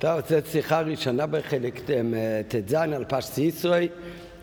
טוב, 0.00 0.20
זו 0.28 0.36
שיחה 0.50 0.80
ראשונה 0.80 1.26
בחלק 1.26 1.80
ט"ז 2.48 2.74
על 2.74 3.04
פשט 3.08 3.38
ישראל. 3.38 3.88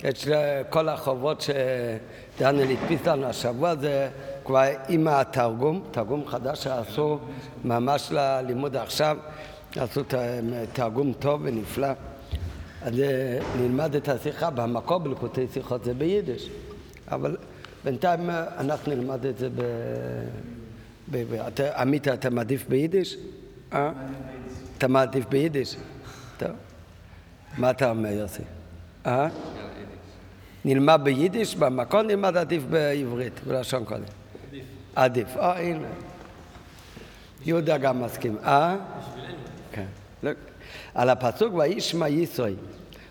יש 0.04 0.28
כל 0.70 0.90
החובות 0.90 1.42
שדניאל 1.42 2.72
הדפיס 2.72 3.08
לנו 3.08 3.26
השבוע, 3.26 3.75
זה 3.75 4.09
כבר 4.46 4.64
עם 4.90 5.08
התרגום, 5.08 5.83
תרגום 5.92 6.28
חדש 6.28 6.64
שעשו 6.64 7.20
ממש 7.64 8.07
ללימוד 8.12 8.75
עכשיו, 8.75 9.18
עשו 9.75 10.02
תרגום 10.73 11.14
טוב 11.20 11.42
ונפלא. 11.43 11.88
אז 12.82 13.00
אה, 13.00 13.39
נלמד 13.58 13.96
את 13.96 14.10
השיחה 14.10 14.50
במקור 14.50 14.98
בלקוטי 14.98 15.46
שיחות 15.54 15.84
זה 15.84 15.94
ביידיש, 15.94 16.50
אבל 17.12 17.38
בינתיים 17.84 18.30
אה, 18.30 18.46
אנחנו 18.58 18.96
נלמד 18.96 19.26
את 19.26 19.38
זה 19.38 19.50
ב... 19.50 19.62
עמית, 21.76 22.08
אתה 22.08 22.30
מעדיף 22.30 22.66
ביידיש? 22.70 23.18
אה? 23.74 23.92
אתה 24.78 24.88
מעדיף 24.88 25.25
ביידיש? 25.25 25.75
טוב. 26.38 26.50
מה 27.57 27.70
אתה 27.70 27.89
אומר, 27.89 28.10
יוסי? 28.10 28.42
אה? 29.06 29.28
נלמד 30.65 31.00
ביידיש, 31.04 31.56
במקום 31.56 32.02
נלמד 32.02 32.38
עדיף 32.38 32.63
בעברית, 32.69 33.33
בלשון 33.47 33.85
קודם. 33.85 34.03
עדיף. 34.47 34.66
עדיף. 34.95 35.38
אה, 35.38 35.59
הנה. 35.59 35.88
יהודה 37.45 37.77
גם 37.77 38.03
מסכים. 38.03 38.38
אה? 38.43 38.75
כן. 39.71 39.85
לא. 40.23 40.31
על 40.95 41.09
הפסוק 41.09 41.53
וישמע 41.53 42.09
ישראל, 42.09 42.55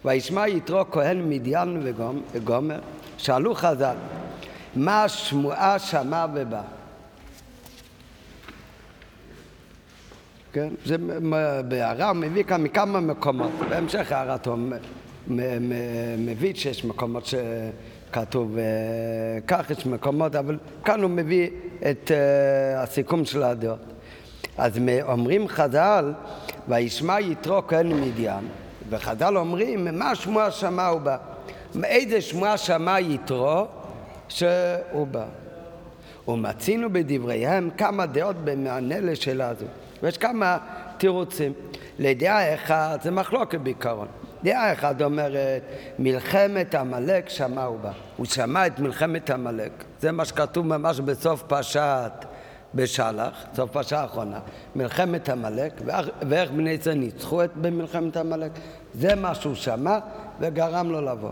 וישמע 0.05 0.49
יתרו 0.49 0.91
כהן 0.91 1.29
מדיין 1.29 1.93
וגומר, 2.33 2.79
שאלו 3.19 3.55
חז"ל, 3.55 3.97
מה 4.77 5.09
שמועה 5.09 5.79
שמע 5.79 6.27
ובא? 6.35 6.63
כן? 10.57 10.69
זה 10.85 10.97
בהערה 11.69 12.09
הוא 12.09 12.17
מביא 12.17 12.45
כאן 12.45 12.63
מכמה 12.63 13.01
מקומות. 13.01 13.51
בהמשך 13.69 14.13
הערתו 14.13 14.57
מביא 16.19 16.55
שיש 16.55 16.85
מקומות 16.85 17.27
שכתוב 17.27 18.59
אה, 18.59 18.65
כך, 19.47 19.71
יש 19.71 19.87
מקומות, 19.87 20.35
אבל 20.35 20.59
כאן 20.85 21.03
הוא 21.03 21.11
מביא 21.11 21.51
את 21.91 22.11
אה, 22.11 22.83
הסיכום 22.83 23.25
של 23.25 23.43
הדעות. 23.43 23.79
אז 24.59 24.79
אומרים 25.03 25.49
חז"ל, 25.49 26.13
וישמע 26.69 27.21
יתרו 27.21 27.67
כהן 27.69 27.93
מדיין, 27.93 28.49
וחז"ל 28.91 29.37
אומרים, 29.37 29.99
מה 29.99 30.15
שמוע 30.15 30.51
שמע 30.51 30.87
הוא 30.87 31.01
בא? 31.01 31.17
מאיזה 31.75 32.21
שמוע 32.21 32.57
שמע 32.57 33.01
יתרו 33.01 33.67
שהוא 34.29 35.07
בא? 35.11 35.25
ומצינו 36.29 36.93
בדבריהם 36.93 37.71
כמה 37.77 38.07
דעות 38.07 38.37
במענה 38.45 39.01
לשאלה 39.01 39.49
הזו. 39.49 39.67
ויש 40.03 40.19
כמה 40.19 40.59
תירוצים. 40.99 41.53
לדעה 41.99 42.55
אחת 42.55 43.03
זה 43.03 43.11
מחלוקת 43.11 43.61
בעיקרון. 43.61 44.09
דעה 44.43 44.73
אחת 44.73 45.03
אומרת, 45.03 45.63
מלחמת 45.99 46.75
עמלק 46.75 47.29
שמע 47.29 47.65
הוא 47.65 47.79
בה. 47.81 47.93
הוא 48.17 48.27
שמע 48.27 48.67
את 48.67 48.79
מלחמת 48.79 49.31
עמלק. 49.31 49.85
זה 50.01 50.13
מה 50.13 50.25
שכתוב 50.25 50.67
ממש 50.67 51.01
בסוף 51.01 51.43
פרשת 51.43 52.25
בשלח, 52.75 53.45
סוף 53.55 53.71
פרשה 53.71 54.01
האחרונה. 54.01 54.39
מלחמת 54.77 55.29
עמלק, 55.29 55.73
ואיך 56.29 56.51
בני 56.51 56.71
ישראל 56.71 56.99
ניצחו 56.99 57.45
את 57.45 57.51
במלחמת 57.57 58.17
עמלק. 58.17 58.51
זה 58.95 59.15
מה 59.15 59.35
שהוא 59.35 59.55
שמע 59.55 59.99
וגרם 60.41 60.91
לו 60.91 61.01
לבוא. 61.01 61.31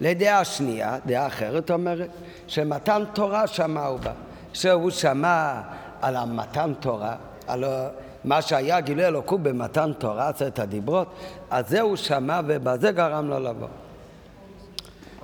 לדעה 0.00 0.44
שנייה, 0.44 0.98
דעה 1.06 1.26
אחרת 1.26 1.70
אומרת, 1.70 2.10
שמתן 2.46 3.02
תורה 3.12 3.46
שמע 3.46 3.86
הוא 3.86 3.98
בה. 3.98 4.12
שהוא 4.52 4.90
שמע 4.90 5.60
על 6.02 6.16
המתן 6.16 6.72
תורה, 6.80 7.14
על 7.52 7.64
מה 8.24 8.42
שהיה 8.42 8.80
גילוי 8.80 9.06
אלוקות 9.06 9.42
במתן 9.42 9.92
תורה, 9.98 10.28
עשרת 10.28 10.58
הדיברות, 10.58 11.08
אז 11.50 11.68
זה 11.68 11.80
הוא 11.80 11.96
שמע 11.96 12.40
ובזה 12.46 12.92
גרם 12.92 13.28
לו 13.28 13.38
לבוא. 13.38 13.68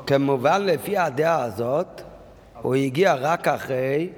כמובן 0.07 0.63
לפי 0.63 0.99
הדעה 0.99 1.43
הזאת, 1.43 2.03
הוא 2.63 2.75
הגיע 2.75 3.15
רק 3.15 3.49
אחרי 3.49 4.09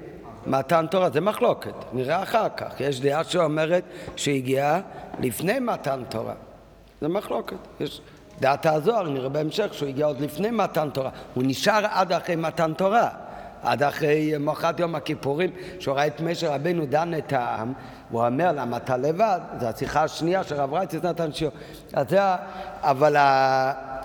מתן 0.47 0.87
תורה, 0.91 1.10
זה 1.10 1.21
מחלוקת, 1.21 1.75
נראה 1.93 2.22
אחר 2.22 2.49
כך. 2.56 2.81
יש 2.81 3.00
דעה 3.00 3.25
שאומרת 3.25 3.84
שהגיע 4.16 4.81
לפני 5.21 5.59
מתן 5.59 6.03
תורה, 6.09 6.34
זה 7.00 7.09
מחלוקת. 7.09 7.56
יש 7.81 8.00
דעת 8.41 8.66
הזוהר, 8.66 9.09
נראה 9.09 9.28
בהמשך 9.28 9.75
שהוא 9.75 9.88
הגיע 9.88 10.06
עוד 10.06 10.21
לפני 10.21 10.50
מתן 10.50 10.91
תורה, 10.91 11.11
הוא 11.34 11.44
נשאר 11.47 11.87
עד 11.91 12.12
אחרי 12.12 12.37
מתן 12.37 12.72
תורה. 12.75 13.09
עד 13.62 13.82
אחרי 13.82 14.38
מוחרת 14.41 14.80
יום 14.80 14.94
הכיפורים, 14.94 15.50
שהוא 15.78 15.94
ראה 15.94 16.06
את 16.06 16.20
משה 16.20 16.54
רבנו 16.54 16.86
דן 16.86 17.19
את 17.19 17.32
העם, 17.32 17.72
והוא 18.10 18.26
אומר, 18.26 18.52
למה 18.52 18.76
אתה 18.76 18.96
לבד? 18.96 19.41
זו 19.60 19.66
השיחה 19.66 20.02
השנייה 20.02 20.44
שרב 20.44 20.74
רייצס 20.74 21.02
נתן 21.02 21.32
שיעור. 21.32 21.54
אז 21.92 22.08
זה, 22.08 22.20
אבל 22.82 23.16
ה... 23.16 23.98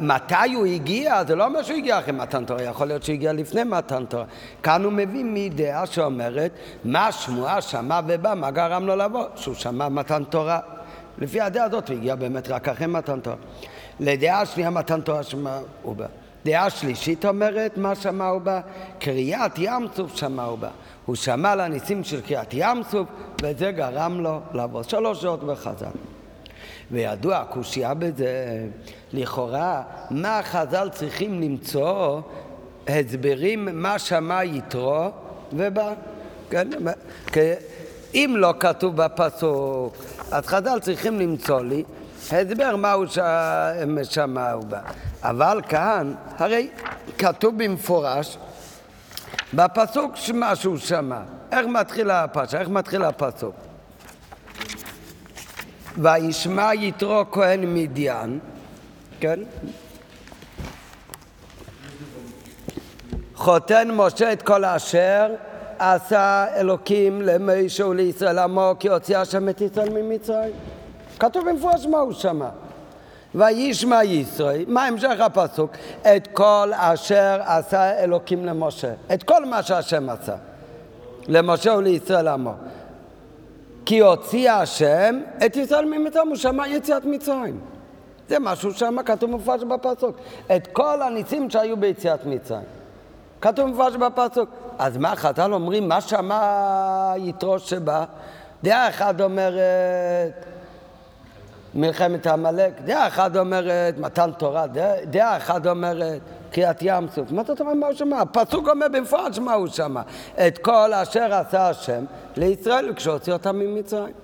מתי 0.00 0.54
הוא 0.54 0.66
הגיע? 0.66 1.24
זה 1.24 1.34
לא 1.34 1.44
אומר 1.44 1.62
שהוא 1.62 1.76
הגיע 1.76 1.98
אחרי 1.98 2.12
מתן 2.12 2.44
תורה, 2.44 2.62
יכול 2.62 2.86
להיות 2.86 3.02
שהוא 3.02 3.14
הגיע 3.14 3.32
לפני 3.32 3.64
מתן 3.64 4.04
תורה. 4.04 4.24
כאן 4.62 4.84
הוא 4.84 4.92
מביא 4.92 5.24
מדעה 5.26 5.86
שאומרת, 5.86 6.50
מה 6.84 7.12
שמועה 7.12 7.60
שמע 7.60 8.00
ובא, 8.06 8.34
מה 8.36 8.50
גרם 8.50 8.86
לו 8.86 8.96
לבוא? 8.96 9.24
שהוא 9.36 9.54
שמע 9.54 9.88
מתן 9.88 10.24
תורה. 10.24 10.58
לפי 11.18 11.40
הדעה 11.40 11.64
הזאת 11.64 11.88
הוא 11.88 11.96
הגיע 11.96 12.14
באמת 12.14 12.48
רק 12.48 12.68
אחרי 12.68 12.86
מתן 12.86 13.20
תורה. 13.20 13.36
לדעה 14.00 14.46
שנייה 14.46 14.70
מתן 14.70 15.00
תורה 15.00 15.22
שמע 15.22 15.58
הוא 15.82 15.96
בא. 15.96 16.06
דעה 16.46 16.70
שלישית 16.70 17.24
אומרת, 17.24 17.78
מה 17.78 17.94
שמע 17.94 18.26
הוא 18.26 18.40
בה? 18.40 18.60
קריאת 18.98 19.52
ים 19.58 19.86
סוף 19.96 20.16
שמע 20.16 20.44
הוא 20.44 20.58
בה. 20.58 20.68
הוא 21.06 21.16
שמע 21.16 21.52
על 21.52 21.60
הניסים 21.60 22.04
של 22.04 22.20
קריאת 22.20 22.48
ים 22.52 22.82
סוף, 22.90 23.08
וזה 23.42 23.70
גרם 23.70 24.20
לו 24.20 24.40
לעבוד 24.54 24.88
שלוש 24.88 25.22
שעות 25.22 25.44
בחז"ל. 25.44 25.86
וידוע 26.90 27.36
הקושייה 27.36 27.94
בזה, 27.94 28.66
לכאורה, 29.12 29.82
מה 30.10 30.40
חז"ל 30.42 30.88
צריכים 30.92 31.42
למצוא 31.42 32.20
הסברים 32.88 33.68
מה 33.72 33.98
שמע 33.98 34.44
יתרו 34.44 35.08
ובא. 35.52 35.92
כן? 36.50 36.68
אם 38.14 38.34
לא 38.36 38.54
כתוב 38.60 38.96
בפסוק, 38.96 39.96
אז 40.32 40.46
חז"ל 40.46 40.78
צריכים 40.80 41.20
למצוא 41.20 41.60
לי 41.60 41.84
הסבר 42.32 42.76
מה 42.76 42.92
הוא 42.92 43.06
שמע 44.04 44.56
ובא. 44.56 44.80
אבל 45.22 45.60
כאן, 45.68 46.14
הרי 46.38 46.68
כתוב 47.18 47.64
במפורש 47.64 48.38
בפסוק 49.54 50.14
מה 50.34 50.56
שהוא 50.56 50.76
שמע. 50.76 51.20
איך 51.52 51.66
מתחיל 51.66 52.10
הפרשה? 52.10 52.60
איך 52.60 52.68
מתחיל 52.68 53.02
הפסוק? 53.02 53.54
וישמע 55.98 56.74
יתרו 56.74 57.24
כהן 57.32 57.74
מדיין, 57.74 58.38
כן? 59.20 59.40
חותן 63.34 63.88
משה 63.92 64.32
את 64.32 64.42
כל 64.42 64.64
אשר 64.64 65.34
עשה 65.78 66.46
אלוקים 66.56 67.22
למשה 67.22 67.86
ולישראל 67.86 68.38
עמו 68.38 68.74
כי 68.78 68.88
הוציא 68.88 69.18
השם 69.18 69.48
את 69.48 69.60
ישראל 69.60 69.88
ממצרים. 70.02 70.75
כתוב 71.18 71.50
במפורש 71.50 71.86
מה 71.86 71.98
הוא 71.98 72.12
שמע. 72.12 72.48
וישמע 73.34 74.04
ישראל, 74.04 74.64
מה 74.68 74.86
המשך 74.86 75.20
הפסוק? 75.20 75.70
את 76.02 76.28
כל 76.32 76.70
אשר 76.74 77.40
עשה 77.44 77.98
אלוקים 77.98 78.44
למשה. 78.44 78.92
את 79.14 79.22
כל 79.22 79.44
מה 79.44 79.62
שהשם 79.62 80.10
עשה. 80.10 80.34
למשה 81.28 81.74
ולישראל 81.74 82.28
עמו. 82.28 82.52
כי 83.86 83.98
הוציא 83.98 84.52
השם 84.52 85.20
את 85.46 85.56
ישראל 85.56 85.84
ממצרים, 85.84 86.28
הוא 86.28 86.36
שמע 86.36 86.68
יציאת 86.68 87.04
מצרים. 87.04 87.60
זה 88.28 88.38
משהו 88.38 88.72
שם 88.72 88.96
כתוב 89.04 89.30
מפורש 89.30 89.62
בפסוק. 89.62 90.16
את 90.56 90.66
כל 90.66 91.02
הניסים 91.02 91.50
שהיו 91.50 91.76
ביציאת 91.76 92.26
מצרים. 92.26 92.64
כתוב 93.40 93.66
מפורש 93.66 93.94
בפסוק. 93.94 94.48
אז 94.78 94.96
מה 94.96 95.16
חז"ל 95.16 95.52
אומרים, 95.52 95.88
מה 95.88 96.00
שמע 96.00 97.12
יתרו 97.16 97.58
שבא? 97.58 98.04
דעה 98.62 98.88
אחת 98.88 99.20
אומרת 99.20 100.55
מלחמת 101.76 102.26
עמלק, 102.26 102.80
דעה 102.84 103.06
אחת 103.06 103.36
אומרת 103.36 103.98
מתן 103.98 104.30
תורה, 104.38 104.66
דעה, 105.04 105.36
אחת 105.36 105.66
אומרת 105.66 106.20
קריאת 106.50 106.78
ים 106.82 107.08
סוף. 107.14 107.30
מה 107.30 107.42
זאת 107.46 107.60
אומרת 107.60 107.76
מה 107.76 107.86
הוא 107.86 107.94
שמע? 107.94 108.20
הפסוק 108.20 108.68
אומר 108.68 108.86
במפורש 108.92 109.38
מה 109.38 109.54
הוא 109.54 109.66
שמע. 109.66 110.02
את 110.46 110.58
כל 110.58 110.92
אשר 110.92 111.34
עשה 111.34 111.68
השם 111.68 112.04
לישראל 112.36 112.92
כשהוציא 112.96 113.32
אותם 113.32 113.56
ממצרים. 113.56 114.14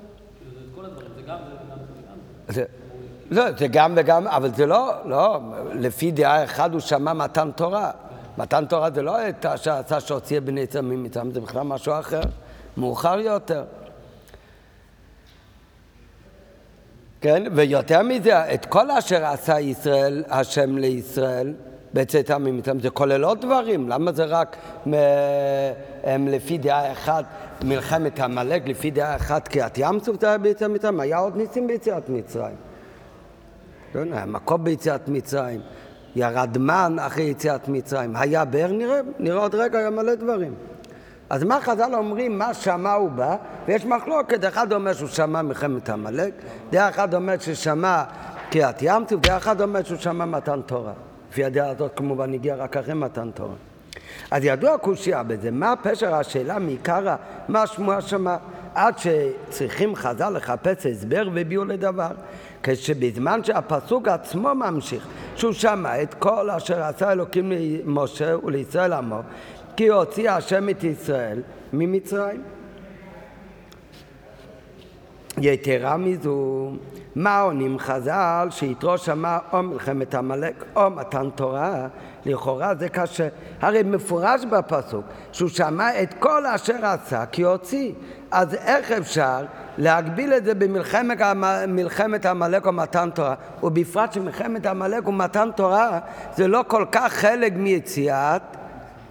לא, 3.31 3.53
זה 3.59 3.67
גם 3.67 3.93
וגם, 3.97 4.29
אבל 4.29 4.55
זה 4.55 4.67
לא, 4.67 4.93
לא, 5.05 5.41
לפי 5.75 6.11
דעה 6.11 6.45
אחת 6.45 6.73
הוא 6.73 6.81
שמע 6.81 7.13
מתן 7.13 7.51
תורה. 7.51 7.91
מתן 8.39 8.65
תורה 8.65 8.91
זה 8.91 9.03
לא 9.03 9.29
את 9.29 9.47
אשר 9.47 9.73
עשה 9.73 10.01
שהוציא 10.01 10.41
בני 10.41 10.61
ישראל 10.61 10.85
ממצרים, 10.85 11.31
זה 11.31 11.41
בכלל 11.41 11.63
משהו 11.63 11.93
אחר, 11.99 12.21
מאוחר 12.77 13.19
יותר. 13.19 13.65
כן? 17.23 17.43
ויותר 17.53 18.03
מזה, 18.03 18.55
את 18.55 18.67
כל 18.67 18.91
אשר 18.91 19.25
עשה 19.25 19.61
ישראל, 19.61 20.25
השם 20.29 20.79
לישראל, 20.79 21.55
בצאתם 21.95 22.45
ממצרים, 22.45 22.81
זה 22.81 22.91
כולל 22.91 23.25
עוד 23.25 23.41
דברים, 23.41 23.89
למה 23.89 24.13
זה 24.13 24.25
רק 24.25 24.57
מ... 24.89 24.93
הם 26.05 26.29
לפי 26.29 26.59
דעה 26.59 26.93
אחת 26.93 27.25
מלחמת 27.65 28.21
עמלק, 28.21 28.69
לפי 28.69 28.91
דעה 28.91 29.17
אחת 29.17 29.49
קריעת 29.49 29.79
ים 29.79 30.01
סוף 30.01 30.21
זה 30.21 30.29
היה 30.29 30.39
ביציאת 30.39 30.71
מצרים, 30.71 31.01
היה 31.01 31.19
עוד 31.19 31.37
ניסים 31.37 31.67
ביציאת 31.67 32.09
מצרים. 32.09 32.57
לא 33.95 34.01
יודע, 34.01 34.25
מקום 34.27 34.65
ביציאת 34.65 35.09
מצרים, 35.09 35.61
ירד 36.17 36.59
מן 36.59 36.97
אחרי 37.01 37.25
יציאת 37.25 37.69
מצרים, 37.69 38.17
היה 38.17 38.45
באר, 38.45 38.73
נראה, 38.73 39.01
נראה 39.19 39.43
עוד 39.43 39.55
רגע, 39.55 39.79
היה 39.79 39.91
מלא 39.91 40.15
דברים. 40.15 40.55
אז 41.33 41.45
מה 41.45 41.61
חז"ל 41.61 41.95
אומרים, 41.95 42.39
מה 42.39 42.55
שמע 42.55 42.93
הוא 42.93 43.11
בא, 43.11 43.37
ויש 43.67 43.85
מחלוקת, 43.85 44.45
אחד 44.45 44.73
אומר 44.73 44.93
שהוא 44.93 45.09
שמע 45.09 45.43
מלחמת 45.43 45.91
עמלק, 45.91 46.35
דעה 46.71 46.89
אחד 46.89 47.15
אומר 47.15 47.39
ששמע 47.39 48.03
קריאת 48.51 48.83
ים 48.83 49.03
סוף, 49.11 49.21
דעה 49.21 49.37
אחד 49.37 49.61
אומר 49.61 49.83
שהוא 49.83 49.99
שמע 49.99 50.25
מתן 50.25 50.61
תורה. 50.67 50.93
לפי 51.31 51.45
הדעה 51.45 51.71
הזאת 51.71 51.91
כמובן 51.97 52.35
הגיע 52.35 52.55
רק 52.55 52.77
אחרי 52.77 52.95
מתן 52.95 53.31
תורה. 53.35 53.55
אז 54.31 54.45
ידוע 54.45 54.79
קושייה 54.79 55.23
בזה, 55.23 55.51
מה 55.51 55.75
פשר 55.83 56.15
השאלה 56.15 56.59
מעיקרא, 56.59 57.17
מה 57.49 57.67
שמוע 57.67 58.01
שמע, 58.01 58.37
עד 58.75 58.95
שצריכים 58.99 59.97
חז"ל 59.97 60.31
לחפש 60.31 60.87
הסבר 60.87 61.29
והביאו 61.35 61.65
לדבר. 61.65 62.11
כשבזמן 62.63 63.45
שהפסוק 63.45 64.09
עצמו 64.09 64.55
ממשיך, 64.55 65.07
שהוא 65.37 65.53
שמע 65.53 66.03
את 66.03 66.15
כל 66.15 66.51
אשר 66.51 66.83
עשה 66.83 67.13
אלוקים 67.13 67.53
למשה 67.53 68.35
ולישראל 68.45 68.93
עמו, 68.93 69.21
כי 69.77 69.89
הוציא 69.89 70.31
השם 70.31 70.69
את 70.69 70.85
ישראל 70.85 71.43
ממצרים. 71.73 72.43
יתרה 75.39 75.97
מזו, 75.97 76.71
מה 77.15 77.41
עונים 77.41 77.79
חז"ל 77.79 78.49
שיתרו 78.51 78.99
שמע 78.99 79.39
או 79.53 79.63
מלחמת 79.63 80.15
עמלק 80.15 80.65
או 80.77 80.91
מתן 80.91 81.29
תורה? 81.35 81.87
לכאורה 82.27 82.75
זה 82.75 82.89
קשה. 82.89 83.29
הרי 83.61 83.83
מפורש 83.83 84.45
בפסוק 84.45 85.05
שהוא 85.33 85.49
שמע 85.49 86.03
את 86.03 86.15
כל 86.15 86.47
אשר 86.47 86.87
עשה 86.87 87.27
כי 87.27 87.43
הוציא. 87.43 87.93
אז 88.31 88.55
איך 88.55 88.93
אפשר 88.93 89.45
להגביל 89.79 90.33
את 90.33 90.45
זה 90.45 90.55
במלחמת 90.55 92.27
עמלק 92.27 92.67
או 92.67 92.73
מתן 92.73 93.11
תורה? 93.15 93.35
ובפרט 93.63 94.13
שמלחמת 94.13 94.67
עמלק 94.67 95.09
ומתן 95.09 95.49
תורה 95.57 95.99
זה 96.37 96.49
לא 96.49 96.65
כל 96.69 96.85
כך 96.93 97.13
חלק 97.13 97.53
מיציאת 97.57 98.43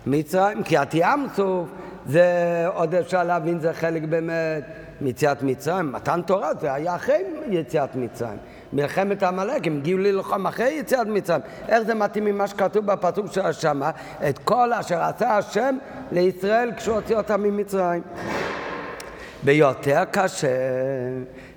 מצרים, 0.06 0.64
כי 0.64 0.76
ים 0.94 1.28
סוף 1.36 1.70
זה 2.06 2.66
עוד 2.74 2.96
אפשר 2.96 3.24
להבין 3.24 3.60
זה 3.60 3.74
חלק 3.74 4.04
באמת 4.04 4.64
מיציאת 5.02 5.44
מצרים. 5.44 5.92
מתן 5.92 6.22
תורה 6.22 6.54
זה 6.62 6.74
היה 6.74 6.96
אחרי 6.96 7.24
יציאת 7.50 7.96
מצרים. 7.96 8.38
מלחמת 8.74 9.24
עמלק, 9.24 9.68
הם 9.68 9.78
הגיעו 9.78 10.00
ללחום 10.00 10.48
אחרי 10.48 10.70
יציאת 10.74 11.08
מצרים. 11.08 11.42
איך 11.68 11.84
זה 11.84 11.94
מתאים 11.94 12.26
ממה 12.26 12.48
שכתוב 12.48 12.86
בפסוק 12.86 13.32
של 13.32 13.46
השמה? 13.46 13.92
את 14.30 14.38
כל 14.38 14.74
אשר 14.74 15.02
עשה 15.02 15.38
השם 15.38 15.78
לישראל 16.12 16.72
כשהוא 16.78 16.96
הוציא 16.96 17.18
אותם 17.18 17.44
ממצרים. 17.44 18.02
ביותר 19.44 20.04
קשה 20.12 20.48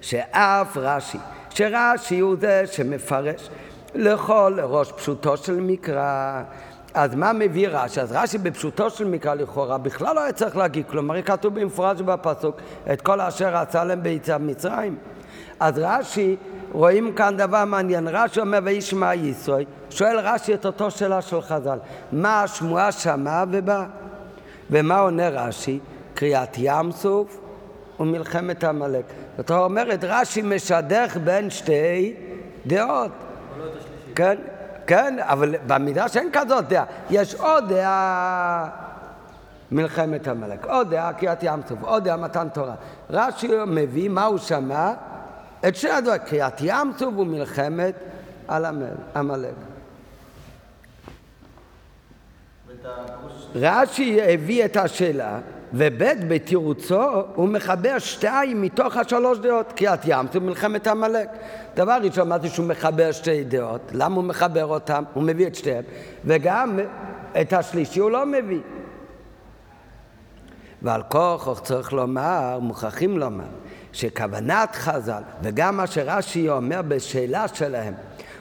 שאף 0.01 0.77
רש"י, 0.77 1.19
שרש"י 1.51 2.19
הוא 2.19 2.37
זה 2.41 2.63
שמפרש 2.67 3.51
לכל 3.95 4.59
ראש 4.63 4.93
פשוטו 4.93 5.37
של 5.37 5.61
מקרא. 5.61 6.43
אז 6.95 7.15
מה 7.15 7.33
מביא 7.33 7.69
רש"י? 7.69 8.01
אז 8.01 8.13
רש"י 8.13 8.39
בפשוטו 8.39 8.91
של 8.91 9.05
מקרא 9.05 9.35
לכאורה 9.35 9.79
בכלל 9.79 10.15
לא 10.15 10.21
היה 10.21 10.33
צריך 10.33 10.57
להגיד 10.57 10.87
כלום, 10.91 11.11
הרי 11.11 11.23
כתוב 11.23 11.61
במפורש 11.61 12.01
בפסוק 12.01 12.57
את 12.93 13.01
כל 13.01 13.21
אשר 13.21 13.57
עשה 13.57 13.85
להם 13.85 14.03
ביציאת 14.03 14.41
מצרים. 14.41 14.97
אז 15.61 15.79
רש"י, 15.79 16.37
רואים 16.73 17.13
כאן 17.15 17.37
דבר 17.37 17.65
מעניין, 17.65 18.09
רש"י 18.09 18.41
אומר 18.41 18.59
וישמע 18.65 19.15
ישראל, 19.15 19.65
שואל 19.91 20.19
רש"י 20.19 20.55
את 20.55 20.67
אותו 20.67 20.91
שאלה 20.91 21.23
של 21.23 21.41
חז"ל, 21.41 21.79
מה 22.13 22.43
השמועה 22.43 22.93
שמע 22.93 23.45
ובא? 23.51 23.85
ומה 24.71 24.99
עונה 24.99 25.29
רש"י? 25.29 25.79
קריאת 26.15 26.57
ים 26.59 26.93
סוף 26.93 27.41
ומלחמת 28.01 28.65
עמלק. 28.65 29.05
זאת 29.37 29.51
אומרת, 29.51 30.05
רש"י 30.05 30.43
משדך 30.43 31.17
בין 31.25 31.51
שתי 31.51 32.15
דעות. 32.67 33.11
כן, 34.15 34.35
כן, 34.87 35.17
אבל 35.19 35.55
במדרש 35.67 36.17
אין 36.17 36.29
כזאת 36.33 36.69
דעה. 36.69 36.85
יש 37.11 37.35
עוד 37.35 37.69
דעה 37.69 38.69
מלחמת 39.71 40.29
עמלק, 40.29 40.65
עוד 40.65 40.91
דעה 40.91 41.13
קריאת 41.13 41.43
ים 41.43 41.61
סוף, 41.69 41.79
עוד 41.83 42.05
דעה 42.05 42.17
מתן 42.17 42.49
תורה. 42.49 42.75
רש"י 43.11 43.49
מביא 43.67 44.09
מה 44.09 44.25
הוא 44.25 44.39
שמע? 44.39 44.93
את 45.69 45.77
שני 45.77 45.91
הדברים, 45.91 46.19
קריאת 46.19 46.61
ים 46.61 46.93
סוף 46.99 47.15
ומלחמת 47.19 47.95
על 48.49 48.65
עמלק. 49.17 49.55
רש"י 53.55 54.21
הביא 54.23 54.65
את 54.65 54.77
השאלה 54.77 55.39
וב' 55.77 56.05
בתירוצו 56.29 57.03
הוא 57.35 57.49
מחבר 57.49 57.99
שתיים 57.99 58.63
מתוך 58.63 58.97
השלוש 58.97 59.39
דעות, 59.39 59.73
קריאת 59.73 60.01
ים 60.05 60.27
סוף 60.27 60.37
ומלחמת 60.37 60.87
עמלק. 60.87 61.29
דבר 61.77 61.99
ראשון, 62.03 62.27
אמרתי 62.27 62.49
שהוא 62.49 62.67
מחבר 62.67 63.13
שתי 63.13 63.45
דעות, 63.45 63.81
למה 63.93 64.15
הוא 64.17 64.25
מחבר 64.25 64.67
אותם? 64.67 65.05
הוא 65.15 65.23
מביא 65.23 65.47
את 65.47 65.55
שתיהם, 65.55 65.85
וגם 66.25 66.79
את 67.41 67.53
השלישי 67.53 68.01
הוא 68.01 68.11
לא 68.11 68.27
מביא. 68.27 68.61
ועל 70.83 71.03
כוח 71.03 71.61
צריך 71.61 71.93
לומר, 71.93 72.59
מוכרחים 72.61 73.19
לומר, 73.19 73.45
שכוונת 73.93 74.75
חז"ל, 74.75 75.23
וגם 75.43 75.77
מה 75.77 75.87
שרש"י 75.87 76.49
אומר 76.49 76.81
בשאלה 76.89 77.49
שלהם, 77.49 77.95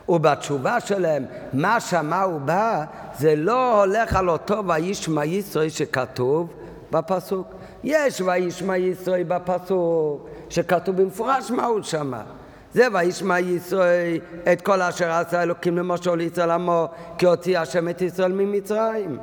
ובתשובה 0.09 0.79
שלהם, 0.79 1.25
מה 1.53 1.79
שמע 1.79 2.27
ובא, 2.27 2.85
זה 3.19 3.35
לא 3.35 3.83
הולך 3.83 4.15
על 4.15 4.29
אותו 4.29 4.67
וישמע 4.67 5.25
ישראל 5.25 5.69
שכתוב 5.69 6.62
בפסוק. 6.93 7.47
יש 7.83 8.21
וישמע 8.21 8.77
ישראל 8.77 9.23
בפסוק, 9.23 10.29
שכתוב 10.49 11.01
במפורש 11.01 11.51
מה 11.51 11.65
הוא 11.65 11.81
שמע. 11.81 12.21
זה 12.73 12.87
וישמע 12.93 13.39
ישראל 13.39 14.19
את 14.53 14.61
כל 14.61 14.81
אשר 14.81 15.11
עשה 15.11 15.43
אלוקים 15.43 15.77
למשה 15.77 16.15
לישראל 16.15 16.51
עמו, 16.51 16.87
כי 17.17 17.25
הוציא 17.25 17.59
השם 17.59 17.89
את 17.89 18.01
ישראל 18.01 18.31
ממצרים. 18.31 19.17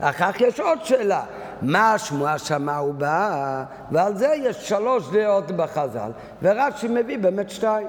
אחר 0.00 0.32
כך 0.32 0.40
יש 0.40 0.60
עוד 0.60 0.78
שאלה, 0.84 1.22
מה 1.62 1.92
השמועה 1.92 2.38
שמע 2.38 2.82
ובא? 2.82 3.64
ועל 3.90 4.16
זה 4.16 4.34
יש 4.36 4.68
שלוש 4.68 5.04
דעות 5.12 5.50
בחז"ל, 5.50 6.10
ורש"י 6.42 6.88
מביא 6.88 7.18
באמת 7.18 7.50
שתיים. 7.50 7.88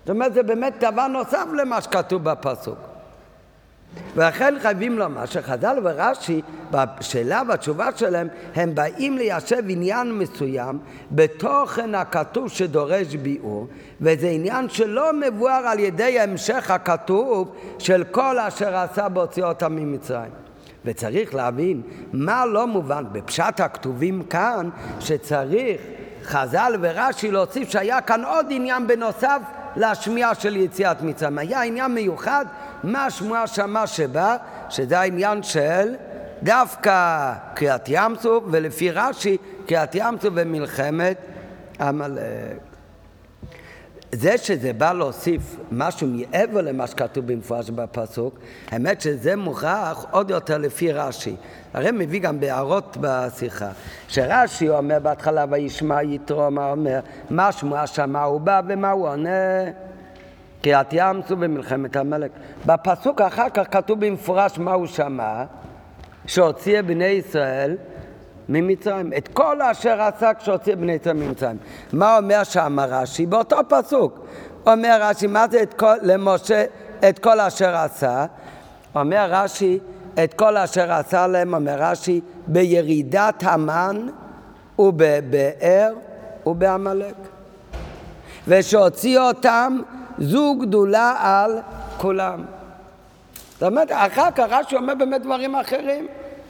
זאת 0.00 0.10
אומרת, 0.10 0.34
זה 0.34 0.42
באמת 0.42 0.74
דבר 0.80 1.06
נוסף 1.06 1.44
למה 1.56 1.80
שכתוב 1.80 2.24
בפסוק. 2.24 2.87
ולכן 4.16 4.54
חייבים 4.62 4.98
לומר 4.98 5.26
שחז"ל 5.26 5.78
ורש"י 5.84 6.42
בשאלה 6.70 7.42
והתשובה 7.48 7.88
שלהם 7.96 8.28
הם 8.54 8.74
באים 8.74 9.18
ליישב 9.18 9.62
עניין 9.68 10.12
מסוים 10.12 10.78
בתוכן 11.12 11.94
הכתוב 11.94 12.48
שדורש 12.48 13.14
ביאור 13.14 13.66
וזה 14.00 14.28
עניין 14.28 14.68
שלא 14.68 15.10
מבואר 15.12 15.66
על 15.66 15.78
ידי 15.78 16.20
המשך 16.20 16.70
הכתוב 16.70 17.54
של 17.78 18.04
כל 18.10 18.38
אשר 18.38 18.76
עשה 18.76 19.08
בהוציא 19.08 19.44
אותם 19.44 19.76
ממצרים 19.76 20.30
וצריך 20.84 21.34
להבין 21.34 21.82
מה 22.12 22.46
לא 22.46 22.66
מובן 22.66 23.04
בפשט 23.12 23.60
הכתובים 23.60 24.22
כאן 24.22 24.68
שצריך 25.00 25.80
חז"ל 26.24 26.74
ורש"י 26.80 27.30
להוסיף 27.30 27.70
שהיה 27.70 28.00
כאן 28.00 28.24
עוד 28.24 28.46
עניין 28.50 28.86
בנוסף 28.86 29.40
להשמיע 29.76 30.34
של 30.34 30.56
יציאת 30.56 31.02
מצרים. 31.02 31.38
היה 31.38 31.62
עניין 31.62 31.94
מיוחד, 31.94 32.44
מה 32.84 33.04
השמועה 33.06 33.46
שמה 33.46 33.86
שבא, 33.86 34.36
שזה 34.68 34.98
העניין 35.00 35.42
של 35.42 35.94
דווקא 36.42 37.32
קריאת 37.54 37.84
ים 37.88 38.16
סוף, 38.20 38.44
ולפי 38.50 38.90
רש"י 38.90 39.36
קריאת 39.66 39.94
ים 39.94 40.18
סוף 40.20 40.32
ומלחמת 40.36 41.18
עמלק. 41.80 42.22
זה 44.12 44.38
שזה 44.38 44.72
בא 44.72 44.92
להוסיף 44.92 45.56
משהו 45.72 46.06
מעבר 46.06 46.60
למה 46.60 46.86
שכתוב 46.86 47.26
במפורש 47.26 47.70
בפסוק, 47.70 48.38
האמת 48.70 49.00
שזה 49.00 49.36
מוכרח 49.36 50.06
עוד 50.10 50.30
יותר 50.30 50.58
לפי 50.58 50.92
רש"י. 50.92 51.36
הרי 51.74 51.90
מביא 51.90 52.20
גם 52.20 52.40
בהערות 52.40 52.96
בשיחה, 53.00 53.70
שרש"י 54.08 54.68
אומר 54.68 54.98
בהתחלה 55.02 55.44
וישמע 55.50 56.02
יתרו, 56.02 56.50
מה 56.50 56.70
אומר? 56.70 57.00
מה 57.30 57.52
שמוע 57.52 57.86
שמע 57.86 58.22
הוא 58.22 58.40
בא 58.40 58.60
ומה 58.68 58.90
הוא 58.90 59.08
עונה? 59.08 59.30
קריאת 60.62 60.86
ים 60.92 61.20
סוף 61.28 61.38
במלחמת 61.38 61.96
המלך. 61.96 62.30
בפסוק 62.66 63.20
אחר 63.20 63.48
כך 63.54 63.64
כתוב 63.70 64.06
במפורש 64.06 64.58
מה 64.58 64.72
הוא 64.72 64.86
שמע, 64.86 65.44
שהוציא 66.26 66.80
בני 66.80 67.04
ישראל 67.04 67.76
ממצרים. 68.48 69.12
את 69.16 69.28
כל 69.28 69.62
אשר 69.62 70.02
עשה 70.02 70.34
כשהוציא 70.34 70.74
בני 70.74 70.92
ישראל 70.92 71.16
ממצרים. 71.16 71.56
מה 71.92 72.18
אומר 72.18 72.44
שם 72.44 72.80
רש"י? 72.80 73.26
באותו 73.26 73.56
פסוק. 73.68 74.26
אומר 74.66 74.98
רש"י, 75.00 75.26
מה 75.26 75.46
זה 75.50 75.62
את 75.62 75.74
כל, 75.74 75.94
למשה 76.02 76.64
את 77.08 77.18
כל 77.18 77.40
אשר 77.40 77.76
עשה? 77.76 78.26
אומר 78.94 79.26
רש"י, 79.30 79.78
את 80.24 80.34
כל 80.34 80.56
אשר 80.56 80.92
עשה 80.92 81.26
להם, 81.26 81.54
אומר 81.54 81.76
רש"י, 81.78 82.20
בירידת 82.46 83.42
המן 83.42 84.06
ובבאר 84.78 85.92
ובעמלק. 86.46 87.14
ושהוציא 88.48 89.20
אותם 89.20 89.78
זו 90.18 90.54
גדולה 90.60 91.14
על 91.18 91.60
כולם. 91.98 92.44
זאת 93.52 93.62
אומרת, 93.62 93.92
אחר 93.92 94.30
כך 94.30 94.46
רש"י 94.50 94.76
אומר 94.76 94.94
באמת 94.94 95.22
דברים 95.22 95.54
אחרים. 95.54 96.06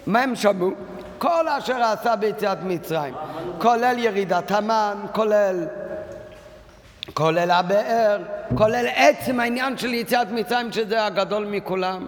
מה 0.07 0.23
הם 0.23 0.37
שמעו? 0.37 0.71
כל 1.19 1.49
אשר 1.49 1.83
עשה 1.83 2.17
ביציאת 2.17 2.59
מצרים, 2.63 3.15
כולל 3.59 3.95
ירידת 3.99 4.51
המן, 4.51 4.97
כולל 5.13 5.67
כולל 7.15 7.51
הבאר, 7.51 8.19
כולל 8.55 8.87
עצם 8.95 9.41
העניין 9.41 9.79
של 9.79 9.95
יציאת 9.95 10.31
מצרים 10.31 10.73
שזה 10.73 11.05
הגדול 11.05 11.47
מכולם. 11.47 12.07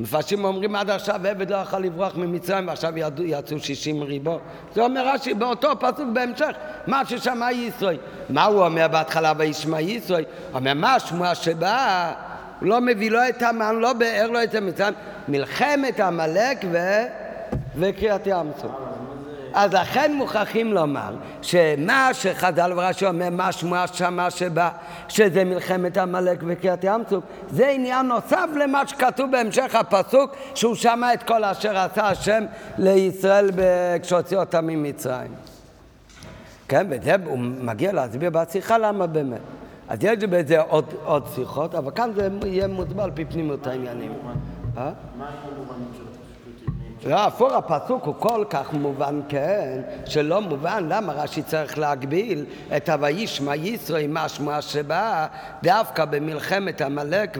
מפרשים 0.00 0.44
אומרים 0.44 0.76
עד 0.76 0.90
עכשיו 0.90 1.14
עבד 1.14 1.50
לא 1.50 1.56
יכול 1.56 1.80
לברוח 1.80 2.16
ממצרים 2.16 2.68
ועכשיו 2.68 2.92
יצאו 3.18 3.58
שישים 3.58 4.02
ריבו. 4.02 4.38
זה 4.74 4.82
אומר 4.82 5.08
רש"י 5.08 5.34
באותו 5.34 5.68
פסוק 5.80 6.08
בהמשך, 6.12 6.50
מה 6.86 7.04
ששמע 7.04 7.52
ישראל. 7.52 7.98
מה 8.30 8.44
הוא 8.44 8.64
אומר 8.64 8.88
בהתחלה 8.88 9.32
וישמע 9.36 9.80
ישראל? 9.80 10.24
אומר 10.54 10.74
מה 10.74 10.94
השמועה 10.94 11.34
שבאה? 11.34 12.12
הוא 12.60 12.68
לא 12.68 12.80
מביא 12.80 13.10
לא 13.10 13.28
את 13.28 13.42
המן, 13.42 13.76
לא 13.76 13.92
באר, 13.92 14.30
לא 14.30 14.44
את 14.44 14.54
המצרים, 14.54 14.94
מלחמת 15.28 16.00
עמלק 16.00 16.64
ו... 16.72 16.78
וקריאת 17.76 18.26
ים 18.26 18.50
סוף. 18.60 18.99
אז 19.54 19.74
לכן 19.74 20.14
מוכרחים 20.14 20.72
לומר 20.72 21.14
שמה 21.42 22.10
שחז"ל 22.12 22.72
ורש"י 22.76 23.06
אומר, 23.06 23.28
מה 23.30 23.52
שמועה 23.52 23.86
שמה 23.86 24.30
שבא, 24.30 24.70
שזה 25.08 25.44
מלחמת 25.44 25.98
עמלק 25.98 26.42
וקריאת 26.46 26.84
ים 26.84 27.02
סוף, 27.10 27.24
זה 27.50 27.68
עניין 27.68 28.06
נוסף 28.06 28.48
למה 28.60 28.86
שכתוב 28.86 29.30
בהמשך 29.30 29.74
הפסוק, 29.74 30.36
שהוא 30.54 30.74
שמע 30.74 31.14
את 31.14 31.22
כל 31.22 31.44
אשר 31.44 31.78
עשה 31.78 32.08
השם 32.08 32.44
לישראל 32.78 33.50
כשהוציא 34.02 34.36
אותם 34.36 34.66
ממצרים. 34.66 35.32
כן, 36.68 36.86
וזה 36.90 37.16
הוא 37.24 37.38
מגיע 37.38 37.92
להסביר 37.92 38.30
בשיחה 38.30 38.78
למה 38.78 39.06
באמת. 39.06 39.40
אז 39.88 39.98
יש 40.02 40.24
בזה 40.24 40.60
עוד, 40.60 40.84
עוד 41.04 41.26
שיחות, 41.34 41.74
אבל 41.74 41.90
כאן 41.90 42.10
זה 42.14 42.28
יהיה 42.46 42.68
מוסבר 42.68 43.02
על 43.02 43.10
פי 43.14 43.24
פנימות 43.24 43.66
העניינים. 43.66 44.12
מה 44.74 44.90
לא, 47.06 47.26
הפוך, 47.26 47.52
הפסוק 47.52 48.04
הוא 48.04 48.14
כל 48.18 48.44
כך 48.50 48.72
מובן, 48.72 49.20
כן, 49.28 49.80
שלא 50.06 50.40
מובן 50.40 50.86
למה 50.88 51.12
רש"י 51.12 51.42
צריך 51.42 51.78
להגביל 51.78 52.44
את 52.76 52.88
ה"וישמע 52.88 53.56
ישרו" 53.56 53.96
עם 53.96 54.16
השמועה 54.16 54.62
שבאה 54.62 55.26
דווקא 55.62 56.04
במלחמת 56.04 56.80
עמלק 56.80 57.38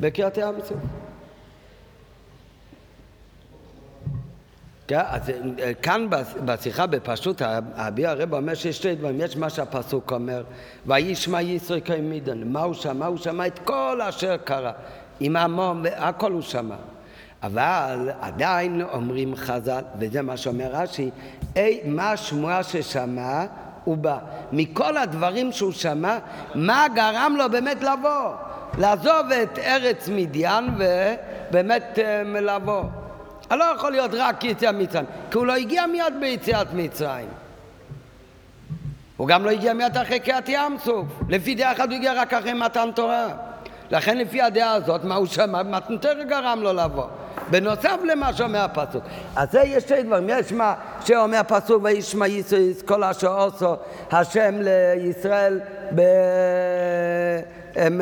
ובקריאת 0.00 0.36
ים 0.36 0.54
סוף. 0.64 0.76
כן, 4.86 5.00
אז 5.06 5.22
כאן 5.82 6.06
בשיחה 6.44 6.86
בפשוט, 6.86 7.42
אבי 7.74 8.06
הרב 8.06 8.34
אומר 8.34 8.54
שיש 8.54 8.76
שתי 8.76 8.94
דברים, 8.94 9.20
יש 9.20 9.36
מה 9.36 9.50
שהפסוק 9.50 10.12
אומר, 10.12 10.42
וישמע 10.86 11.42
ישרו 11.42 11.76
כמידון, 11.84 12.52
מה 12.52 12.62
הוא 12.62 12.74
שמע? 12.74 13.06
הוא 13.06 13.16
שמע 13.16 13.46
את 13.46 13.58
כל 13.58 14.00
אשר 14.08 14.36
קרה, 14.36 14.72
עם 15.20 15.36
המון, 15.36 15.82
הכל 15.96 16.32
הוא 16.32 16.42
שמע. 16.42 16.76
אבל 17.42 18.10
עדיין 18.20 18.82
אומרים 18.92 19.36
חז"ל, 19.36 19.82
וזה 19.98 20.22
מה 20.22 20.36
שאומר 20.36 20.68
רש"י, 20.72 21.10
אי 21.56 21.80
מה 21.84 22.12
השמועה 22.12 22.62
ששמע, 22.62 23.44
הוא 23.84 23.96
בא. 23.96 24.18
מכל 24.52 24.96
הדברים 24.96 25.52
שהוא 25.52 25.72
שמע, 25.72 26.18
מה 26.54 26.86
גרם 26.94 27.34
לו 27.38 27.50
באמת 27.50 27.82
לבוא? 27.82 28.32
לעזוב 28.78 29.32
את 29.42 29.58
ארץ 29.58 30.08
מדיין 30.12 30.64
ובאמת 30.78 31.98
אה, 31.98 32.22
לבוא. 32.40 32.84
לא 33.50 33.64
יכול 33.64 33.90
להיות 33.90 34.10
רק 34.14 34.44
יציאת 34.44 34.74
מצרים, 34.74 35.06
כי 35.30 35.38
הוא 35.38 35.46
לא 35.46 35.52
הגיע 35.52 35.86
מיד 35.86 36.14
ביציאת 36.20 36.66
מצרים. 36.74 37.28
הוא 39.16 39.28
גם 39.28 39.44
לא 39.44 39.50
הגיע 39.50 39.72
מיד 39.72 39.96
אחרי 39.96 40.20
קריאת 40.20 40.48
ים 40.48 40.78
סוף. 40.84 41.06
לפי 41.28 41.54
דעה 41.54 41.72
אחת 41.72 41.88
הוא 41.88 41.94
הגיע 41.94 42.12
רק 42.12 42.34
אחרי 42.34 42.52
מתן 42.52 42.88
תורה. 42.94 43.28
לכן 43.90 44.18
לפי 44.18 44.42
הדעה 44.42 44.72
הזאת, 44.72 45.04
מה 45.04 45.14
הוא 45.14 45.26
שמע? 45.26 45.62
מתן 45.62 45.96
תורה 45.96 46.24
גרם 46.24 46.60
לו 46.62 46.72
לבוא. 46.72 47.06
בנוסף 47.50 47.96
למה 48.04 48.32
שאומר 48.32 48.58
הפסוק. 48.58 49.04
אז 49.36 49.52
זה 49.52 49.60
יש 49.60 49.82
שתי 49.82 50.02
דברים, 50.02 50.28
יש 50.28 50.52
מה 50.52 50.74
שאומר 51.04 51.38
הפסוק 51.38 51.84
וישמע 51.84 52.26
ישראל 52.26 52.72
כל 52.84 53.04
אשר 53.04 53.42
עושו 53.42 53.76
השם 54.10 54.54
לישראל 54.60 55.60
ב... 55.94 56.00
הם, 57.76 58.00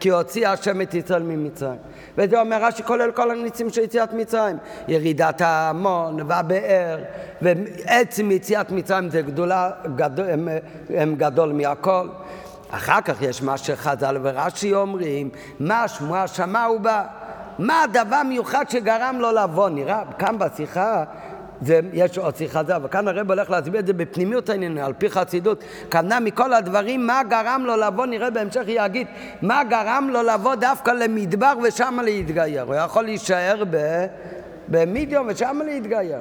כי 0.00 0.08
הוציא 0.08 0.48
השם 0.48 0.80
את 0.80 0.94
ישראל 0.94 1.22
ממצרים. 1.22 1.78
וזה 2.18 2.40
אומר 2.40 2.64
רש"י 2.64 2.82
כולל 2.82 3.10
כל 3.10 3.30
הניצים 3.30 3.70
של 3.70 3.80
יציאת 3.80 4.12
מצרים. 4.12 4.56
ירידת 4.88 5.40
ההמון 5.40 6.18
והבאר 6.26 6.98
ועצם 7.42 8.30
יציאת 8.30 8.70
מצרים 8.70 9.10
זה 9.10 9.22
גדולה, 9.22 9.70
גדול, 9.96 10.30
הם, 10.30 10.48
הם 10.90 11.14
גדול 11.14 11.52
מהכל. 11.52 12.08
אחר 12.70 13.00
כך 13.00 13.22
יש 13.22 13.42
מה 13.42 13.58
שחז"ל 13.58 14.16
ורש"י 14.22 14.74
אומרים, 14.74 15.30
מה 15.60 15.88
שמועה 15.88 16.28
שמע 16.28 16.68
ובא. 16.70 17.04
מה 17.58 17.82
הדבר 17.82 18.16
המיוחד 18.16 18.70
שגרם 18.70 19.16
לו 19.18 19.32
לבוא? 19.32 19.68
נראה, 19.68 20.02
כאן 20.18 20.38
בשיחה, 20.38 21.04
זה, 21.60 21.80
יש 21.92 22.18
עוד 22.18 22.36
שיחה 22.36 22.64
זה, 22.64 22.76
אבל 22.76 22.88
כאן 22.88 23.08
הרב 23.08 23.30
הולך 23.30 23.50
להסביר 23.50 23.80
את 23.80 23.86
זה 23.86 23.92
בפנימיות 23.92 24.48
העניין, 24.48 24.78
על 24.78 24.92
פי 24.92 25.10
חסידות. 25.10 25.64
כוונה 25.92 26.20
מכל 26.20 26.52
הדברים, 26.52 27.06
מה 27.06 27.22
גרם 27.28 27.62
לו 27.66 27.76
לבוא, 27.76 28.06
נראה 28.06 28.30
בהמשך 28.30 28.62
יגיד, 28.66 29.06
מה 29.42 29.64
גרם 29.64 30.08
לו 30.12 30.22
לבוא 30.22 30.54
דווקא 30.54 30.90
למדבר 30.90 31.52
ושם 31.62 31.98
להתגייר. 32.04 32.62
הוא 32.62 32.74
יכול 32.74 33.04
להישאר 33.04 33.62
ב, 33.70 34.06
במדיום 34.68 35.26
ושם 35.30 35.60
להתגייר. 35.64 36.20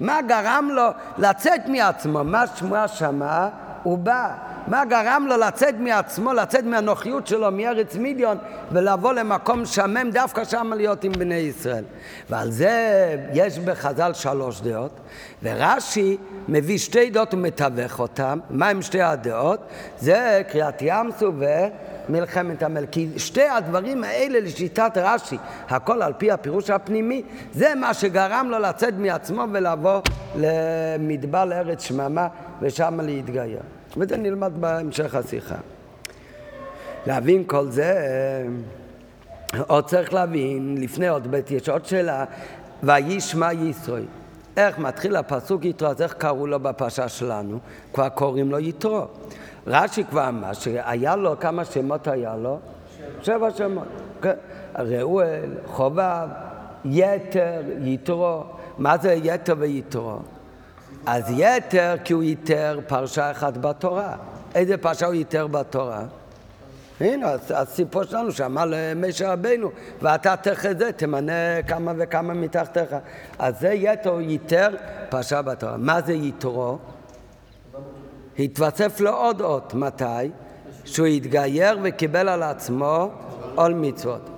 מה 0.00 0.22
גרם 0.28 0.68
לו 0.72 0.88
לצאת 1.18 1.68
מעצמו? 1.68 2.24
מה 2.24 2.46
שמועה 2.46 2.88
שמה? 2.88 3.48
הוא 3.88 3.98
בא. 3.98 4.32
מה 4.66 4.84
גרם 4.84 5.26
לו 5.28 5.36
לצאת 5.36 5.74
מעצמו, 5.78 6.32
לצאת 6.32 6.64
מהנוחיות 6.64 7.26
שלו 7.26 7.50
מארץ 7.50 7.96
מידיון 7.96 8.38
ולבוא 8.72 9.12
למקום 9.12 9.66
שמם 9.66 10.10
דווקא 10.10 10.44
שם 10.44 10.72
להיות 10.76 11.04
עם 11.04 11.12
בני 11.12 11.34
ישראל. 11.34 11.84
ועל 12.30 12.50
זה 12.50 13.16
יש 13.32 13.58
בחז"ל 13.58 14.12
שלוש 14.12 14.60
דעות, 14.60 15.00
ורש"י 15.42 16.16
מביא 16.48 16.78
שתי 16.78 17.10
דעות 17.10 17.34
ומתווך 17.34 18.00
אותן. 18.00 18.38
מה 18.50 18.68
הם 18.68 18.82
שתי 18.82 19.02
הדעות? 19.02 19.60
זה 19.98 20.42
קריאת 20.48 20.82
ים 20.82 21.10
סוף 21.18 21.34
מלחמת 22.08 22.62
המלך. 22.62 22.88
כי 22.90 23.08
שתי 23.16 23.48
הדברים 23.48 24.04
האלה 24.04 24.40
לשיטת 24.40 24.92
רש"י, 24.96 25.36
הכל 25.68 26.02
על 26.02 26.12
פי 26.18 26.30
הפירוש 26.30 26.70
הפנימי, 26.70 27.22
זה 27.52 27.74
מה 27.74 27.94
שגרם 27.94 28.48
לו 28.50 28.58
לצאת 28.58 28.94
מעצמו 28.98 29.44
ולבוא 29.52 30.00
למדבר 30.36 31.44
לארץ 31.44 31.82
שממה 31.82 32.28
ושם 32.62 33.00
להתגייר. 33.00 33.77
וזה 33.96 34.16
נלמד 34.16 34.52
בהמשך 34.60 35.14
השיחה. 35.14 35.56
להבין 37.06 37.44
כל 37.46 37.66
זה, 37.68 37.94
עוד 39.66 39.84
צריך 39.84 40.14
להבין, 40.14 40.76
לפני 40.80 41.08
עוד 41.08 41.30
בית 41.30 41.50
יש 41.50 41.68
עוד 41.68 41.84
שאלה, 41.84 42.24
וישמע 42.82 43.52
ישרוי. 43.52 44.02
איך 44.56 44.78
מתחיל 44.78 45.16
הפסוק 45.16 45.64
יתרו, 45.64 45.88
אז 45.88 46.02
איך 46.02 46.14
קראו 46.14 46.46
לו 46.46 46.60
בפרשה 46.60 47.08
שלנו? 47.08 47.58
כבר 47.92 48.08
קוראים 48.08 48.50
לו 48.50 48.58
יתרו. 48.58 49.00
רש"י 49.66 50.04
כבר 50.04 50.28
אמר 50.28 50.52
שהיה 50.52 51.16
לו, 51.16 51.40
כמה 51.40 51.64
שמות 51.64 52.08
היה 52.08 52.36
לו? 52.36 52.58
שבע 53.22 53.50
שמות. 53.50 53.84
כן. 54.22 54.34
ראואל, 54.78 55.50
חובב, 55.66 56.28
יתר, 56.84 57.60
יתרו. 57.80 58.42
מה 58.78 58.98
זה 58.98 59.12
יתר 59.12 59.54
ויתרו? 59.58 60.18
אז 61.06 61.24
יתר 61.36 61.96
כי 62.04 62.12
הוא 62.12 62.22
ייתר 62.22 62.80
פרשה 62.86 63.30
אחת 63.30 63.56
בתורה. 63.56 64.16
איזה 64.54 64.76
פרשה 64.76 65.06
הוא 65.06 65.14
ייתר 65.14 65.46
בתורה? 65.46 66.02
הנה, 67.00 67.32
הסיפור 67.54 68.04
שלנו 68.04 68.32
שאמר 68.32 68.64
למשה 68.66 69.32
רבינו, 69.32 69.70
ואתה 70.02 70.36
תחזה, 70.36 70.92
תמנה 70.92 71.62
כמה 71.66 71.92
וכמה 71.96 72.34
מתחתיך. 72.34 72.96
אז 73.38 73.60
זה 73.60 73.68
יתר 73.68 74.10
הוא 74.10 74.20
ייתר 74.20 74.68
פרשה 75.08 75.42
בתורה. 75.42 75.76
מה 75.76 76.00
זה 76.00 76.12
יתרו? 76.12 76.78
התווסף 78.38 79.00
לו 79.00 79.10
עוד 79.10 79.40
אות. 79.40 79.74
מתי? 79.74 80.30
שהוא 80.84 81.06
התגייר 81.06 81.78
וקיבל 81.82 82.28
על 82.28 82.42
עצמו 82.42 83.10
עול 83.54 83.74
מצוות. 83.74 84.37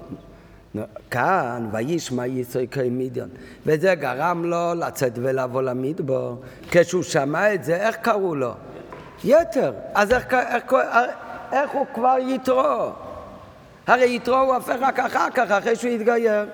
כאן, 1.10 1.68
וישמע 1.72 2.26
יסוי 2.26 2.66
כמידיון. 2.70 3.28
וזה 3.66 3.94
גרם 3.94 4.44
לו 4.44 4.74
לצאת 4.74 5.12
ולבוא 5.14 5.62
למדבור. 5.62 6.40
כשהוא 6.70 7.02
שמע 7.02 7.54
את 7.54 7.64
זה, 7.64 7.76
איך 7.76 7.96
קראו 7.96 8.34
לו? 8.34 8.52
יתר. 9.24 9.72
אז 9.94 10.12
איך, 10.12 10.34
איך, 10.34 10.72
איך, 10.72 11.14
איך 11.52 11.70
הוא 11.70 11.86
כבר 11.94 12.16
יתרו? 12.28 12.90
הרי 13.86 14.14
יתרו 14.16 14.36
הוא 14.36 14.54
הופך 14.54 14.76
רק 14.80 14.98
אחר 14.98 15.30
כך, 15.34 15.50
אחרי 15.50 15.76
שהוא 15.76 15.90
התגייר. 15.90 16.46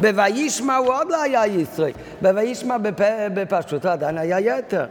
בוישמע 0.00 0.76
הוא 0.76 0.94
עוד 0.94 1.08
לא 1.10 1.22
היה 1.22 1.46
ישראל. 1.46 1.92
בוישמע 2.22 2.78
בפ... 2.78 3.00
בפשוט 3.34 3.86
עדיין 3.86 4.18
היה 4.18 4.40
יתר. 4.40 4.86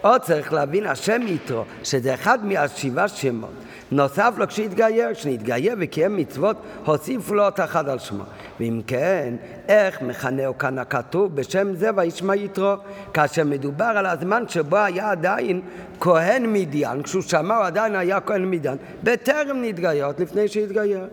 עוד 0.00 0.20
צריך 0.20 0.52
להבין, 0.52 0.86
השם 0.86 1.22
יתרו, 1.26 1.64
שזה 1.84 2.14
אחד 2.14 2.44
מהשבעה 2.44 3.08
שמות. 3.08 3.50
נוסף 3.90 4.34
לו 4.36 4.48
כשהתגייר, 4.48 5.14
כשנתגייר 5.14 5.74
וקיים 5.78 6.16
מצוות, 6.16 6.56
הוסיפו 6.84 7.34
לו 7.34 7.48
את 7.48 7.60
אחד 7.60 7.88
על 7.88 7.98
שמו. 7.98 8.24
ואם 8.60 8.80
כן, 8.86 9.34
איך 9.68 10.02
מכנהו 10.02 10.58
כאן 10.58 10.78
הכתוב 10.78 11.36
בשם 11.36 11.74
זה 11.74 11.90
וישמע 11.96 12.36
יתרו, 12.36 12.74
כאשר 13.14 13.44
מדובר 13.44 13.84
על 13.84 14.06
הזמן 14.06 14.48
שבו 14.48 14.76
היה 14.76 15.10
עדיין 15.10 15.60
כהן 16.00 16.52
מדיין, 16.52 17.02
כשהוא 17.02 17.22
שמע 17.22 17.56
הוא 17.56 17.64
עדיין 17.64 17.94
היה 17.96 18.20
כהן 18.20 18.50
מדיין, 18.50 18.76
בטרם 19.02 19.62
נתגייר, 19.62 20.08
לפני 20.18 20.48
שהתגייר. 20.48 21.08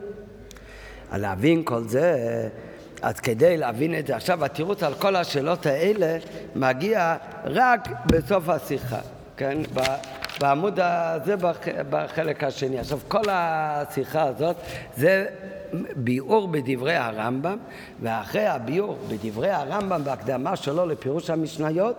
להבין 1.14 1.62
כל 1.64 1.84
זה, 1.84 2.18
אז 3.02 3.20
כדי 3.20 3.58
להבין 3.58 4.00
את 4.00 4.08
זה, 4.08 4.16
עכשיו 4.16 4.46
התירוץ 4.46 4.84
על 4.84 4.94
כל 4.94 5.16
השאלות 5.16 5.66
האלה 5.66 6.18
מגיע 6.56 7.16
רק 7.46 7.90
בסוף 8.06 8.50
השיחה, 8.50 9.00
כן? 9.38 9.58
בעמוד 10.40 10.80
הזה 10.82 11.36
בחלק 11.90 12.44
השני. 12.44 12.80
עכשיו 12.80 13.00
כל 13.08 13.24
השיחה 13.30 14.24
הזאת 14.24 14.56
זה 14.98 15.26
ביאור 15.96 16.48
בדברי 16.48 16.96
הרמב"ם, 16.96 17.58
ואחרי 18.02 18.48
הביאור 18.48 18.98
בדברי 19.10 19.52
הרמב"ם 19.52 20.04
בהקדמה 20.04 20.56
שלו 20.56 20.86
לפירוש 20.86 21.30
המשניות, 21.30 21.96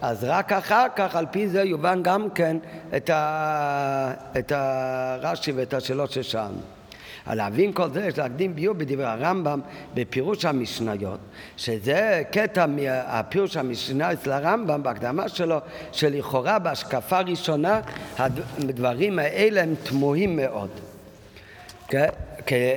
אז 0.00 0.24
רק 0.24 0.52
אחר 0.52 0.86
כך, 0.96 1.16
על 1.16 1.26
פי 1.30 1.48
זה 1.48 1.62
יובן 1.62 2.02
גם 2.02 2.30
כן 2.30 2.56
את, 2.96 3.10
ה... 3.10 4.12
את 4.38 4.52
הרש"י 4.54 5.52
ואת 5.52 5.74
השאלות 5.74 6.10
ששאלנו. 6.10 6.81
להבין 7.26 7.72
כל 7.72 7.90
זה 7.90 8.06
יש 8.06 8.18
להקדים 8.18 8.54
ביור 8.54 8.74
בדברי 8.74 9.04
הרמב"ם 9.04 9.60
בפירוש 9.94 10.44
המשניות, 10.44 11.20
שזה 11.56 12.22
קטע 12.30 12.66
מהפירוש 12.66 13.56
המשנה 13.56 14.12
אצל 14.12 14.32
הרמב"ם 14.32 14.82
בהקדמה 14.82 15.28
שלו, 15.28 15.58
שלכאורה 15.92 16.58
בהשקפה 16.58 17.20
ראשונה 17.20 17.80
הדברים 18.18 19.18
האלה 19.18 19.62
הם 19.62 19.74
תמוהים 19.82 20.36
מאוד. 20.36 20.70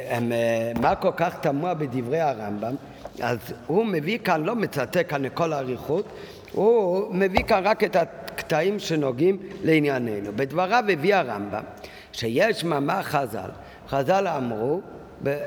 הם, 0.09 0.31
מה 0.81 0.95
כל 0.95 1.11
כך 1.17 1.35
תמוה 1.41 1.73
בדברי 1.73 2.19
הרמב"ם? 2.19 2.75
אז 3.21 3.37
הוא 3.67 3.85
מביא 3.85 4.17
כאן, 4.17 4.43
לא 4.43 4.55
מצטט 4.55 5.09
כאן 5.09 5.21
לכל 5.21 5.53
האריכות, 5.53 6.05
הוא 6.51 7.15
מביא 7.15 7.43
כאן 7.43 7.61
רק 7.63 7.83
את 7.83 7.95
הקטעים 7.95 8.79
שנוגעים 8.79 9.37
לענייננו. 9.63 10.31
בדבריו 10.35 10.83
הביא 10.93 11.15
הרמב"ם 11.15 11.63
שיש 12.11 12.63
מאמר 12.63 13.01
חז"ל, 13.01 13.49
חז"ל 13.89 14.27
אמרו 14.27 14.81
ב... 15.23 15.37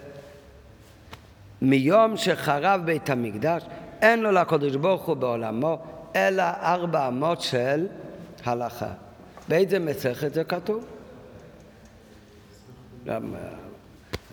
מיום 1.62 2.16
שחרב 2.16 2.80
בית 2.84 3.10
המקדש 3.10 3.62
אין 4.02 4.20
לו 4.20 4.32
לקדוש 4.32 4.76
ברוך 4.76 5.06
הוא 5.06 5.16
בעולמו 5.16 5.78
אלא 6.16 6.42
ארבע 6.42 7.08
אמות 7.08 7.40
של 7.40 7.86
הלכה. 8.44 8.92
באיזה 9.48 9.78
מסכת 9.78 10.34
זה 10.34 10.44
כתוב? 10.44 10.84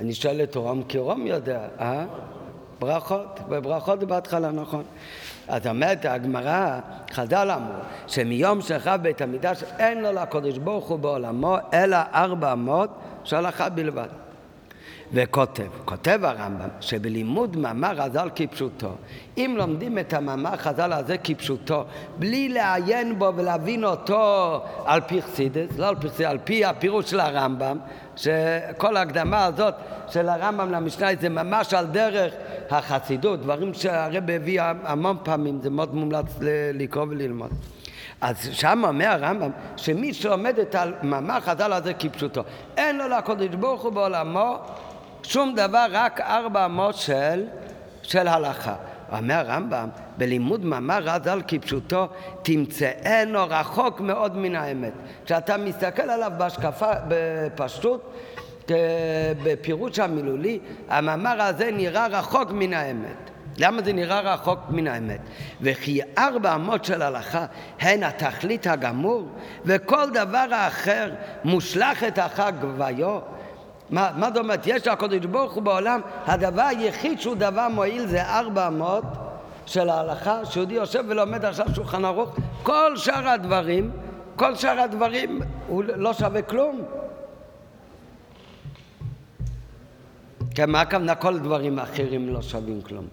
אני 0.01 0.13
שואל 0.13 0.43
את 0.43 0.55
רום 0.55 0.83
כי 0.83 0.97
רום 0.97 1.27
יודע, 1.27 1.67
אה? 1.79 2.05
ברכות, 2.79 3.39
בברכות 3.49 4.03
בהתחלה, 4.03 4.51
נכון. 4.51 4.83
אז 5.47 5.67
אומרת 5.67 6.05
הגמרא, 6.05 6.79
חז"ל 7.11 7.51
אמרו, 7.51 7.73
שמיום 8.07 8.61
שחרב 8.61 9.01
בית 9.01 9.21
המקדש 9.21 9.63
אין 9.79 10.01
לו 10.01 10.11
לקדוש 10.11 10.57
ברוך 10.57 10.87
הוא 10.87 10.99
בעולמו 10.99 11.57
אלא 11.73 11.97
ארבע 12.13 12.53
אמות 12.53 12.89
של 13.23 13.35
הלכה 13.35 13.69
בלבד. 13.69 14.07
וכותב, 15.15 15.67
כותב 15.85 16.19
הרמב"ם, 16.23 16.67
שבלימוד 16.81 17.57
מאמר 17.57 18.01
חז"ל 18.01 18.29
כפשוטו, 18.35 18.89
אם 19.37 19.55
לומדים 19.57 19.99
את 19.99 20.13
המאמר 20.13 20.57
חז"ל 20.57 20.93
הזה 20.93 21.17
כפשוטו, 21.17 21.83
בלי 22.19 22.49
לעיין 22.49 23.19
בו 23.19 23.31
ולהבין 23.35 23.83
אותו 23.83 24.61
על 24.85 25.01
פי 25.01 25.21
חסידס, 25.21 25.77
לא 25.77 25.87
על 25.87 25.95
פי 25.95 26.09
חסידס, 26.09 26.29
על 26.29 26.37
פי 26.43 26.65
הפירוש 26.65 27.11
של 27.11 27.19
הרמב"ם, 27.19 27.77
שכל 28.15 28.97
ההקדמה 28.97 29.45
הזאת 29.45 29.73
של 30.09 30.29
הרמב"ם 30.29 30.71
למשנה 30.71 31.07
זה 31.21 31.29
ממש 31.29 31.73
על 31.73 31.85
דרך 31.85 32.33
החסידות, 32.69 33.41
דברים 33.41 33.73
שהרב 33.73 34.29
הביא 34.29 34.61
המון 34.83 35.17
פעמים, 35.23 35.59
זה 35.61 35.69
מאוד 35.69 35.95
מומלץ 35.95 36.25
לקרוא 36.73 37.05
וללמוד. 37.09 37.51
אז 38.21 38.49
שם 38.51 38.81
אומר 38.87 39.07
הרמב"ם 39.07 39.49
שמי 39.77 40.13
שעומד 40.13 40.59
את 40.59 40.75
המאמר 40.75 41.39
חז"ל 41.39 41.73
הזה 41.73 41.93
כפשוטו, 41.93 42.41
אין 42.77 42.97
לו 42.97 43.07
לקודש 43.07 43.55
ברוך 43.55 43.81
הוא 43.81 43.91
בעולמו 43.91 44.57
שום 45.27 45.55
דבר, 45.55 45.85
רק 45.91 46.21
ארבע 46.21 46.65
אמות 46.65 46.95
של, 46.95 47.43
של 48.01 48.27
הלכה. 48.27 48.75
אומר 49.11 49.35
הרמב"ם, 49.35 49.89
בלימוד 50.17 50.65
מאמר 50.65 51.07
חז"ל 51.09 51.41
כפשוטו, 51.47 52.07
תמצאנו 52.41 53.39
רחוק 53.49 53.99
מאוד 53.99 54.37
מן 54.37 54.55
האמת. 54.55 54.93
כשאתה 55.25 55.57
מסתכל 55.57 56.09
עליו 56.09 56.31
בהשקפה, 56.37 56.91
בפשטות, 57.07 58.13
בפירוש 59.43 59.99
המילולי, 59.99 60.59
המאמר 60.89 61.41
הזה 61.41 61.71
נראה 61.71 62.07
רחוק 62.07 62.51
מן 62.51 62.73
האמת. 62.73 63.31
למה 63.57 63.81
זה 63.81 63.93
נראה 63.93 64.19
רחוק 64.19 64.59
מן 64.69 64.87
האמת? 64.87 65.19
וכי 65.61 65.99
ארבע 66.17 66.55
אמות 66.55 66.85
של 66.85 67.01
הלכה 67.01 67.45
הן 67.79 68.03
התכלית 68.03 68.67
הגמור, 68.67 69.27
וכל 69.65 70.09
דבר 70.09 70.47
האחר 70.51 71.09
מושלכת 71.43 72.19
אחר 72.19 72.49
גביו. 72.49 73.19
מה, 73.89 74.09
מה 74.15 74.27
זאת 74.27 74.37
אומרת? 74.37 74.67
יש 74.67 74.87
לקדוש 74.87 75.25
ברוך 75.25 75.53
הוא 75.53 75.63
בעולם, 75.63 76.01
הדבר 76.25 76.61
היחיד 76.61 77.19
שהוא 77.19 77.35
דבר 77.35 77.67
מועיל 77.67 78.07
זה 78.07 78.23
ארבע 78.23 78.67
אמות 78.67 79.03
של 79.65 79.89
ההלכה, 79.89 80.45
שיהודי 80.45 80.73
יושב 80.73 81.03
ולומד 81.07 81.45
עכשיו 81.45 81.65
שולחן 81.75 82.05
ערוך, 82.05 82.35
כל 82.63 82.97
שאר 82.97 83.27
הדברים, 83.27 83.91
כל 84.35 84.55
שאר 84.55 84.79
הדברים 84.79 85.41
הוא 85.67 85.83
לא 85.95 86.13
שווה 86.13 86.41
כלום. 86.41 86.81
כן, 90.55 90.69
מה 90.69 90.81
הכוונה 90.81 91.15
כל 91.15 91.39
דברים 91.39 91.79
אחרים 91.79 92.33
לא 92.33 92.41
שווים 92.41 92.81
כלום? 92.81 93.07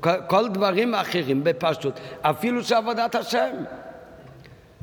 כל, 0.00 0.10
כל 0.26 0.48
דברים 0.48 0.94
אחרים 0.94 1.44
בפשטות, 1.44 2.00
אפילו 2.22 2.64
שעבודת 2.64 3.14
השם. 3.14 3.50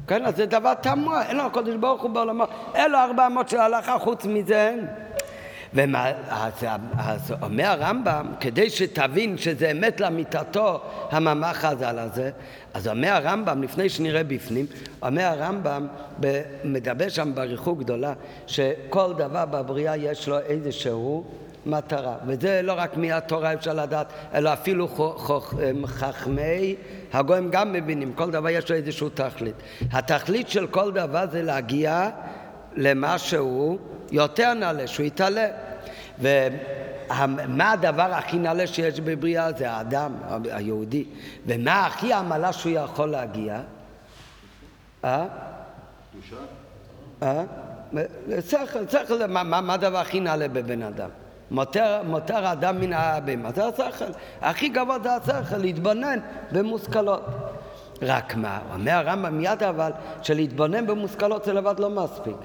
כן, 0.08 0.26
אז 0.26 0.36
זה 0.36 0.46
דבר 0.46 0.74
תמוה, 0.74 1.26
אין 1.28 1.38
לו 1.38 1.44
הקדוש 1.44 1.76
ברוך 1.76 2.02
הוא 2.02 2.10
בעולמו, 2.10 2.44
אין 2.76 2.92
לו 2.92 2.98
ארבע 2.98 3.28
אמות 3.28 3.50
של 3.50 3.58
הלכה, 3.58 4.00
חוץ 4.00 4.26
מזה. 4.26 4.76
ומה, 5.74 6.12
אז, 6.30 6.66
אז 6.98 7.34
אומר 7.42 7.66
הרמב"ם, 7.66 8.32
כדי 8.40 8.70
שתבין 8.70 9.38
שזה 9.38 9.72
אמת 9.72 10.00
לאמיתתו 10.02 10.82
המאמר 11.12 11.54
חז"ל 11.54 12.00
הזה, 12.00 12.32
אז 12.74 12.88
אומר 12.88 13.10
הרמב"ם, 13.10 13.64
לפני 13.64 13.90
שנראה 13.90 14.24
בפנים, 14.24 14.66
אומר 15.02 15.24
הרמב"ם, 15.24 15.88
מדבר 16.64 17.10
שם 17.10 17.36
באריכות 17.36 17.78
גדולה, 17.78 18.14
שכל 18.48 19.14
דבר 19.18 19.46
בבריאה 19.46 19.98
יש 19.98 20.28
לו 20.28 20.40
איזשהו 20.40 21.24
מטרה. 21.68 22.16
וזה 22.28 22.62
לא 22.64 22.74
רק 22.78 22.98
מהתורה 22.98 23.54
אפשר 23.54 23.74
לדעת, 23.74 24.14
אלא 24.34 24.54
אפילו 24.54 24.88
חכמי 25.86 26.76
הגויים 27.14 27.52
גם 27.52 27.74
מבינים, 27.74 28.14
כל 28.14 28.32
דבר 28.32 28.50
יש 28.50 28.72
לו 28.72 28.76
איזשהו 28.76 29.10
תכלית. 29.10 29.56
התכלית 29.92 30.50
של 30.50 30.68
כל 30.68 30.92
דבר 30.92 31.26
זה 31.32 31.42
להגיע 31.44 32.10
למשהו 32.76 33.78
יותר 34.12 34.54
נעלה, 34.54 34.88
שהוא 34.88 35.06
יתעלה. 35.06 35.48
ומה 36.20 37.72
הדבר 37.72 38.14
הכי 38.14 38.38
נעלה 38.38 38.68
שיש 38.68 39.00
בבריאה? 39.00 39.52
זה 39.58 39.72
האדם, 39.72 40.12
היהודי. 40.52 41.06
ומה 41.46 41.86
הכי 41.86 42.14
עמלה 42.14 42.54
שהוא 42.54 42.74
יכול 42.74 43.10
להגיע? 43.10 43.60
אה? 45.06 45.26
אה? 47.24 47.44
שכל, 48.50 48.80
שכל, 48.90 49.28
מה 49.28 49.74
הדבר 49.74 49.98
הכי 49.98 50.20
נעלה 50.20 50.48
בבן 50.48 50.82
אדם? 50.82 51.10
מותר, 51.52 52.02
מותר 52.06 52.46
האדם 52.46 52.80
מן 52.80 52.94
הבהמה, 52.94 53.52
זה 53.52 53.66
השכל. 53.66 54.06
הכי 54.42 54.70
גבוה 54.70 54.98
זה 55.00 55.16
השכל, 55.16 55.58
להתבונן 55.58 56.20
במושכלות. 56.52 57.26
רק 58.02 58.36
מה, 58.36 58.60
אומר 58.74 58.92
הרמב"ם 58.92 59.38
מיד 59.38 59.64
אבל, 59.64 59.92
שלהתבונן 60.22 60.88
במושכלות 60.88 61.46
זה 61.46 61.54
לבד 61.54 61.80
לא 61.80 61.90
מספיק. 61.90 62.38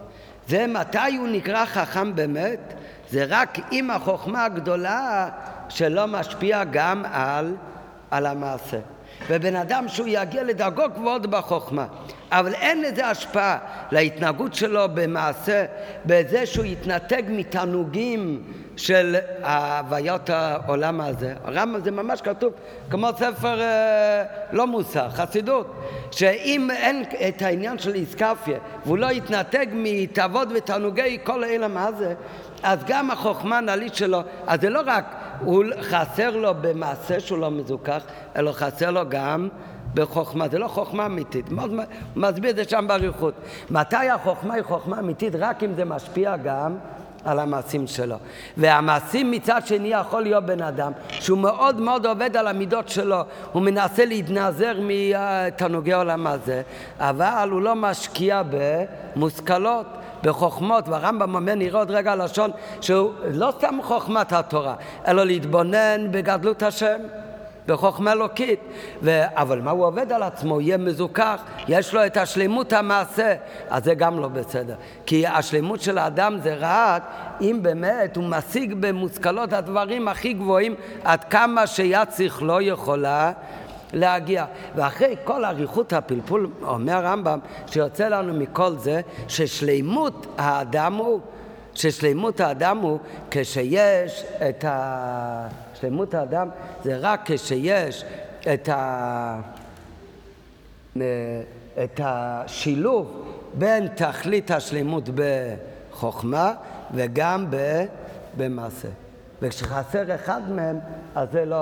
זה 0.48 0.66
מתי 0.66 1.16
הוא 1.18 1.28
נקרא 1.28 1.64
חכם 1.64 2.14
באמת? 2.14 2.74
זה 3.10 3.24
רק 3.28 3.58
עם 3.70 3.90
החוכמה 3.90 4.44
הגדולה 4.44 5.28
שלא 5.68 6.06
משפיע 6.06 6.64
גם 6.64 7.04
על, 7.12 7.54
על 8.10 8.26
המעשה. 8.26 8.78
ובן 9.28 9.56
אדם 9.56 9.88
שהוא 9.88 10.06
יגיע 10.10 10.42
לדרגות 10.44 10.94
גבוהות 10.94 11.26
בחוכמה, 11.26 11.86
אבל 12.30 12.54
אין 12.54 12.82
לזה 12.82 13.06
השפעה 13.06 13.58
להתנהגות 13.92 14.54
שלו 14.54 14.84
במעשה, 14.94 15.64
בזה 16.06 16.46
שהוא 16.46 16.64
יתנתק 16.64 17.22
מתענוגים 17.28 18.42
של 18.76 19.16
הוויות 19.44 20.30
העולם 20.30 21.00
הזה. 21.00 21.34
הרמב"ם 21.44 21.80
זה 21.80 21.90
ממש 21.90 22.20
כתוב 22.20 22.52
כמו 22.90 23.08
ספר 23.18 23.60
אה, 23.60 24.24
לא 24.52 24.66
מוסר, 24.66 25.10
חסידות, 25.10 25.74
שאם 26.10 26.70
אין 26.70 27.04
את 27.28 27.42
העניין 27.42 27.78
של 27.78 27.94
איסקפיה 27.94 28.58
והוא 28.86 28.98
לא 28.98 29.12
יתנתק 29.12 29.68
מתאוות 29.72 30.48
ותענוגי 30.54 31.18
כל 31.24 31.44
העולם 31.44 31.76
הזה, 31.76 32.14
אז 32.62 32.78
גם 32.86 33.10
החוכמה 33.10 33.58
הנעלית 33.58 33.94
שלו, 33.94 34.20
אז 34.46 34.60
זה 34.60 34.70
לא 34.70 34.80
רק, 34.86 35.04
הוא 35.44 35.64
חסר 35.80 36.36
לו 36.36 36.52
במעשה 36.60 37.20
שהוא 37.20 37.38
לא 37.38 37.50
מזוכח, 37.50 38.02
אלא 38.36 38.52
חסר 38.52 38.90
לו 38.90 39.00
גם 39.08 39.48
בחוכמה, 39.94 40.48
זה 40.48 40.58
לא 40.58 40.68
חוכמה 40.68 41.06
אמיתית, 41.06 41.48
הוא 41.48 41.58
מסביר 42.16 42.50
את 42.50 42.56
זה 42.56 42.64
שם 42.64 42.84
באריכות. 42.88 43.34
מתי 43.70 44.10
החוכמה 44.10 44.54
היא 44.54 44.62
חוכמה 44.62 44.98
אמיתית? 44.98 45.34
רק 45.38 45.62
אם 45.62 45.74
זה 45.74 45.84
משפיע 45.84 46.36
גם 46.36 46.76
על 47.24 47.38
המעשים 47.38 47.86
שלו. 47.86 48.16
והמעשים 48.56 49.30
מצד 49.30 49.66
שני 49.66 49.88
יכול 49.88 50.22
להיות 50.22 50.44
בן 50.46 50.62
אדם 50.62 50.92
שהוא 51.08 51.38
מאוד 51.38 51.80
מאוד 51.80 52.06
עובד 52.06 52.36
על 52.36 52.46
המידות 52.46 52.88
שלו, 52.88 53.20
הוא 53.52 53.62
מנסה 53.62 54.04
להתנעזר 54.04 54.72
מתענוגי 54.82 55.92
העולם 55.92 56.26
הזה, 56.26 56.62
אבל 56.98 57.48
הוא 57.50 57.62
לא 57.62 57.74
משקיע 57.74 58.42
במושכלות. 58.50 59.86
בחוכמות, 60.22 60.88
והרמב"ם 60.88 61.34
אומר, 61.34 61.54
נראה 61.54 61.78
עוד 61.78 61.90
רגע 61.90 62.16
לשון, 62.16 62.50
שהוא 62.80 63.12
לא 63.30 63.52
סתם 63.58 63.78
חוכמת 63.82 64.32
התורה, 64.32 64.74
אלא 65.08 65.26
להתבונן 65.26 66.12
בגדלות 66.12 66.62
השם. 66.62 66.98
בחוכמה 67.66 68.12
אלוקית. 68.12 68.60
ו... 69.02 69.22
אבל 69.34 69.60
מה 69.60 69.70
הוא 69.70 69.86
עובד 69.86 70.12
על 70.12 70.22
עצמו? 70.22 70.60
יהיה 70.60 70.76
מזוכח, 70.76 71.42
יש 71.68 71.94
לו 71.94 72.06
את 72.06 72.16
השלמות 72.16 72.72
המעשה, 72.72 73.34
אז 73.70 73.84
זה 73.84 73.94
גם 73.94 74.18
לא 74.18 74.28
בסדר. 74.28 74.74
כי 75.06 75.26
השלמות 75.26 75.80
של 75.80 75.98
האדם 75.98 76.38
זה 76.42 76.56
רק 76.58 77.02
אם 77.40 77.58
באמת 77.62 78.16
הוא 78.16 78.24
משיג 78.24 78.74
במושכלות 78.80 79.52
הדברים 79.52 80.08
הכי 80.08 80.32
גבוהים 80.32 80.74
עד 81.04 81.24
כמה 81.24 81.66
שיד 81.66 82.08
שכלו 82.16 82.60
יכולה 82.60 83.32
להגיע. 83.92 84.44
ואחרי 84.76 85.16
כל 85.24 85.44
אריכות 85.44 85.92
הפלפול, 85.92 86.50
אומר 86.62 86.92
הרמב"ם, 87.06 87.38
שיוצא 87.66 88.08
לנו 88.08 88.34
מכל 88.34 88.76
זה, 88.76 89.00
ששלימות 89.28 90.26
האדם 90.38 90.94
הוא, 90.94 91.20
ששלימות 91.74 92.40
האדם 92.40 92.78
הוא 92.78 92.98
כשיש 93.30 94.24
את 94.48 94.64
ה... 94.64 95.48
שלמות 95.82 96.14
האדם 96.14 96.48
זה 96.84 96.96
רק 96.96 97.20
כשיש 97.24 98.04
את, 98.54 98.68
ה... 98.68 99.40
את 101.84 102.00
השילוב 102.04 103.24
בין 103.54 103.88
תכלית 103.88 104.50
השלמות 104.50 105.08
בחוכמה 105.14 106.52
וגם 106.94 107.46
במעשה. 108.36 108.88
וכשחסר 109.42 110.14
אחד 110.14 110.50
מהם, 110.50 110.78
אז 111.14 111.28
זה 111.32 111.44
לא 111.44 111.56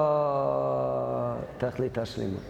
תכלית 1.59 1.99
השלמות. 1.99 2.41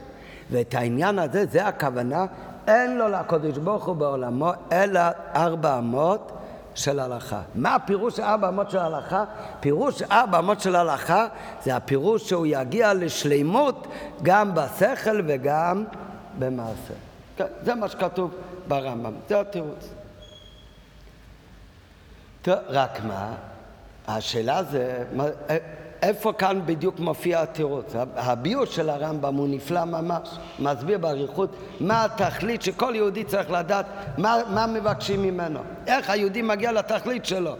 ואת 0.50 0.74
העניין 0.74 1.18
הזה, 1.18 1.44
זה 1.46 1.66
הכוונה, 1.66 2.26
אין 2.66 2.98
לו 2.98 3.08
לקודש 3.08 3.58
ברוך 3.58 3.86
הוא 3.86 3.96
בעולמו, 3.96 4.50
אלא 4.72 5.00
ארבע 5.34 5.78
אמות 5.78 6.32
של 6.74 7.00
הלכה. 7.00 7.40
מה 7.54 7.74
הפירוש 7.74 8.20
ארבע 8.20 8.48
אמות 8.48 8.70
של 8.70 8.78
הלכה? 8.78 9.24
פירוש 9.60 10.02
ארבע 10.02 10.38
אמות 10.38 10.60
של 10.60 10.76
הלכה 10.76 11.26
זה 11.64 11.76
הפירוש 11.76 12.28
שהוא 12.28 12.46
יגיע 12.46 12.94
לשלימות 12.94 13.86
גם 14.22 14.54
בשכל 14.54 15.20
וגם 15.26 15.84
במעשה. 16.38 16.94
כן, 17.36 17.44
זה 17.62 17.74
מה 17.74 17.88
שכתוב 17.88 18.34
ברמב"ם, 18.68 19.12
זה 19.28 19.40
התירוץ. 19.40 19.88
טוב, 22.42 22.54
רק 22.68 23.00
מה, 23.04 23.34
השאלה 24.08 24.62
זה, 24.62 25.04
איפה 26.02 26.32
כאן 26.32 26.60
בדיוק 26.66 26.98
מופיע 26.98 27.42
התירוץ? 27.42 27.92
הביור 28.16 28.64
של 28.64 28.90
הרמב"ם 28.90 29.34
הוא 29.34 29.48
נפלא 29.48 29.84
ממש, 29.84 30.28
מסביר 30.58 30.98
באריכות 30.98 31.56
מה 31.80 32.04
התכלית 32.04 32.62
שכל 32.62 32.92
יהודי 32.96 33.24
צריך 33.24 33.50
לדעת, 33.50 33.86
מה, 34.18 34.36
מה 34.54 34.66
מבקשים 34.66 35.22
ממנו, 35.22 35.60
איך 35.86 36.10
היהודי 36.10 36.42
מגיע 36.42 36.72
לתכלית 36.72 37.24
שלו. 37.24 37.56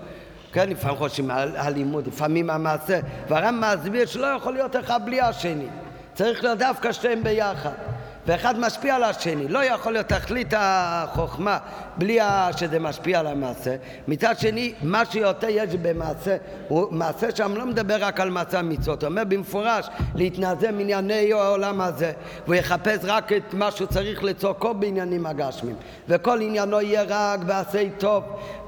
כן, 0.52 0.68
לפעמים 0.68 0.96
חושבים 0.96 1.30
על 1.30 1.56
הלימוד, 1.56 2.06
לפעמים 2.06 2.50
המעשה, 2.50 3.00
והרמב"ם 3.28 3.64
מסביר 3.74 4.06
שלא 4.06 4.26
יכול 4.26 4.52
להיות 4.52 4.76
אחד 4.76 5.00
בלי 5.04 5.20
השני, 5.20 5.66
צריך 6.14 6.44
דווקא 6.58 6.92
שתיהם 6.92 7.22
ביחד. 7.22 7.89
ואחד 8.26 8.58
משפיע 8.58 8.94
על 8.94 9.02
השני. 9.02 9.48
לא 9.48 9.64
יכול 9.64 9.92
להיות 9.92 10.06
תכלית 10.06 10.54
החוכמה 10.56 11.58
בלי 11.96 12.18
שזה 12.56 12.78
משפיע 12.78 13.20
על 13.20 13.26
המעשה. 13.26 13.76
מצד 14.08 14.38
שני, 14.38 14.72
מה 14.82 15.04
שיותר 15.04 15.46
יש 15.50 15.74
במעשה, 15.74 16.36
הוא 16.68 16.86
מעשה 16.90 17.36
שם 17.36 17.56
לא 17.56 17.66
מדבר 17.66 17.96
רק 18.00 18.20
על 18.20 18.30
מעשה 18.30 18.58
המצוות, 18.58 19.02
הוא 19.02 19.10
אומר 19.10 19.24
במפורש 19.24 19.88
להתנזר 20.14 20.70
מענייני 20.72 21.32
העולם 21.32 21.80
הזה, 21.80 22.12
והוא 22.44 22.54
יחפש 22.54 22.98
רק 23.04 23.32
את 23.32 23.54
מה 23.54 23.70
שהוא 23.70 23.88
צריך 23.88 24.24
לצורכו 24.24 24.74
בעניינים 24.74 25.26
הגשמים, 25.26 25.76
וכל 26.08 26.40
עניינו 26.40 26.80
יהיה 26.80 27.02
רק 27.08 27.40
בעשה 27.40 27.82
טוב. 27.98 28.24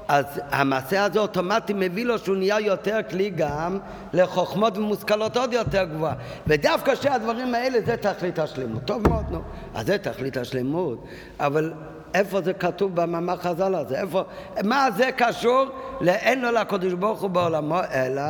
אז 0.07 0.25
המעשה 0.51 1.05
הזה 1.05 1.19
אוטומטי 1.19 1.73
מביא 1.75 2.05
לו 2.05 2.19
שהוא 2.19 2.35
נהיה 2.35 2.59
יותר 2.59 2.99
כלי 3.09 3.29
גם 3.29 3.79
לחוכמות 4.13 4.77
ומושכלות 4.77 5.37
עוד 5.37 5.53
יותר 5.53 5.83
גבוהה. 5.83 6.13
ודווקא 6.47 6.95
שני 6.95 7.11
הדברים 7.11 7.55
האלה 7.55 7.81
זה 7.85 7.97
תכלית 7.97 8.39
השלמות. 8.39 8.83
טוב 8.85 9.09
מאוד, 9.09 9.25
נו. 9.31 9.41
אז 9.75 9.85
זה 9.85 9.97
תכלית 9.97 10.37
השלמות. 10.37 11.05
אבל 11.39 11.73
איפה 12.13 12.41
זה 12.41 12.53
כתוב 12.53 12.95
במאמר 12.95 13.37
חז"ל 13.37 13.75
הזה? 13.75 14.01
איפה, 14.01 14.23
מה 14.63 14.87
זה 14.97 15.09
קשור 15.17 15.65
לאין 16.01 16.41
לו 16.41 16.51
לקדוש 16.51 16.93
ברוך 16.93 17.21
הוא 17.21 17.29
בעולמו, 17.29 17.79
אלא 17.93 18.21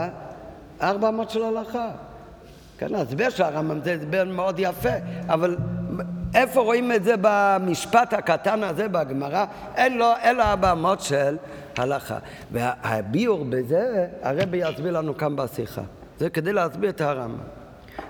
ארבע 0.81 1.09
אמות 1.09 1.29
של 1.29 1.43
הלכה. 1.43 1.89
כן, 2.77 2.95
ההסבר 2.95 3.29
של 3.29 3.43
הרמב"ם 3.43 3.79
זה 3.83 3.93
הסבר 3.93 4.23
מאוד 4.23 4.55
יפה, 4.59 4.89
אבל 5.29 5.57
איפה 6.35 6.61
רואים 6.61 6.91
את 6.91 7.03
זה 7.03 7.15
במשפט 7.21 8.13
הקטן 8.13 8.63
הזה 8.63 8.87
בגמרא? 8.87 9.45
אין 9.75 9.97
לו 9.97 10.11
אלא 10.23 10.43
ארבע 10.43 10.71
אמות 10.71 11.01
של 11.01 11.37
הלכה. 11.79 12.17
והביור 12.51 13.45
בזה, 13.49 14.07
הרבי 14.21 14.57
יסביר 14.57 14.91
לנו 14.91 15.17
כאן 15.17 15.35
בשיחה. 15.35 15.81
זה 16.19 16.29
כדי 16.29 16.53
להסביר 16.53 16.89
את 16.89 17.01
הרמב"ם. 17.01 17.62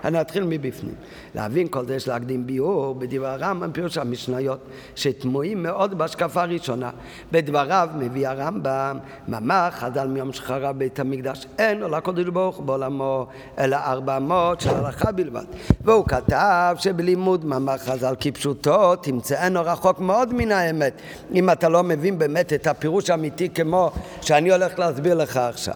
אני 0.04 0.20
אתחיל 0.20 0.44
מבפנים. 0.44 0.94
להבין 1.34 1.68
כל 1.68 1.86
זה 1.86 1.94
יש 1.94 2.08
להקדים 2.08 2.46
ביאור 2.46 2.94
בדברי 2.94 3.28
הרמב"ם 3.28 3.72
פירוש 3.72 3.98
המשניות 3.98 4.58
שתמוהים 4.94 5.62
מאוד 5.62 5.98
בהשקפה 5.98 6.42
הראשונה. 6.42 6.90
בדבריו 7.32 7.88
מביא 7.98 8.28
הרמב"ם 8.28 8.98
ממש 9.28 9.74
חז"ל 9.74 10.08
מיום 10.08 10.32
שחרר 10.32 10.72
בית 10.72 11.00
המקדש 11.00 11.46
אין 11.58 11.78
לו 11.78 11.88
לקודש 11.88 12.24
ברוך 12.24 12.60
בעולמו 12.60 13.26
אלא 13.58 13.76
ארבע 13.76 14.16
אמות 14.16 14.60
של 14.60 14.74
הלכה 14.74 15.12
בלבד. 15.12 15.44
והוא 15.80 16.06
כתב 16.06 16.76
שבלימוד 16.78 17.44
ממש 17.44 17.80
חז"ל 17.80 18.14
כפשוטו 18.20 18.96
תמצאנו 18.96 19.60
רחוק 19.64 20.00
מאוד 20.00 20.34
מן 20.34 20.52
האמת 20.52 21.00
אם 21.34 21.50
אתה 21.50 21.68
לא 21.68 21.82
מבין 21.82 22.18
באמת 22.18 22.52
את 22.52 22.66
הפירוש 22.66 23.10
האמיתי 23.10 23.48
כמו 23.48 23.90
שאני 24.20 24.52
הולך 24.52 24.78
להסביר 24.78 25.14
לך 25.14 25.36
עכשיו. 25.36 25.74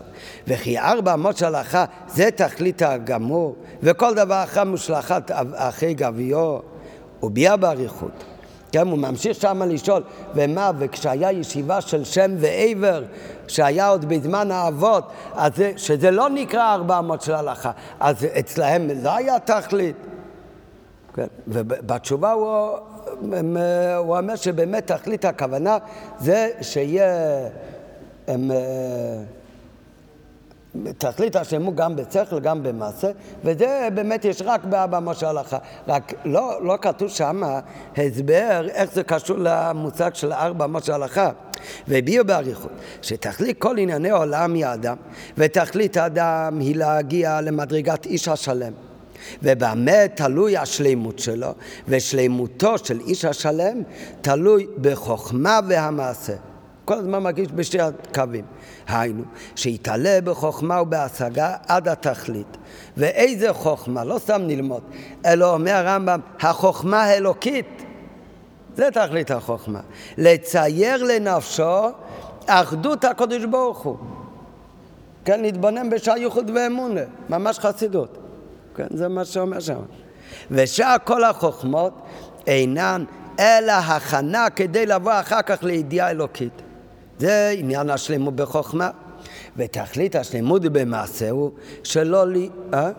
וכי 0.48 0.78
ארבע 0.78 1.14
אמות 1.14 1.36
של 1.36 1.46
הלכה 1.46 1.84
זה 2.06 2.30
תכלית 2.30 2.82
הגמור 2.82 3.56
וכל 3.98 4.14
דבר 4.14 4.42
אחר 4.44 4.64
מושלכת 4.64 5.30
אחרי 5.54 5.94
גביו, 5.94 6.58
הוא 7.20 7.30
ביע 7.30 7.56
באריכות. 7.56 8.24
כן, 8.72 8.88
הוא 8.88 8.98
ממשיך 8.98 9.40
שם 9.40 9.62
לשאול, 9.62 10.02
ומה, 10.34 10.70
וכשהיה 10.78 11.32
ישיבה 11.32 11.80
של 11.80 12.04
שם 12.04 12.30
ועבר, 12.38 13.02
שהיה 13.48 13.88
עוד 13.88 14.04
בזמן 14.04 14.50
האבות, 14.50 15.04
אז 15.34 15.52
זה, 15.56 15.72
שזה 15.76 16.10
לא 16.10 16.28
נקרא 16.28 16.74
ארבע 16.74 16.98
אמות 16.98 17.22
של 17.22 17.34
הלכה, 17.34 17.70
אז 18.00 18.26
אצלהם 18.38 18.94
זה 18.94 19.14
היה 19.14 19.38
תכלית. 19.40 19.96
כן, 21.14 21.26
ובתשובה 21.48 22.32
הוא, 22.32 22.70
הוא 23.96 24.16
אומר 24.16 24.36
שבאמת 24.36 24.92
תכלית 24.92 25.24
הכוונה 25.24 25.78
זה 26.18 26.50
שיהיה... 26.60 27.06
הם, 28.28 28.50
תכלית 30.98 31.36
השלמות 31.36 31.74
גם 31.74 31.96
בשכל, 31.96 32.40
גם 32.40 32.62
במעשה, 32.62 33.10
וזה 33.44 33.88
באמת 33.94 34.24
יש 34.24 34.42
רק 34.44 34.64
באבא 34.64 34.98
משה 35.02 35.28
הלכה. 35.28 35.58
רק 35.88 36.12
לא, 36.24 36.58
לא 36.62 36.78
כתוב 36.82 37.08
שם 37.08 37.42
הסבר 37.96 38.66
איך 38.68 38.92
זה 38.92 39.02
קשור 39.02 39.36
למושג 39.40 40.14
של 40.14 40.32
ארבע 40.32 40.66
משה 40.66 40.94
הלכה. 40.94 41.30
והביעו 41.88 42.24
באריכות 42.24 42.70
שתכלית 43.02 43.58
כל 43.58 43.78
ענייני 43.78 44.10
העולם 44.10 44.54
היא 44.54 44.66
האדם, 44.66 44.96
ותכלית 45.38 45.96
האדם 45.96 46.58
היא 46.60 46.76
להגיע 46.76 47.40
למדרגת 47.40 48.06
איש 48.06 48.28
השלם. 48.28 48.72
ובמה 49.42 50.08
תלוי 50.14 50.56
השלימות 50.56 51.18
שלו, 51.18 51.54
ושלימותו 51.88 52.78
של 52.78 53.00
איש 53.00 53.24
השלם 53.24 53.82
תלוי 54.20 54.66
בחוכמה 54.80 55.60
והמעשה. 55.68 56.32
כל 56.88 56.94
הזמן 56.94 57.22
מרגיש 57.22 57.48
בשתי 57.54 57.80
הקווים. 57.80 58.44
היינו, 58.88 59.22
שיתעלה 59.56 60.18
בחוכמה 60.24 60.82
ובהשגה 60.82 61.56
עד 61.66 61.88
התכלית. 61.88 62.56
ואיזה 62.96 63.52
חוכמה, 63.52 64.04
לא 64.04 64.18
סתם 64.18 64.42
ללמוד, 64.46 64.82
אלא 65.26 65.54
אומר 65.54 65.72
הרמב"ם, 65.72 66.20
החוכמה 66.40 67.02
האלוקית, 67.02 67.84
זה 68.76 68.88
תכלית 68.90 69.30
החוכמה. 69.30 69.80
לצייר 70.18 71.02
לנפשו 71.02 71.88
אחדות 72.46 73.04
הקדוש 73.04 73.44
ברוך 73.44 73.78
הוא. 73.78 73.96
כן, 75.24 75.40
להתבונן 75.40 75.90
בשעה 75.90 76.18
ייחוד 76.18 76.50
ואמונה, 76.54 77.00
ממש 77.28 77.58
חסידות. 77.58 78.18
כן, 78.76 78.86
זה 78.90 79.08
מה 79.08 79.24
שאומר 79.24 79.60
שם. 79.60 79.80
ושאר 80.50 80.96
כל 81.04 81.24
החוכמות 81.24 81.92
אינן 82.46 83.04
אלא 83.40 83.72
הכנה 83.72 84.50
כדי 84.50 84.86
לבוא 84.86 85.20
אחר 85.20 85.42
כך 85.42 85.62
לידיעה 85.62 86.10
אלוקית. 86.10 86.67
זה 87.18 87.54
עניין 87.56 87.90
השלמות 87.90 88.36
בחוכמה. 88.36 88.90
ותכלית 89.56 90.16
השלמות 90.16 90.62
במעשה 90.62 91.30
הוא 91.30 91.50
שלא 91.84 92.26
לי... 92.26 92.50
אה? 92.74 92.90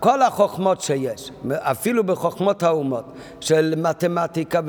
כל 0.00 0.22
החוכמות 0.22 0.80
שיש, 0.80 1.30
אפילו 1.50 2.04
בחוכמות 2.04 2.62
האומות, 2.62 3.04
של 3.40 3.74
מתמטיקה, 3.76 4.60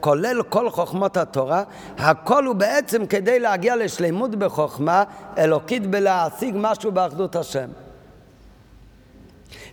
כולל 0.00 0.42
כל 0.48 0.70
חוכמות 0.70 1.16
התורה, 1.16 1.62
הכל 1.98 2.46
הוא 2.46 2.54
בעצם 2.54 3.06
כדי 3.06 3.40
להגיע 3.40 3.76
לשלמות 3.76 4.34
בחוכמה 4.34 5.04
אלוקית 5.38 5.86
בלהשיג 5.86 6.54
משהו 6.58 6.92
באחדות 6.92 7.36
השם. 7.36 7.68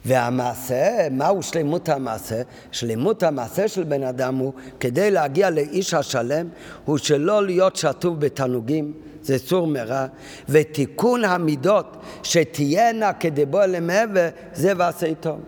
והמעשה, 0.07 1.07
מהו 1.11 1.43
שלמות 1.43 1.89
המעשה? 1.89 2.41
שלמות 2.71 3.23
המעשה 3.23 3.67
של 3.67 3.83
בן 3.83 4.03
אדם 4.03 4.35
הוא, 4.35 4.53
כדי 4.79 5.11
להגיע 5.11 5.49
לאיש 5.49 5.93
השלם, 5.93 6.47
הוא 6.85 6.97
שלא 6.97 7.45
להיות 7.45 7.75
שטוף 7.75 8.15
בתענוגים, 8.19 8.93
זה 9.21 9.37
סור 9.37 9.67
מרע, 9.67 10.05
ותיקון 10.49 11.23
המידות 11.23 11.97
שתהיינה 12.23 13.13
כדבו 13.13 13.61
אלה 13.61 13.79
מעבר, 13.79 14.27
זה 14.53 14.73
ועשה 14.77 15.15
טוב. 15.15 15.39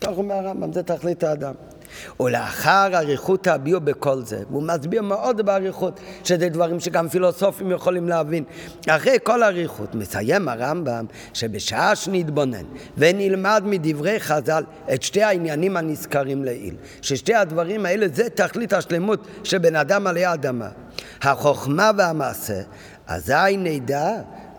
כך 0.00 0.08
אומר 0.08 0.34
הרמב"ם, 0.34 0.72
זה 0.72 0.82
תכלית 0.82 1.24
האדם. 1.24 1.54
ולאחר 2.20 2.90
אריכות 2.94 3.46
הביאו 3.46 3.80
בכל 3.80 4.22
זה, 4.24 4.42
והוא 4.50 4.62
מסביר 4.62 5.02
מאוד 5.02 5.46
באריכות, 5.46 6.00
שזה 6.24 6.48
דברים 6.48 6.80
שגם 6.80 7.08
פילוסופים 7.08 7.70
יכולים 7.70 8.08
להבין. 8.08 8.44
אחרי 8.88 9.16
כל 9.22 9.42
אריכות, 9.42 9.94
מסיים 9.94 10.48
הרמב"ם 10.48 11.06
שבשעה 11.34 11.96
שנתבונן 11.96 12.64
ונלמד 12.98 13.62
מדברי 13.66 14.20
חז"ל 14.20 14.64
את 14.94 15.02
שתי 15.02 15.22
העניינים 15.22 15.76
הנזכרים 15.76 16.44
לעיל, 16.44 16.74
ששתי 17.02 17.34
הדברים 17.34 17.86
האלה 17.86 18.06
זה 18.12 18.30
תכלית 18.30 18.72
השלמות 18.72 19.26
שבן 19.44 19.76
אדם 19.76 20.06
עלי 20.06 20.24
האדמה. 20.24 20.68
החוכמה 21.22 21.90
והמעשה, 21.96 22.60
אזי 23.06 23.56
נדע 23.58 24.10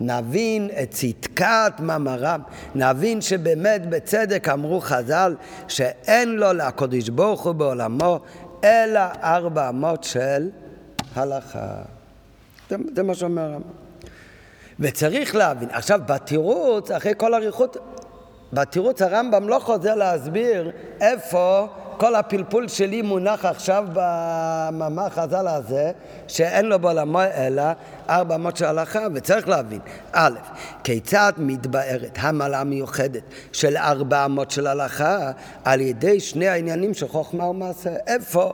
נבין 0.02 0.70
את 0.82 0.92
צדקת 0.92 1.74
מאמרם, 1.80 2.42
נבין 2.76 3.22
שבאמת 3.22 3.90
בצדק 3.90 4.50
אמרו 4.50 4.82
חז"ל 4.82 5.36
שאין 5.68 6.36
לו 6.36 6.54
לקדוש 6.54 7.10
ברוך 7.10 7.46
הוא 7.46 7.54
בעולמו 7.54 8.20
אלא 8.64 9.02
ארבע 9.24 9.70
אמות 9.70 10.04
של 10.04 10.50
הלכה. 11.16 11.82
זה, 12.70 12.76
זה 12.96 13.04
מה 13.04 13.16
שאומר 13.16 13.42
הרמב"ם. 13.42 13.70
וצריך 14.80 15.36
להבין, 15.36 15.70
עכשיו 15.72 16.00
בתירוץ, 16.06 16.92
אחרי 16.92 17.14
כל 17.18 17.34
אריכות, 17.34 17.78
בתירוץ 18.54 19.02
הרמב"ם 19.02 19.50
לא 19.50 19.60
חוזר 19.60 19.96
להסביר 19.96 20.72
איפה 21.02 21.68
כל 21.98 22.16
הפלפול 22.16 22.68
שלי 22.68 23.02
מונח 23.02 23.46
עכשיו 23.46 23.86
במאמר 23.94 25.10
חז"ל 25.10 25.48
הזה, 25.48 25.92
שאין 26.28 26.66
לו 26.66 26.80
בעולמו 26.80 27.22
אלא 27.22 27.64
ארבע 28.10 28.36
אמות 28.36 28.58
של 28.58 28.66
הלכה, 28.66 29.00
וצריך 29.14 29.48
להבין, 29.48 29.80
א', 30.12 30.38
כיצד 30.84 31.34
מתבארת 31.38 32.18
המעלה 32.18 32.62
המיוחדת 32.62 33.22
של 33.52 33.78
ארבע 33.78 34.26
אמות 34.26 34.52
של 34.52 34.68
הלכה 34.68 35.32
על 35.64 35.82
ידי 35.82 36.20
שני 36.20 36.48
העניינים 36.48 36.94
של 36.94 37.08
חוכמה 37.08 37.46
ומעשה? 37.46 37.96
איפה? 38.08 38.54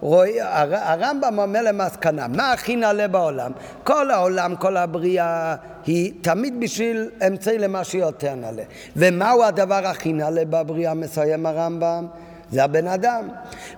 רואי, 0.00 0.40
הרמב"ם 0.40 1.38
אומר 1.38 1.62
למסקנה, 1.62 2.28
מה 2.28 2.52
הכי 2.52 2.76
נעלה 2.76 3.08
בעולם? 3.08 3.52
כל 3.84 4.10
העולם, 4.10 4.56
כל 4.56 4.76
הבריאה 4.76 5.54
היא 5.86 6.12
תמיד 6.22 6.60
בשביל 6.60 7.10
אמצעי 7.26 7.58
למה 7.58 7.84
שיותר 7.84 8.34
נעלה. 8.34 8.62
ומהו 8.96 9.44
הדבר 9.44 9.86
הכי 9.86 10.12
נעלה 10.12 10.44
בבריאה, 10.44 10.94
מסיים 10.94 11.46
הרמב"ם? 11.46 12.06
זה 12.54 12.64
הבן 12.64 12.88
אדם. 12.88 13.28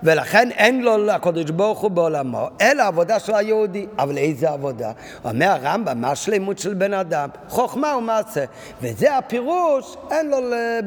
ולכן 0.03 0.49
אין 0.51 0.81
לו 0.81 0.97
לקדוש 0.97 1.51
ברוך 1.51 1.79
הוא 1.79 1.91
בעולמו, 1.91 2.49
אלא 2.61 2.83
עבודה 2.83 3.19
של 3.19 3.35
היהודי. 3.35 3.85
אבל 3.99 4.17
איזה 4.17 4.49
עבודה? 4.49 4.91
אומר 5.25 5.47
הרמב"ם, 5.47 6.01
מה 6.01 6.11
השלמות 6.11 6.59
של 6.59 6.73
בן 6.73 6.93
אדם? 6.93 7.29
חוכמה 7.49 7.95
ומעשה. 7.97 8.45
וזה 8.81 9.17
הפירוש, 9.17 9.95
אין 10.11 10.29
לו 10.29 10.37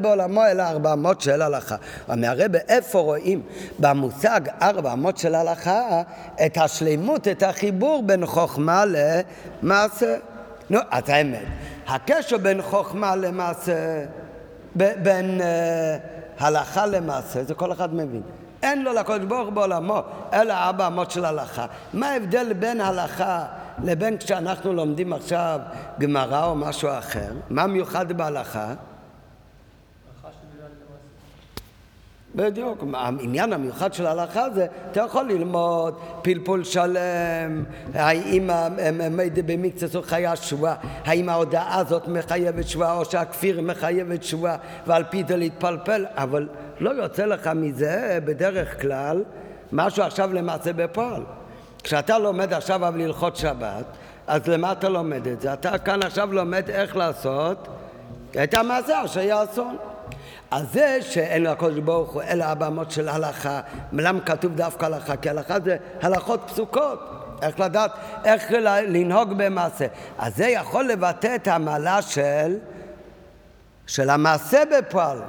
בעולמו 0.01 0.45
אלא 0.45 0.63
ארבע 0.63 0.93
אמות 0.93 1.21
של 1.21 1.41
הלכה. 1.41 1.75
אומר 2.09 2.27
הרב, 2.27 2.55
איפה 2.55 2.99
רואים 2.99 3.41
במושג 3.79 4.41
ארבע 4.61 4.93
אמות 4.93 5.17
של 5.17 5.35
הלכה 5.35 6.01
את 6.45 6.57
השלמות, 6.57 7.27
את 7.27 7.43
החיבור 7.43 8.03
בין 8.03 8.25
חוכמה 8.25 8.83
למעשה? 9.63 10.15
נו, 10.69 10.79
אז 10.91 11.03
האמת, 11.07 11.45
הקשר 11.87 12.37
בין 12.37 12.61
חוכמה 12.61 13.15
למעשה, 13.15 14.03
בין... 14.75 15.41
הלכה 16.41 16.85
למעשה, 16.85 17.43
זה 17.43 17.53
כל 17.53 17.71
אחד 17.71 17.93
מבין. 17.93 18.21
אין 18.63 18.83
לו 18.83 18.93
לקדוש 18.93 19.25
ברוך 19.27 19.45
הוא 19.45 19.53
בעולמו, 19.53 20.01
אלא 20.33 20.53
ארבע 20.53 20.87
אמות 20.87 21.11
של 21.11 21.25
הלכה. 21.25 21.65
מה 21.93 22.09
ההבדל 22.09 22.53
בין 22.53 22.81
הלכה 22.81 23.45
לבין 23.83 24.17
כשאנחנו 24.17 24.73
לומדים 24.73 25.13
עכשיו 25.13 25.59
גמרא 25.99 26.45
או 26.45 26.55
משהו 26.55 26.89
אחר? 26.89 27.31
מה 27.49 27.67
מיוחד 27.67 28.11
בהלכה? 28.11 28.73
בדיוק, 32.35 32.83
העניין 32.93 33.53
המיוחד 33.53 33.93
של 33.93 34.05
ההלכה 34.05 34.49
זה, 34.49 34.67
אתה 34.91 34.99
יכול 34.99 35.25
ללמוד 35.25 35.99
פלפול 36.21 36.63
שלם, 36.63 37.63
האם 37.93 38.49
במקצה 39.45 39.87
זו 39.87 40.01
חיה 40.01 40.35
שבועה, 40.35 40.75
האם 41.05 41.29
ההודעה 41.29 41.79
הזאת 41.79 42.07
מחייבת 42.07 42.67
שבועה 42.67 42.97
או 42.97 43.05
שהכפיר 43.05 43.61
מחייבת 43.61 44.23
שבועה 44.23 44.55
ועל 44.87 45.03
פי 45.09 45.23
זה 45.27 45.37
להתפלפל, 45.37 46.05
אבל 46.15 46.47
לא 46.79 46.89
יוצא 46.89 47.25
לך 47.25 47.47
מזה 47.47 48.19
בדרך 48.25 48.81
כלל 48.81 49.23
משהו 49.71 50.03
עכשיו 50.03 50.33
למעשה 50.33 50.73
בפועל. 50.73 51.23
כשאתה 51.83 52.19
לומד 52.19 52.53
עכשיו 52.53 52.87
אבל 52.87 53.01
הלכות 53.01 53.35
שבת, 53.35 53.85
אז 54.27 54.47
למה 54.47 54.71
אתה 54.71 54.89
לומד 54.89 55.27
את 55.27 55.41
זה? 55.41 55.53
אתה 55.53 55.77
כאן 55.77 56.03
עכשיו 56.03 56.33
לומד 56.33 56.69
איך 56.69 56.95
לעשות 56.95 57.67
את 58.43 58.53
המעשה 58.53 59.05
אשר 59.05 59.19
יעשון. 59.19 59.77
אז 60.51 60.65
זה 60.73 60.97
שאין 61.01 61.43
לקדוש 61.43 61.79
ברוך 61.79 62.11
הוא 62.11 62.21
אלא 62.21 62.43
הבמות 62.43 62.91
של 62.91 63.09
הלכה, 63.09 63.61
למה 63.93 64.21
כתוב 64.21 64.55
דווקא 64.55 64.85
הלכה? 64.85 65.15
כי 65.15 65.29
הלכה 65.29 65.59
זה 65.59 65.77
הלכות 66.01 66.41
פסוקות, 66.47 66.99
איך 67.41 67.59
לדעת, 67.59 67.91
איך 68.25 68.51
לנהוג 68.87 69.33
במעשה. 69.37 69.85
אז 70.17 70.35
זה 70.35 70.47
יכול 70.47 70.85
לבטא 70.85 71.35
את 71.35 71.47
המעלה 71.47 72.01
של, 72.01 72.57
של 73.87 74.09
המעשה 74.09 74.63
בפועל. 74.77 75.21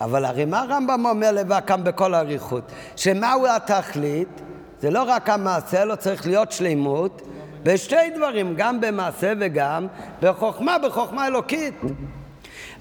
אבל 0.00 0.24
הרי 0.24 0.44
מה 0.44 0.60
הרמב"ם 0.60 1.06
אומר 1.06 1.32
לבא 1.32 1.60
כאן 1.66 1.84
בכל 1.84 2.14
אריכות? 2.14 2.72
שמהו 2.96 3.46
התכלית? 3.46 4.28
זה 4.80 4.90
לא 4.90 5.02
רק 5.02 5.28
המעשה, 5.28 5.84
לא 5.84 5.94
צריך 5.94 6.26
להיות 6.26 6.52
שלימות 6.52 7.22
בשתי 7.62 8.10
דברים, 8.16 8.54
גם 8.56 8.80
במעשה 8.80 9.32
וגם 9.40 9.86
בחוכמה, 10.22 10.76
בחוכמה 10.78 11.26
אלוקית. 11.26 11.74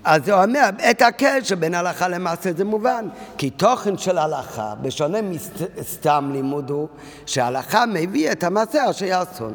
אז 0.05 0.29
הוא 0.29 0.43
אומר, 0.43 0.69
את 0.91 1.01
הקשר 1.01 1.55
בין 1.55 1.75
הלכה 1.75 2.07
למעשה 2.07 2.49
זה 2.57 2.65
מובן, 2.65 3.07
כי 3.37 3.49
תוכן 3.49 3.97
של 3.97 4.17
הלכה, 4.17 4.73
בשונה 4.81 5.17
מסתם 5.21 6.29
לימוד 6.33 6.69
הוא, 6.69 6.87
שההלכה 7.25 7.85
מביא 7.85 8.31
את 8.31 8.43
המעשה 8.43 8.89
אשר 8.89 9.05
יעשון, 9.05 9.53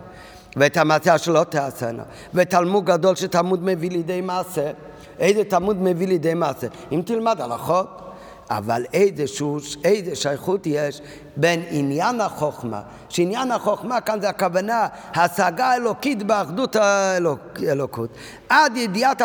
ואת 0.57 0.77
המעשה 0.77 1.15
אשר 1.15 1.33
לא 1.33 1.45
תעשנה, 1.45 2.03
ותלמוד 2.35 2.85
גדול 2.85 3.17
שתלמוד 3.17 3.65
מביא 3.65 3.91
לידי 3.91 4.21
מעשה. 4.21 4.71
איזה 5.19 5.45
תלמוד 5.45 5.83
מביא 5.83 6.09
לידי 6.09 6.35
מעשה? 6.35 6.67
אם 6.93 7.03
תלמד 7.05 7.41
הלכות, 7.41 8.10
אבל 8.51 8.85
איזה 8.93 9.25
שייכות 10.15 10.67
יש 10.67 11.01
בין 11.37 11.63
עניין 11.71 12.21
החוכמה, 12.21 12.83
שעניין 13.09 13.53
החוכמה 13.53 14.01
כאן 14.01 14.21
זה 14.21 14.29
הכוונה, 14.29 14.87
השגה 15.15 15.67
האלוקית 15.67 16.23
באחדות 16.23 16.77
האלוקות, 16.77 18.11
עד 18.49 18.77
ידיעת 18.77 19.23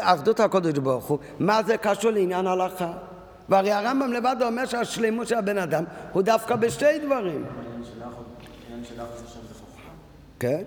אחדות 0.00 0.40
הקודש 0.40 0.78
ברוך 0.78 1.04
הוא, 1.04 1.18
מה 1.38 1.62
זה 1.62 1.76
קשור 1.76 2.10
לעניין 2.10 2.46
הלכה? 2.46 2.92
והרי 3.48 3.72
הרמב"ם 3.72 4.12
לבד 4.12 4.36
אומר 4.42 4.66
שהשלימות 4.66 5.28
של 5.28 5.34
הבן 5.34 5.58
אדם 5.58 5.84
הוא 6.12 6.22
דווקא 6.22 6.56
בשתי 6.56 6.98
דברים. 6.98 7.44
כן? 10.38 10.62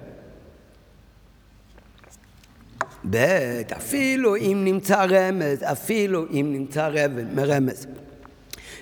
ב', 3.10 3.62
אפילו 3.78 4.36
אם 4.36 4.62
נמצא 4.64 5.06
רמז, 5.10 5.64
אפילו 5.64 6.26
אם 6.32 6.50
נמצא 6.54 6.90
רמז. 7.38 7.88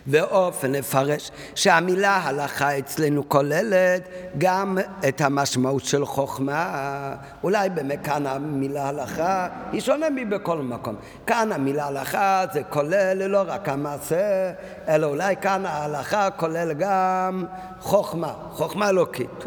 ואופן 0.08 0.72
לפרש 0.72 1.32
שהמילה 1.56 2.18
הלכה 2.18 2.78
אצלנו 2.78 3.30
כוללת 3.30 4.10
גם 4.38 4.78
את 5.08 5.22
המשמעות 5.22 5.84
של 5.86 6.06
חוכמה. 6.06 7.16
אולי 7.44 7.70
באמת 7.70 8.00
כאן 8.04 8.28
המילה 8.28 8.90
הלכה 8.90 9.48
היא 9.72 9.82
שונה 9.82 10.10
מבכל 10.10 10.58
מקום. 10.58 10.96
כאן 11.28 11.52
המילה 11.52 11.86
הלכה 11.88 12.44
זה 12.54 12.64
כולל 12.64 13.28
לא 13.28 13.44
רק 13.48 13.70
המעשה, 13.70 14.52
אלא 14.88 15.08
אולי 15.08 15.36
כאן 15.42 15.66
ההלכה 15.66 16.30
כולל 16.30 16.74
גם 16.74 17.46
חוכמה, 17.80 18.34
חוכמה 18.50 18.90
אלוקית. 18.90 19.46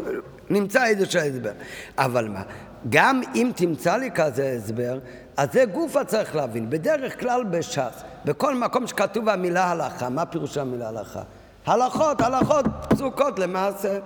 נמצא 0.49 0.85
איזשהו 0.85 1.21
הסבר. 1.21 1.51
אבל 1.97 2.29
מה, 2.29 2.41
גם 2.89 3.21
אם 3.35 3.51
תמצא 3.55 3.97
לי 3.97 4.11
כזה 4.11 4.55
הסבר, 4.57 4.99
אז 5.37 5.47
זה 5.53 5.65
גופה 5.65 6.03
צריך 6.03 6.35
להבין. 6.35 6.69
בדרך 6.69 7.19
כלל 7.19 7.43
בש"ס, 7.43 8.03
בכל 8.25 8.55
מקום 8.55 8.87
שכתוב 8.87 9.29
המילה 9.29 9.71
הלכה, 9.71 10.09
מה 10.09 10.25
פירוש 10.25 10.57
המילה 10.57 10.87
הלכה? 10.87 11.21
הלכות, 11.65 12.21
הלכות 12.21 12.65
פסוקות 12.89 13.39
למעשה. 13.39 13.99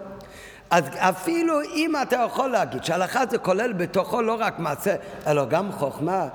אז 0.71 0.84
אפילו 0.97 1.62
אם 1.62 1.93
אתה 2.01 2.15
יכול 2.15 2.49
להגיד 2.49 2.84
שהלכה 2.84 3.23
זה 3.29 3.38
כולל 3.38 3.73
בתוכו 3.73 4.21
לא 4.21 4.36
רק 4.39 4.60
מעשה, 4.60 4.95
אלא 5.27 5.45
גם 5.45 5.71
חוכמה, 5.71 6.27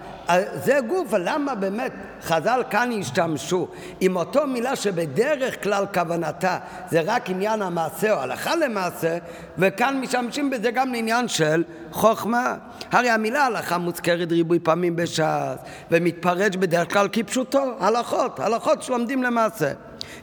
זה 0.64 0.78
גוף, 0.88 1.12
למה 1.18 1.54
באמת 1.54 1.92
חז"ל 2.22 2.62
כאן 2.70 2.90
השתמשו 3.00 3.68
עם 4.00 4.16
אותו 4.16 4.46
מילה 4.46 4.76
שבדרך 4.76 5.62
כלל 5.62 5.86
כוונתה 5.94 6.58
זה 6.90 7.00
רק 7.00 7.30
עניין 7.30 7.62
המעשה 7.62 8.12
או 8.12 8.18
הלכה 8.18 8.56
למעשה, 8.56 9.18
וכאן 9.58 10.00
משתמשים 10.00 10.50
בזה 10.50 10.70
גם 10.70 10.92
לעניין 10.92 11.28
של 11.28 11.64
חוכמה. 11.92 12.54
הרי 12.92 13.10
המילה 13.10 13.46
הלכה 13.46 13.78
מוזכרת 13.78 14.32
ריבוי 14.32 14.58
פעמים 14.58 14.96
בש"ס, 14.96 15.56
ומתפרש 15.90 16.56
בדרך 16.56 16.92
כלל 16.92 17.08
כפשוטו, 17.12 17.76
הלכות, 17.80 18.40
הלכות 18.40 18.82
שלומדים 18.82 19.22
למעשה. 19.22 19.72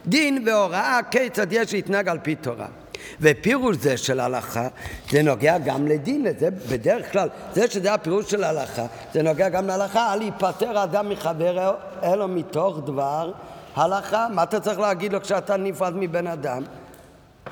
דין 0.06 0.42
והוראה 0.46 1.00
כיצד 1.10 1.52
יש 1.52 1.72
להתנהג 1.72 2.08
על 2.08 2.18
פי 2.22 2.34
תורה. 2.34 2.81
ופירוש 3.20 3.76
זה 3.76 3.96
של 3.96 4.20
הלכה, 4.20 4.68
זה 5.10 5.22
נוגע 5.22 5.58
גם 5.58 5.86
לדין, 5.86 6.26
זה 6.38 6.48
בדרך 6.50 7.12
כלל, 7.12 7.28
זה 7.52 7.70
שזה 7.70 7.94
הפירוש 7.94 8.30
של 8.30 8.44
הלכה, 8.44 8.86
זה 9.12 9.22
נוגע 9.22 9.48
גם 9.48 9.66
להלכה, 9.66 10.14
אל 10.14 10.22
ייפטר 10.22 10.84
אדם 10.84 11.08
מחבר 11.08 11.74
אלו 12.02 12.28
מתוך 12.28 12.78
דבר 12.86 13.32
הלכה. 13.76 14.26
מה 14.30 14.42
אתה 14.42 14.60
צריך 14.60 14.78
להגיד 14.78 15.12
לו 15.12 15.20
כשאתה 15.20 15.56
נפרד 15.56 15.92
מבן 15.96 16.26
אדם? 16.26 16.62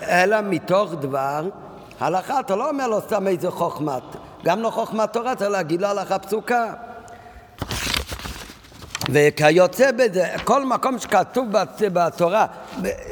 אלא 0.03 0.37
מתוך 0.41 0.95
דבר 1.01 1.49
הלכה. 2.01 2.41
אתה 2.41 2.57
לא 2.57 2.69
אומר 2.69 2.89
לו 2.89 3.01
סתם 3.01 3.27
איזה 3.27 3.51
חוכמת, 3.51 4.03
גם 4.45 4.63
לא 4.63 4.71
חוכמת 4.71 5.13
תורה, 5.13 5.35
צריך 5.35 5.51
להגיד 5.51 5.81
לו 5.81 5.89
הלכה 5.89 6.19
פסוקה. 6.19 6.73
וכיוצא 9.09 9.91
בזה, 9.93 10.27
כל 10.45 10.65
מקום 10.65 10.99
שכתוב 10.99 11.49
בתורה 11.93 12.47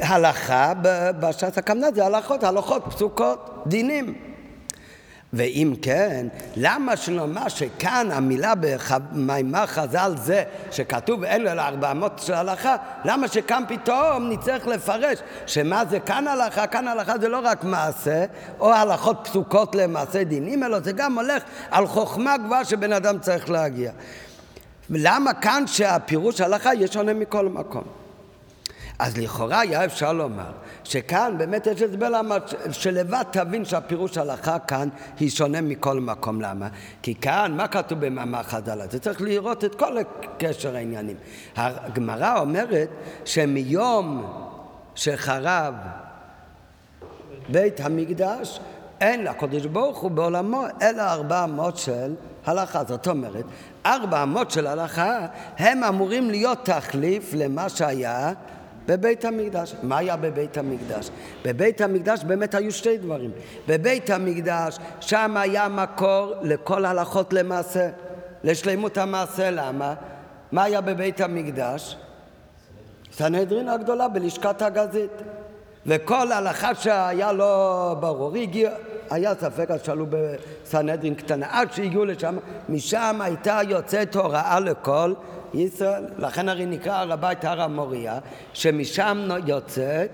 הלכה, 0.01 0.73
בש"ס 1.19 1.57
הכוונה 1.57 1.87
זה 1.95 2.05
הלכות, 2.05 2.43
הלכות 2.43 2.83
פסוקות, 2.89 3.63
דינים. 3.67 4.15
ואם 5.33 5.73
כן, 5.81 6.27
למה 6.55 6.97
שנאמר 6.97 7.47
שכאן 7.47 8.09
המילה 8.11 8.53
במימר 8.55 9.65
חז"ל 9.65 10.13
זה 10.17 10.43
שכתוב 10.71 11.23
אלו 11.23 11.51
אל 11.51 11.59
ארבע 11.59 11.91
אמות 11.91 12.21
של 12.25 12.33
הלכה, 12.33 12.75
למה 13.05 13.27
שכאן 13.27 13.63
פתאום 13.67 14.29
נצטרך 14.29 14.67
לפרש 14.67 15.19
שמה 15.45 15.85
זה 15.89 15.99
כאן 15.99 16.27
הלכה? 16.27 16.67
כאן 16.67 16.87
הלכה 16.87 17.17
זה 17.17 17.29
לא 17.29 17.39
רק 17.43 17.63
מעשה 17.63 18.25
או 18.59 18.73
הלכות 18.73 19.17
פסוקות 19.23 19.75
למעשה 19.75 20.23
דינים, 20.23 20.63
אלא 20.63 20.79
זה 20.79 20.91
גם 20.91 21.19
הולך 21.19 21.43
על 21.71 21.87
חוכמה 21.87 22.37
גבוהה 22.37 22.65
שבן 22.65 22.93
אדם 22.93 23.19
צריך 23.19 23.49
להגיע. 23.49 23.91
למה 24.89 25.33
כאן 25.33 25.67
שהפירוש 25.67 26.41
הלכה 26.41 26.73
יהיה 26.73 26.87
שונה 26.87 27.13
מכל 27.13 27.49
מקום? 27.49 27.83
אז 28.99 29.17
לכאורה 29.17 29.59
היה 29.59 29.85
אפשר 29.85 30.13
לומר 30.13 30.51
שכאן 30.83 31.35
באמת 31.37 31.67
יש 31.67 31.81
הסבר 31.81 32.09
למה 32.09 32.35
שלבד 32.71 33.23
תבין 33.31 33.65
שהפירוש 33.65 34.17
הלכה 34.17 34.59
כאן 34.59 34.89
היא 35.19 35.29
שונה 35.29 35.61
מכל 35.61 35.99
מקום. 35.99 36.41
למה? 36.41 36.67
כי 37.01 37.15
כאן, 37.15 37.53
מה 37.57 37.67
כתוב 37.67 38.05
במאמר 38.05 38.43
חז"ל? 38.43 38.79
זה 38.91 38.99
צריך 38.99 39.21
לראות 39.21 39.65
את 39.65 39.75
כל 39.75 39.97
קשר 40.37 40.75
העניינים. 40.75 41.15
הגמרא 41.55 42.39
אומרת 42.39 42.89
שמיום 43.25 44.33
שחרב 44.95 45.73
בית 47.49 47.79
המקדש 47.79 48.59
אין 49.01 49.23
לקדוש 49.23 49.65
ברוך 49.65 49.97
הוא 49.97 50.11
בעולמו 50.11 50.63
אלא 50.81 51.01
ארבע 51.01 51.43
אמות 51.43 51.77
של 51.77 52.15
הלכה. 52.45 52.83
זאת 52.87 53.07
אומרת, 53.07 53.45
ארבע 53.89 54.23
אמות 54.23 54.51
של 54.51 54.67
הלכה 54.67 55.25
הם 55.57 55.83
אמורים 55.83 56.29
להיות 56.29 56.65
תחליף 56.65 57.33
למה 57.33 57.69
שהיה 57.69 58.33
בבית 58.85 59.25
המקדש. 59.25 59.75
מה 59.83 59.97
היה 59.97 60.17
בבית 60.17 60.57
המקדש? 60.57 61.09
בבית 61.45 61.81
המקדש 61.81 62.23
באמת 62.23 62.55
היו 62.55 62.71
שתי 62.71 62.97
דברים. 62.97 63.31
בבית 63.67 64.09
המקדש, 64.09 64.77
שם 64.99 65.37
היה 65.37 65.67
מקור 65.67 66.33
לכל 66.41 66.85
הלכות 66.85 67.33
למעשה, 67.33 67.89
לשלימות 68.43 68.97
המעשה. 68.97 69.51
למה? 69.51 69.93
מה 70.51 70.63
היה 70.63 70.81
בבית 70.81 71.21
המקדש? 71.21 71.97
סנהדרין 73.11 73.69
הגדולה 73.69 74.07
בלשכת 74.07 74.61
הגזית. 74.61 75.11
וכל 75.85 76.31
הלכה 76.31 76.75
שהיה 76.75 77.31
לא 77.31 77.95
ברור, 77.99 78.35
הגיע, 78.35 78.71
היה 79.09 79.35
ספק, 79.35 79.71
אז 79.71 79.79
שאלו 79.83 80.05
בסנהדרין 80.09 81.15
קטנה, 81.15 81.47
עד 81.49 81.73
שהגיעו 81.73 82.05
לשם, 82.05 82.37
משם 82.69 83.19
הייתה 83.21 83.59
יוצאת 83.67 84.15
הוראה 84.15 84.59
לכל 84.59 85.13
ישראל. 85.53 86.03
לכן 86.17 86.49
הרי 86.49 86.65
נקרא 86.65 86.93
הר 86.93 87.13
הבית 87.13 87.45
הר 87.45 87.61
המוריה, 87.61 88.19
שמשם 88.53 89.29
יוצאת 89.45 90.11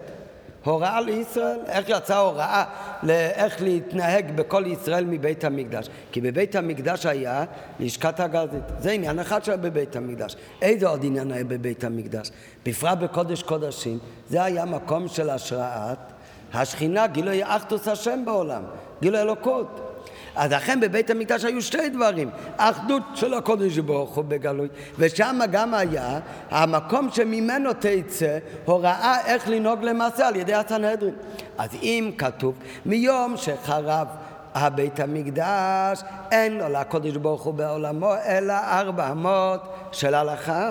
הוראה 0.65 1.01
לישראל. 1.01 1.60
איך 1.67 1.86
יצאה 1.89 2.17
הוראה 2.17 2.63
לאיך 3.04 3.62
להתנהג 3.62 4.32
בכל 4.36 4.63
ישראל 4.67 5.06
מבית 5.06 5.43
המקדש? 5.43 5.89
כי 6.12 6.21
בבית 6.21 6.56
המקדש 6.56 7.06
היה 7.06 7.43
לשכת 7.80 8.19
הגזית. 8.19 8.63
זה 8.80 8.91
עניין 8.91 9.19
אחד 9.19 9.43
שהיה 9.43 9.58
בבית 9.58 9.95
המקדש. 9.95 10.36
איזה 10.62 10.88
עוד 10.88 11.06
עניין 11.06 11.32
היה 11.32 11.43
בבית 11.43 11.84
המקדש? 11.84 12.32
בפרט 12.65 12.97
בקודש 12.97 13.43
קודשים, 13.43 13.99
זה 14.30 14.43
היה 14.43 14.65
מקום 14.65 15.08
של 15.08 15.30
השראת 15.30 15.97
השכינה, 16.54 17.08
גילוי 17.08 17.43
אחדוס 17.43 17.88
השם 17.88 18.25
בעולם, 18.25 18.63
גילוי 19.01 19.21
אלוקות. 19.21 19.84
אז 20.35 20.51
לכן 20.51 20.79
בבית 20.79 21.09
המקדש 21.09 21.43
היו 21.45 21.61
שתי 21.61 21.89
דברים, 21.89 22.29
אחדות 22.57 23.03
של 23.15 23.33
הקודש 23.33 23.77
ברוך 23.77 24.15
הוא 24.15 24.23
בגלוי, 24.23 24.67
ושם 24.99 25.39
גם 25.51 25.73
היה 25.73 26.19
המקום 26.51 27.09
שממנו 27.11 27.69
תצא 27.79 28.37
הוראה 28.65 29.25
איך 29.25 29.49
לנהוג 29.49 29.83
למעשה 29.83 30.27
על 30.27 30.35
ידי 30.35 30.53
הסנהדרין. 30.53 31.13
אז 31.57 31.69
אם 31.81 32.11
כתוב 32.17 32.55
מיום 32.85 33.37
שחרב 33.37 34.07
הבית 34.55 34.99
המקדש, 34.99 36.03
אין 36.31 36.57
לו 36.57 36.69
לקודש 36.69 37.15
ברוך 37.15 37.43
הוא 37.43 37.53
בעולמו, 37.53 38.13
אלא 38.25 38.53
ארבע 38.53 39.11
אמות 39.11 39.61
של 39.91 40.15
הלכה. 40.15 40.69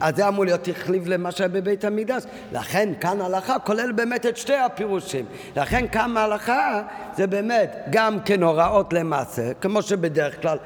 אז 0.00 0.16
זה 0.16 0.28
אמור 0.28 0.44
להיות 0.44 0.60
תחליף 0.62 1.06
למה 1.06 1.32
שהיה 1.32 1.48
בבית 1.48 1.84
המקדש. 1.84 2.22
לכן 2.52 2.88
כאן 3.00 3.20
הלכה 3.20 3.58
כולל 3.58 3.92
באמת 3.92 4.26
את 4.26 4.36
שתי 4.36 4.56
הפירושים. 4.56 5.24
לכן 5.56 5.88
כאן 5.88 6.16
ההלכה 6.16 6.82
זה 7.16 7.26
באמת 7.26 7.86
גם 7.90 8.20
כן 8.24 8.42
הוראות 8.42 8.92
למעשה, 8.92 9.54
כמו 9.60 9.82
שבדרך 9.82 10.42
כלל 10.42 10.58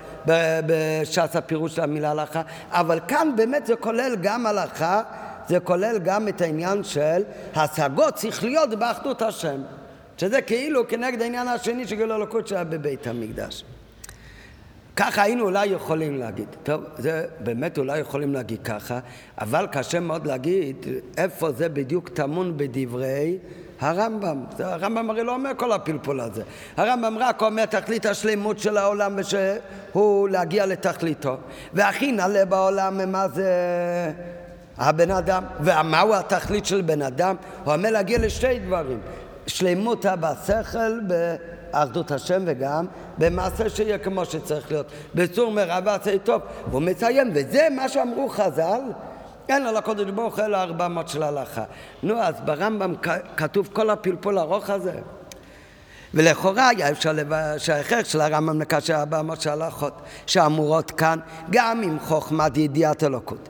בש"ס 0.66 1.36
הפירוש 1.36 1.76
של 1.76 1.82
המילה 1.82 2.10
הלכה, 2.10 2.42
אבל 2.70 3.00
כאן 3.08 3.32
באמת 3.36 3.66
זה 3.66 3.76
כולל 3.76 4.16
גם 4.22 4.46
הלכה, 4.46 5.02
זה 5.48 5.60
כולל 5.60 5.98
גם 5.98 6.28
את 6.28 6.40
העניין 6.40 6.84
של 6.84 7.22
השגות 7.54 8.18
שכליות 8.18 8.70
באחדות 8.70 9.22
השם. 9.22 9.60
שזה 10.20 10.42
כאילו 10.42 10.88
כנגד 10.88 11.22
העניין 11.22 11.48
השני 11.48 11.86
של 11.86 11.96
גילוי 11.96 12.16
אלוקות 12.16 12.48
שהיה 12.48 12.64
בבית 12.64 13.06
המקדש. 13.06 13.64
ככה 14.96 15.22
היינו 15.22 15.44
אולי 15.44 15.66
יכולים 15.66 16.18
להגיד. 16.18 16.46
טוב, 16.62 16.84
זה 16.98 17.26
באמת 17.40 17.78
אולי 17.78 17.98
יכולים 17.98 18.34
להגיד 18.34 18.62
ככה, 18.64 18.98
אבל 19.40 19.66
קשה 19.72 20.00
מאוד 20.00 20.26
להגיד 20.26 20.86
איפה 21.16 21.52
זה 21.52 21.68
בדיוק 21.68 22.08
טמון 22.08 22.56
בדברי 22.56 23.38
הרמב"ם. 23.80 24.44
הרמב"ם 24.58 25.10
הרי 25.10 25.22
לא 25.22 25.34
אומר 25.34 25.50
כל 25.56 25.72
הפלפול 25.72 26.20
הזה. 26.20 26.42
הרמב"ם 26.76 27.16
רק 27.18 27.42
אומר 27.42 27.64
תכלית 27.64 28.06
השלמות 28.06 28.58
של 28.58 28.76
העולם 28.76 29.16
ושהוא 29.16 30.28
להגיע 30.28 30.66
לתכליתו. 30.66 31.36
והכי 31.72 32.12
נעלה 32.12 32.44
בעולם 32.44 33.12
מה 33.12 33.28
זה 33.28 33.52
הבן 34.78 35.10
אדם. 35.10 35.44
ומהו 35.60 36.14
התכלית 36.14 36.66
של 36.66 36.80
בן 36.80 37.02
אדם? 37.02 37.36
הוא 37.64 37.74
אומר 37.74 37.90
להגיע 37.90 38.18
לשתי 38.18 38.58
דברים. 38.58 38.98
שלמות 39.50 40.06
בשכל, 40.20 41.00
באחדות 41.00 42.10
השם 42.10 42.42
וגם 42.46 42.86
במעשה 43.18 43.70
שיהיה 43.70 43.98
כמו 43.98 44.24
שצריך 44.24 44.70
להיות. 44.70 44.86
בצור 45.14 45.52
מרע 45.52 45.78
ועשה 45.84 46.18
טוב. 46.18 46.42
והוא 46.70 46.82
מציין, 46.82 47.30
וזה 47.34 47.68
מה 47.76 47.88
שאמרו 47.88 48.28
חז"ל, 48.28 48.80
אין 49.48 49.66
על 49.66 49.76
הקודש 49.76 50.10
ברוך 50.10 50.38
אלא 50.38 50.56
ארבע 50.56 50.88
מאות 50.88 51.08
של 51.08 51.22
הלכה. 51.22 51.64
נו, 52.02 52.20
אז 52.20 52.34
ברמב"ם 52.44 52.94
כתוב 53.36 53.68
כל 53.72 53.90
הפלפול 53.90 54.38
הארוך 54.38 54.70
הזה. 54.70 54.92
ולכאורה 56.14 56.68
היה 56.68 56.90
אפשר. 56.90 57.12
שההכרח 57.58 58.06
של 58.06 58.20
הרמב"ם 58.20 58.60
ארבע 58.90 59.22
מאות 59.22 59.40
של 59.40 59.50
הלכות 59.50 60.00
שאמורות 60.26 60.90
כאן 60.90 61.18
גם 61.50 61.82
עם 61.82 61.98
חוכמת 62.00 62.56
ידיעת 62.56 63.04
אלוקות 63.04 63.48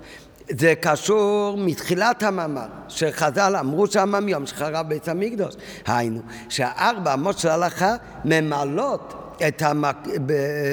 זה 0.59 0.75
קשור 0.81 1.57
מתחילת 1.59 2.23
המאמר, 2.23 2.67
שחז"ל 2.89 3.57
אמרו 3.61 3.87
שם 3.87 4.25
מיום 4.25 4.47
שחרב 4.47 4.89
בית 4.89 5.09
המקדוש. 5.09 5.55
היינו, 5.87 6.21
שהארבע 6.49 7.15
אמות 7.15 7.39
של 7.39 7.49
ההלכה 7.49 7.95
ממלאות 8.25 9.15
את, 9.49 9.63
המק... 9.63 9.97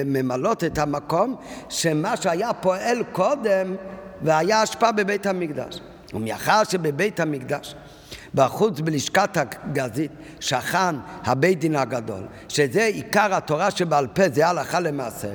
ממלאות 0.05 0.63
את 0.63 0.77
המקום 0.77 1.35
שמה 1.69 2.17
שהיה 2.17 2.53
פועל 2.53 3.03
קודם 3.11 3.75
והיה 4.21 4.61
השפעה 4.61 4.91
בבית 4.91 5.25
המקדש. 5.25 5.81
ומאחר 6.13 6.63
שבבית 6.63 7.19
המקדש 7.19 7.75
בחוץ 8.33 8.79
בלשכת 8.79 9.37
הגזית 9.37 10.11
שכן 10.39 10.95
הבית 11.23 11.59
דין 11.59 11.75
הגדול, 11.75 12.23
שזה 12.49 12.85
עיקר 12.85 13.35
התורה 13.35 13.71
שבעל 13.71 14.07
פה, 14.07 14.29
זה 14.29 14.47
הלכה 14.47 14.79
למעשה. 14.79 15.27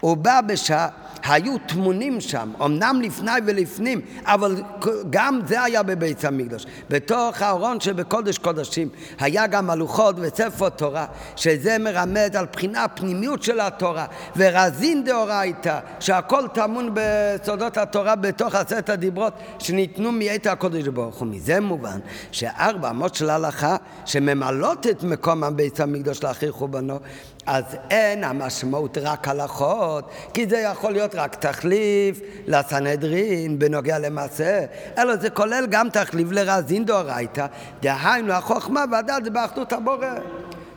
הוא 0.00 0.16
בא 0.16 0.40
בשעה 0.40 0.88
היו 1.24 1.58
טמונים 1.58 2.20
שם, 2.20 2.52
אמנם 2.64 3.00
לפני 3.02 3.30
ולפנים, 3.46 4.00
אבל 4.24 4.62
גם 5.10 5.40
זה 5.46 5.62
היה 5.62 5.82
בבית 5.82 6.24
המקדוש. 6.24 6.66
בתוך 6.90 7.42
הארון 7.42 7.80
שבקודש 7.80 8.38
קודשים 8.38 8.88
היה 9.20 9.46
גם 9.46 9.70
הלוחות 9.70 10.16
וספר 10.18 10.68
תורה, 10.68 11.06
שזה 11.36 11.78
מרמד 11.78 12.36
על 12.36 12.46
בחינה 12.52 12.88
פנימיות 12.88 13.42
של 13.42 13.60
התורה, 13.60 14.06
ורזין 14.36 15.04
דאורייתא, 15.04 15.78
שהכל 16.00 16.46
טמון 16.54 16.90
בסודות 16.94 17.76
התורה 17.76 18.16
בתוך 18.16 18.54
עשרת 18.54 18.90
הדיברות 18.90 19.32
שניתנו 19.58 20.12
מעת 20.12 20.46
הקודש 20.46 20.88
ברוך 20.88 21.16
הוא. 21.16 21.28
מזה 21.28 21.60
מובן 21.60 21.98
שארבע 22.38 22.90
אמות 22.90 23.14
של 23.14 23.30
הלכה 23.30 23.76
שממלאות 24.04 24.86
את 24.86 25.02
מקום 25.02 25.44
הבית 25.44 25.80
המקדוש 25.80 26.24
לאחרי 26.24 26.50
חורבנו 26.50 26.98
אז 27.46 27.64
אין 27.90 28.24
המשמעות 28.24 28.98
רק 28.98 29.28
הלכות, 29.28 30.10
כי 30.34 30.46
זה 30.46 30.58
יכול 30.58 30.92
להיות 30.92 31.14
רק 31.14 31.34
תחליף 31.34 32.20
לסנהדרין 32.46 33.58
בנוגע 33.58 33.98
למעשה, 33.98 34.64
אלא 34.98 35.16
זה 35.16 35.30
כולל 35.30 35.66
גם 35.70 35.90
תחליף 35.90 36.28
לרזין 36.30 36.84
דאורייתא, 36.84 37.46
דהיינו 37.82 38.32
החוכמה 38.32 38.84
והדעת 38.92 39.24
זה 39.24 39.30
באחדות 39.30 39.72
הבורא. 39.72 40.06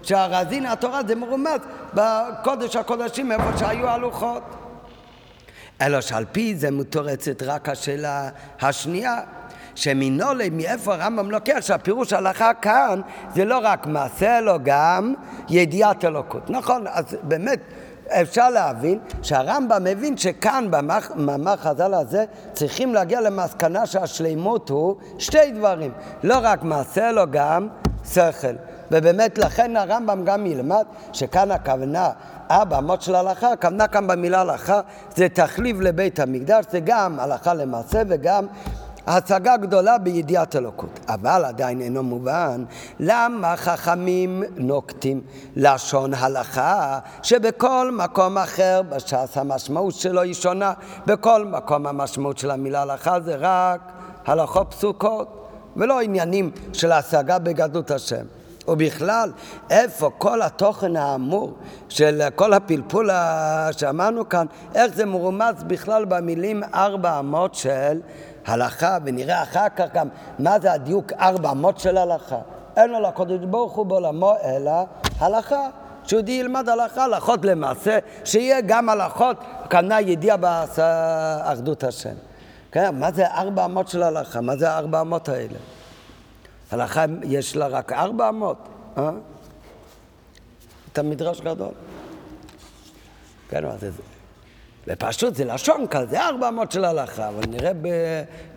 שהרזין 0.04 0.66
התורה 0.66 1.02
זה 1.08 1.16
מרומז 1.16 1.60
בקודש 1.94 2.76
הקודשים 2.76 3.32
איפה 3.32 3.58
שהיו 3.58 3.90
הלוחות. 3.90 4.44
אלא 5.82 6.02
שעל 6.02 6.26
פי 6.32 6.56
זה 6.56 6.72
מתורצת 6.72 7.44
רק 7.44 7.70
השאלה 7.70 8.30
השנייה, 8.62 9.20
שמינולי, 9.76 10.50
מאיפה 10.50 10.94
הרמב"ם 10.94 11.32
לוקח 11.32 11.58
שהפירוש 11.62 12.14
הלכה 12.14 12.54
כאן 12.54 13.02
זה 13.36 13.46
לא 13.46 13.60
רק 13.64 13.88
מעשה, 13.88 14.38
אלא 14.38 14.58
גם 14.64 15.14
ידיעת 15.50 16.06
אלוקות. 16.06 16.50
נכון, 16.50 16.84
אז 16.88 17.06
באמת 17.24 17.60
אפשר 18.22 18.50
להבין 18.50 19.00
שהרמב"ם 19.22 19.84
מבין 19.84 20.18
שכאן 20.18 20.68
במאמר 20.70 21.56
חז"ל 21.56 21.94
הזה 21.94 22.26
צריכים 22.54 22.94
להגיע 22.94 23.22
למסקנה 23.22 23.86
שהשלימות 23.86 24.70
הוא 24.70 24.96
שתי 25.18 25.52
דברים, 25.52 25.92
לא 26.24 26.40
רק 26.42 26.64
מעשה, 26.64 27.10
אלא 27.10 27.26
גם 27.26 27.68
שכל. 28.06 28.56
ובאמת 28.92 29.38
לכן 29.38 29.76
הרמב"ם 29.76 30.26
גם 30.26 30.46
ילמד 30.46 30.86
שכאן 31.14 31.52
הכוונה 31.52 32.10
אבא, 32.50 32.78
אמות 32.78 33.02
של 33.02 33.16
הלכה, 33.16 33.52
הכוונה 33.52 33.88
כאן 33.88 34.08
במילה 34.08 34.42
הלכה 34.42 34.82
זה 35.16 35.30
תחליף 35.30 35.78
לבית 35.80 36.20
המקדש, 36.20 36.66
זה 36.72 36.80
גם 36.80 37.20
הלכה 37.20 37.54
למעשה 37.54 38.02
וגם 38.08 38.46
השגה 39.08 39.58
גדולה 39.58 39.98
בידיעת 39.98 40.56
אלוקות, 40.56 41.00
אבל 41.08 41.46
עדיין 41.46 41.82
אינו 41.82 42.04
מובן 42.04 42.64
למה 43.00 43.56
חכמים 43.56 44.44
נוקטים 44.58 45.22
לשון 45.56 46.14
הלכה 46.14 47.00
שבכל 47.24 47.92
מקום 47.94 48.38
אחר 48.38 48.82
בש"ס 48.90 49.38
המשמעות 49.38 49.94
שלו 49.94 50.22
היא 50.22 50.34
שונה, 50.34 50.74
בכל 51.06 51.46
מקום 51.46 51.88
המשמעות 51.88 52.38
של 52.38 52.52
המילה 52.52 52.82
הלכה 52.82 53.20
זה 53.20 53.36
רק 53.40 53.82
הלכות 54.26 54.74
פסוקות 54.74 55.48
ולא 55.76 56.02
עניינים 56.02 56.52
של 56.74 56.92
השגה 56.92 57.40
בגדלות 57.40 57.92
השם. 57.92 58.26
ובכלל, 58.68 59.32
איפה 59.70 60.10
כל 60.18 60.42
התוכן 60.42 60.96
האמור 60.96 61.54
של 61.90 62.22
כל 62.36 62.54
הפלפול 62.54 63.10
שאמרנו 63.72 64.30
כאן, 64.30 64.46
איך 64.76 64.96
זה 64.96 65.06
מרומז 65.06 65.64
בכלל 65.68 66.06
במילים 66.06 66.64
ארבע 66.74 67.20
אמות 67.20 67.56
של 67.56 68.00
הלכה, 68.46 68.98
ונראה 69.06 69.44
אחר 69.44 69.70
כך 69.76 69.86
גם 69.94 70.08
מה 70.40 70.60
זה 70.60 70.74
הדיוק 70.74 71.14
ארבע 71.14 71.52
אמות 71.52 71.80
של 71.80 71.98
הלכה. 71.98 72.40
אין 72.78 72.90
לו 72.90 73.00
לקודש 73.00 73.46
ברוך 73.50 73.74
הוא 73.74 73.86
בעולמו 73.86 74.34
אלא 74.44 74.72
הלכה. 75.20 75.68
שיהודי 76.04 76.32
ילמד 76.32 76.70
הלכה, 76.70 77.04
הלכות 77.04 77.46
למעשה, 77.46 78.00
שיהיה 78.26 78.62
גם 78.62 78.90
הלכות, 78.90 79.38
כנ"ל 79.70 80.10
ידיעה 80.10 80.38
באחדות 80.38 81.84
השם. 81.84 82.16
כן, 82.72 82.96
מה 82.96 83.12
זה 83.12 83.28
ארבע 83.28 83.66
אמות 83.66 83.88
של 83.88 84.04
הלכה? 84.04 84.42
מה 84.42 84.56
זה 84.56 84.72
הארבע 84.72 85.02
אמות 85.02 85.30
האלה? 85.30 85.58
הלכה 86.72 87.06
יש 87.24 87.56
לה 87.56 87.68
רק 87.68 87.92
ארבע 87.92 88.30
אמות, 88.30 88.58
אה? 88.98 89.10
את 90.92 90.98
המדרש 90.98 91.42
גדול. 91.42 91.74
כן, 93.50 93.66
מה 93.66 93.78
זה? 93.78 93.92
זה? 93.92 94.02
ופשוט 94.88 95.36
זה 95.36 95.46
לשון 95.46 95.86
כזה, 95.90 96.22
ארבע 96.22 96.48
אמות 96.48 96.72
של 96.72 96.86
הלכה, 96.86 97.28
אבל 97.28 97.44
נראה 97.50 97.72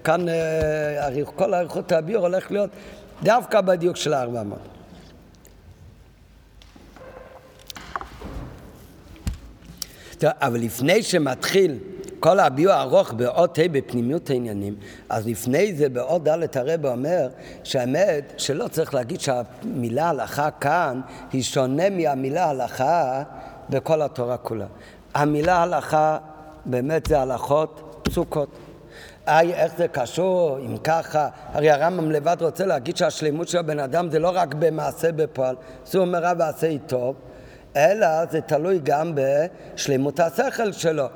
כאן 0.05 0.29
אה, 0.29 1.25
כל 1.37 1.55
אריכות 1.55 1.93
הביור 1.93 2.22
הולך 2.22 2.51
להיות 2.51 2.70
דווקא 3.22 3.61
בדיוק 3.61 3.97
של 3.97 4.12
הארבע 4.12 4.41
אמות. 4.41 4.59
אבל 10.25 10.61
לפני 10.61 11.03
שמתחיל 11.03 11.79
כל 12.20 12.41
הביור 12.41 12.72
הארוך 12.72 13.12
באות 13.12 13.59
ה' 13.59 13.68
בפנימיות 13.72 14.31
העניינים, 14.31 14.75
אז 15.09 15.27
לפני 15.27 15.75
זה 15.75 15.89
באות 15.89 16.29
ד' 16.29 16.57
הרב 16.57 16.87
אומר 16.87 17.29
שהאמת 17.64 18.33
שלא 18.37 18.68
צריך 18.68 18.95
להגיד 18.95 19.20
שהמילה 19.20 20.09
הלכה 20.09 20.51
כאן 20.51 21.01
היא 21.33 21.43
שונה 21.43 21.91
מהמילה 21.91 22.51
הלכה 22.51 23.22
בכל 23.70 24.03
התורה 24.03 24.37
כולה. 24.37 24.66
המילה 25.14 25.62
הלכה 25.62 26.18
באמת 26.64 27.06
זה 27.06 27.20
הלכות 27.20 28.00
פסוקות. 28.02 28.48
איי, 29.28 29.54
איך 29.54 29.72
זה 29.76 29.88
קשור, 29.88 30.58
אם 30.58 30.76
ככה, 30.76 31.28
הרי 31.52 31.70
הרמב"ם 31.70 32.10
לבד 32.10 32.36
רוצה 32.40 32.66
להגיד 32.66 32.96
שהשלימות 32.96 33.48
של 33.48 33.58
הבן 33.58 33.78
אדם 33.78 34.10
זה 34.10 34.18
לא 34.18 34.32
רק 34.34 34.54
במעשה 34.54 35.12
בפועל, 35.12 35.56
זה 35.84 35.98
אומר 35.98 36.18
רב 36.24 36.36
ועשה 36.38 36.66
איתו, 36.66 37.14
אלא 37.76 38.06
זה 38.30 38.40
תלוי 38.40 38.80
גם 38.84 39.12
בשלימות 39.14 40.20
השכל 40.20 40.72
שלו. 40.72 41.06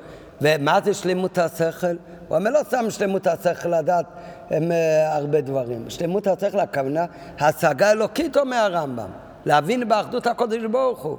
ומה 0.41 0.79
זה 0.83 0.93
שלמות 0.93 1.37
השכל? 1.37 1.95
הוא 2.27 2.37
אומר 2.37 2.51
לא 2.51 2.59
סתם 2.63 2.89
שלמות 2.89 3.27
השכל 3.27 3.69
לדעת 3.79 4.05
הם, 4.49 4.71
uh, 4.71 4.73
הרבה 5.15 5.41
דברים. 5.41 5.89
שלמות 5.89 6.27
השכל 6.27 6.59
הכוונה 6.59 7.05
השגה 7.39 7.91
אלוקית 7.91 8.37
אומר 8.37 8.57
הרמב"ם, 8.57 9.09
להבין 9.45 9.89
באחדות 9.89 10.27
הקודש 10.27 10.63
ברוך 10.71 10.99
הוא. 11.03 11.17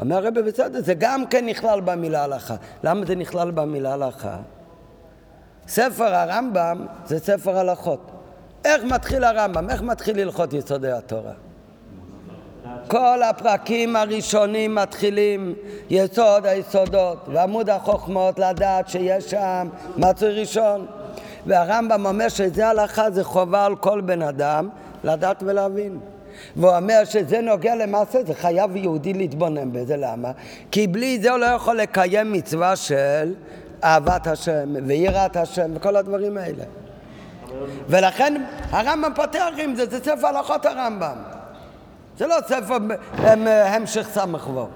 אומר 0.00 0.16
הרב 0.16 0.38
בסדר, 0.38 0.80
זה 0.82 0.94
גם 0.94 1.26
כן 1.26 1.46
נכלל 1.46 1.80
במילה 1.80 2.24
הלכה. 2.24 2.54
למה 2.84 3.06
זה 3.06 3.14
נכלל 3.14 3.50
במילה 3.50 3.92
הלכה? 3.92 4.36
ספר 5.68 6.14
הרמב"ם 6.14 6.86
זה 7.06 7.18
ספר 7.18 7.58
הלכות. 7.58 8.10
איך 8.64 8.84
מתחיל 8.84 9.24
הרמב"ם? 9.24 9.70
איך 9.70 9.82
מתחיל 9.82 10.20
הלכות 10.20 10.52
יסודי 10.52 10.90
התורה? 10.90 11.32
כל 12.88 13.22
הפרקים 13.22 13.96
הראשונים 13.96 14.74
מתחילים 14.74 15.54
יסוד 15.90 16.46
היסודות 16.46 17.18
ועמוד 17.32 17.70
החוכמות 17.70 18.38
לדעת 18.38 18.88
שיש 18.88 19.30
שם 19.30 19.68
מצוי 19.96 20.40
ראשון 20.40 20.86
והרמב"ם 21.46 22.06
אומר 22.06 22.28
שזה 22.28 22.68
הלכה, 22.68 23.10
זה 23.10 23.24
חובה 23.24 23.64
על 23.64 23.76
כל 23.76 24.00
בן 24.00 24.22
אדם 24.22 24.68
לדעת 25.04 25.42
ולהבין 25.46 25.98
והוא 26.56 26.76
אומר 26.76 27.04
שזה 27.04 27.40
נוגע 27.40 27.74
למעשה, 27.74 28.24
זה 28.24 28.34
חייב 28.34 28.76
יהודי 28.76 29.12
להתבונן 29.12 29.72
בזה, 29.72 29.96
למה? 29.96 30.32
כי 30.70 30.86
בלי 30.86 31.18
זה 31.22 31.30
הוא 31.30 31.38
לא 31.38 31.46
יכול 31.46 31.76
לקיים 31.76 32.32
מצווה 32.32 32.76
של 32.76 33.34
אהבת 33.84 34.26
השם 34.26 34.74
ויראת 34.86 35.36
השם 35.36 35.70
וכל 35.74 35.96
הדברים 35.96 36.36
האלה. 36.36 36.64
ולכן 37.88 38.42
הרמב"ם 38.70 39.12
פותח 39.14 39.46
עם 39.58 39.74
זה, 39.74 39.86
זה 39.86 39.98
ספר 39.98 40.26
הלכות 40.26 40.66
הרמב"ם. 40.66 41.16
זה 42.18 42.26
לא 42.26 42.36
ספר 42.48 42.76
המשך 43.46 44.08
סמ"ך 44.12 44.48
וו. 44.48 44.66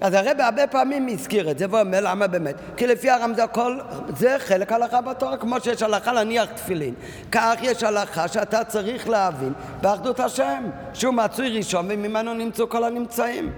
אז 0.00 0.14
הרב 0.14 0.40
הרבה 0.40 0.66
פעמים 0.66 1.08
הזכיר 1.08 1.50
את 1.50 1.58
זה 1.58 1.66
ואומר 1.70 2.00
למה 2.00 2.26
באמת? 2.26 2.54
כי 2.76 2.86
לפי 2.86 3.10
הרמז 3.10 3.38
הכל 3.38 3.78
זה 4.16 4.36
חלק 4.38 4.72
הלכה 4.72 5.00
בתורה 5.00 5.36
כמו 5.36 5.60
שיש 5.60 5.82
הלכה 5.82 6.12
להניח 6.12 6.46
תפילין 6.52 6.94
כך 7.32 7.54
יש 7.62 7.82
הלכה 7.82 8.28
שאתה 8.28 8.64
צריך 8.64 9.08
להבין 9.08 9.52
באחדות 9.80 10.20
השם 10.20 10.64
שהוא 10.94 11.14
מצוי 11.14 11.56
ראשון 11.56 11.86
וממנו 11.90 12.34
נמצאו 12.34 12.68
כל 12.68 12.84
הנמצאים 12.84 13.52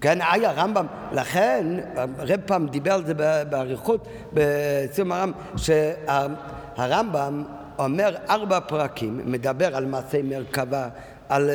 כן, 0.00 0.18
אי 0.20 0.46
הרמב"ם, 0.46 0.86
לכן, 1.12 1.66
הרב 1.96 2.40
פעם 2.46 2.66
דיבר 2.66 2.92
על 2.92 3.04
זה 3.04 3.14
באריכות 3.50 4.08
בסיום 4.32 5.12
הרמב"ם, 5.12 5.32
שהרמב"ם 6.76 7.44
אומר 7.78 8.16
ארבע 8.30 8.60
פרקים, 8.60 9.20
מדבר 9.24 9.76
על 9.76 9.86
מעשי 9.86 10.22
מרכבה, 10.22 10.88
על 11.32 11.50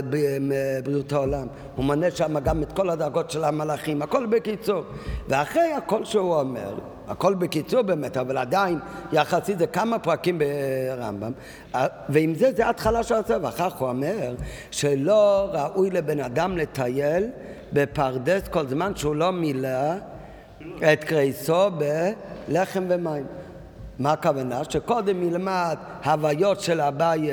בריאות 0.84 1.14
העולם. 1.14 1.48
הוא 1.76 1.86
מונה 1.86 2.12
שם 2.12 2.40
גם 2.40 2.64
את 2.64 2.72
כל 2.72 2.90
הדרגות 2.90 3.32
של 3.32 3.44
המלאכים, 3.44 4.02
הכל 4.02 4.26
בקיצור. 4.26 4.84
ואחרי 5.28 5.74
הכל 5.74 6.06
שהוא 6.06 6.36
אומר, 6.36 6.76
הכל 7.08 7.34
בקיצור 7.34 7.82
באמת, 7.82 8.18
אבל 8.18 8.38
עדיין 8.38 8.80
יחסית 9.12 9.60
זה 9.60 9.68
כמה 9.68 10.00
פרקים 10.00 10.40
ברמב"ם, 10.40 11.32
ועם 12.10 12.36
זה 12.36 12.52
זה 12.56 12.70
התחלה 12.70 13.04
של 13.04 13.16
הספר. 13.16 13.40
ואחר 13.42 13.70
כך 13.70 13.76
הוא 13.76 13.90
אומר 13.90 14.36
שלא 14.72 15.50
ראוי 15.52 15.90
לבן 15.90 16.20
אדם 16.20 16.58
לטייל 16.58 17.28
בפרדס 17.74 18.48
כל 18.48 18.68
זמן 18.68 18.96
שהוא 18.96 19.16
לא 19.16 19.32
מילא 19.32 19.94
את 20.94 21.04
קריסו 21.04 21.70
בלחם 22.48 22.84
ומים. 22.88 23.26
מה 24.00 24.12
הכוונה? 24.12 24.62
שקודם 24.70 25.24
ילמד 25.24 25.78
הוויות 26.06 26.62
של 26.62 26.82
אביי 26.82 27.30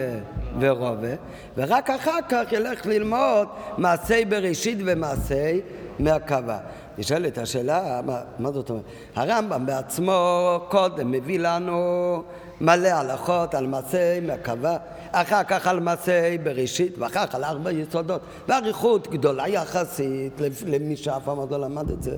ורובה, 0.61 1.15
ורק 1.57 1.91
אחר 1.91 2.19
כך 2.29 2.53
ילך 2.53 2.87
ללמוד 2.87 3.49
מעשי 3.79 4.25
בראשית 4.25 4.79
ומעשי 4.85 5.61
מהקווה. 5.99 6.59
נשאלת 6.99 7.39
השאלה, 7.39 8.01
מה, 8.07 8.21
מה 8.39 8.53
זאת 8.53 8.71
אומרת? 8.71 8.85
הרמב"ם 9.15 9.67
בעצמו 9.67 10.59
קודם 10.69 11.11
מביא 11.11 11.39
לנו 11.39 12.23
מלא 12.61 12.89
הלכות 12.89 13.55
על 13.55 13.67
מעשי 13.67 14.21
מרכבה, 14.23 14.77
אחר 15.13 15.45
כך 15.45 15.67
על 15.67 15.81
מעשי 15.81 16.39
בראשית, 16.43 16.99
ואחר 16.99 17.27
כך 17.27 17.35
על 17.35 17.45
ארבע 17.45 17.73
יסודות, 17.73 18.21
ואריכות 18.49 19.09
גדולה 19.09 19.49
יחסית 19.49 20.41
למי 20.67 20.97
שאף 20.97 21.23
פעם 21.25 21.37
עוד 21.37 21.51
לא 21.51 21.61
למד 21.61 21.91
את 21.91 22.03
זה. 22.03 22.17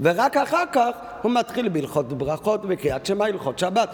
ורק 0.00 0.36
אחר 0.36 0.64
כך 0.72 0.90
הוא 1.22 1.32
מתחיל 1.32 1.68
בהלכות 1.68 2.12
ברכות 2.12 2.60
וקריאת 2.68 3.06
שמע, 3.06 3.24
הלכות 3.26 3.58
שבת. 3.58 3.88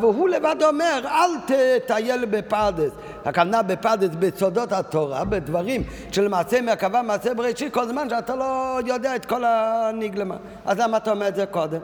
והוא 0.00 0.28
לבד 0.28 0.56
אומר, 0.62 1.00
אל 1.04 1.30
תטייל 1.46 2.24
בפרדס. 2.24 2.90
הכוונה 3.24 3.62
בפרדס, 3.62 4.10
בסודות 4.18 4.72
התורה, 4.72 5.24
בדברים 5.24 5.82
של 6.12 6.28
מעשה 6.28 6.60
מרכבה, 6.60 7.02
מעשה 7.02 7.34
בראשית, 7.34 7.74
כל 7.74 7.88
זמן 7.88 8.08
שאתה 8.08 8.36
לא 8.36 8.78
יודע 8.86 9.16
את 9.16 9.24
כל 9.24 9.44
הנגלמה. 9.46 10.36
אז 10.66 10.78
למה 10.78 10.96
אתה 10.96 11.10
אומר 11.10 11.28
את 11.28 11.36
זה 11.36 11.46
קודם? 11.46 11.80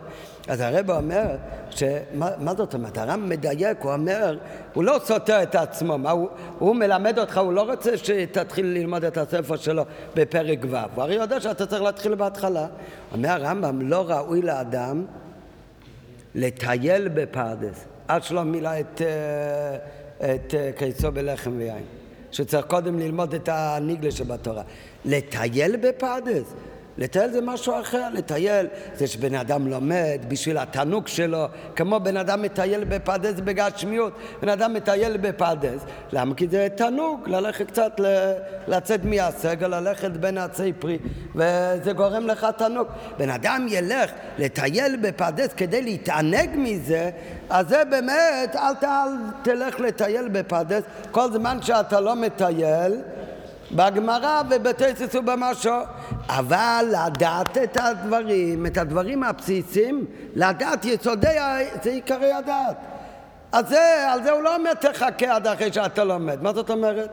אז 0.48 0.60
הרב 0.60 0.90
אומר, 0.90 1.24
שמה, 1.70 2.30
מה 2.38 2.54
זאת 2.54 2.74
אומרת? 2.74 2.98
הרם 2.98 3.28
מדייק, 3.28 3.78
הוא 3.82 3.92
אומר, 3.92 4.36
הוא 4.76 4.84
לא 4.84 5.00
סותר 5.04 5.42
את 5.42 5.54
עצמו, 5.54 5.98
מה, 5.98 6.10
הוא, 6.10 6.28
הוא 6.58 6.76
מלמד 6.76 7.18
אותך, 7.18 7.38
הוא 7.38 7.52
לא 7.52 7.70
רוצה 7.70 7.96
שתתחיל 7.96 8.66
ללמוד 8.66 9.04
את 9.04 9.16
הספר 9.16 9.56
שלו 9.56 9.82
בפרק 10.14 10.58
ו', 10.70 10.76
הוא 10.94 11.02
הרי 11.02 11.14
יודע 11.14 11.40
שאתה 11.40 11.66
צריך 11.66 11.82
להתחיל 11.82 12.14
בהתחלה. 12.14 12.66
אומר 13.12 13.28
הרמב"ם, 13.28 13.88
לא 13.88 14.10
ראוי 14.10 14.42
לאדם 14.42 15.04
לטייל 16.34 17.08
בפרדס, 17.08 17.84
עד 18.08 18.22
שלא 18.22 18.42
מילא 18.42 18.70
את, 18.80 19.02
אה, 19.02 20.34
את 20.34 20.54
אה, 20.54 20.70
קיצו 20.76 21.12
בלחם 21.12 21.52
ויין. 21.56 21.84
שצריך 22.32 22.66
קודם 22.66 22.98
ללמוד 22.98 23.34
את 23.34 23.48
הניגלה 23.52 24.10
שבתורה. 24.10 24.62
לטייל 25.04 25.76
בפרדס? 25.76 26.54
לטייל 26.98 27.30
זה 27.30 27.40
משהו 27.40 27.80
אחר, 27.80 28.08
לטייל 28.12 28.66
זה 28.94 29.06
שבן 29.06 29.34
אדם 29.34 29.66
לומד 29.66 30.18
בשביל 30.28 30.58
התענוג 30.58 31.08
שלו, 31.08 31.46
כמו 31.76 32.00
בן 32.00 32.16
אדם 32.16 32.42
מטייל 32.42 32.84
בפרדס 32.84 33.40
בגשמיות, 33.40 34.12
בן 34.42 34.48
אדם 34.48 34.74
מטייל 34.74 35.16
בפרדס, 35.16 35.80
למה? 36.12 36.34
כי 36.34 36.48
זה 36.48 36.68
תענוג, 36.74 37.28
ללכת 37.28 37.66
קצת, 37.66 38.00
לצאת 38.68 39.04
מהסגל, 39.04 39.80
ללכת 39.80 40.10
בין 40.10 40.38
עצי 40.38 40.72
פרי, 40.72 40.98
וזה 41.34 41.92
גורם 41.92 42.26
לך 42.26 42.46
תענוג. 42.56 42.86
בן 43.18 43.30
אדם 43.30 43.66
ילך 43.68 44.10
לטייל 44.38 44.96
בפרדס 44.96 45.48
כדי 45.56 45.82
להתענג 45.82 46.50
מזה, 46.54 47.10
אז 47.50 47.68
זה 47.68 47.82
באמת, 47.90 48.56
אל, 48.56 48.72
אל 48.84 49.08
תלך 49.42 49.80
לטייל 49.80 50.28
בפרדס, 50.28 50.82
כל 51.10 51.32
זמן 51.32 51.62
שאתה 51.62 52.00
לא 52.00 52.14
מטייל, 52.14 52.92
בגמרא 53.72 54.42
ובתסס 54.50 55.14
ובמשו, 55.14 55.74
אבל 56.28 56.86
לדעת 56.90 57.58
את 57.58 57.76
הדברים, 57.80 58.66
את 58.66 58.78
הדברים 58.78 59.22
הבסיסיים, 59.22 60.04
לדעת 60.34 60.84
יסודי, 60.84 61.36
זה 61.82 61.90
עיקרי 61.90 62.32
הדעת. 62.32 62.76
אז 63.52 63.68
זה, 63.68 64.12
על 64.12 64.22
זה 64.22 64.30
הוא 64.30 64.42
לא 64.42 64.56
אומר 64.56 64.74
תחכה 64.74 65.34
עד 65.34 65.46
אחרי 65.46 65.72
שאתה 65.72 66.04
לומד. 66.04 66.42
מה 66.42 66.52
זאת 66.52 66.70
אומרת? 66.70 67.10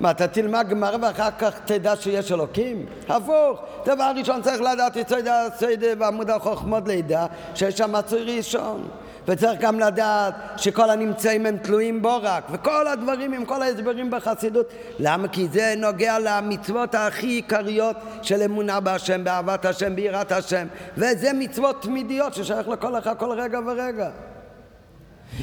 מה, 0.00 0.10
אתה 0.10 0.28
תלמד 0.28 0.66
גמרא 0.68 0.96
ואחר 1.02 1.30
כך 1.38 1.58
תדע 1.64 1.96
שיש 1.96 2.32
אלוקים? 2.32 2.86
הפוך. 3.08 3.60
דבר 3.84 4.12
ראשון 4.16 4.42
צריך 4.42 4.60
לדעת 4.60 4.96
יסוד 4.96 5.28
הסיידה 5.28 5.86
ועמוד 5.98 6.30
החוכמות 6.30 6.88
לידע 6.88 7.26
שיש 7.54 7.78
שם 7.78 7.92
מצוי 7.92 8.36
ראשון. 8.36 8.88
וצריך 9.28 9.60
גם 9.60 9.80
לדעת 9.80 10.34
שכל 10.56 10.90
הנמצאים 10.90 11.46
הם 11.46 11.56
תלויים 11.56 12.02
בו 12.02 12.18
רק, 12.22 12.44
וכל 12.50 12.86
הדברים 12.86 13.32
עם 13.32 13.44
כל 13.44 13.62
ההסברים 13.62 14.10
בחסידות. 14.10 14.66
למה? 14.98 15.28
כי 15.28 15.48
זה 15.52 15.74
נוגע 15.76 16.18
למצוות 16.18 16.94
הכי 16.94 17.26
עיקריות 17.26 17.96
של 18.22 18.42
אמונה 18.42 18.80
בהשם, 18.80 19.24
באהבת 19.24 19.64
השם, 19.64 19.96
ביראת 19.96 20.32
השם, 20.32 20.66
וזה 20.96 21.32
מצוות 21.32 21.82
תמידיות 21.82 22.34
ששייך 22.34 22.68
לכל 22.68 22.98
אחד 22.98 23.16
כל 23.16 23.30
רגע 23.30 23.60
ורגע. 23.66 24.08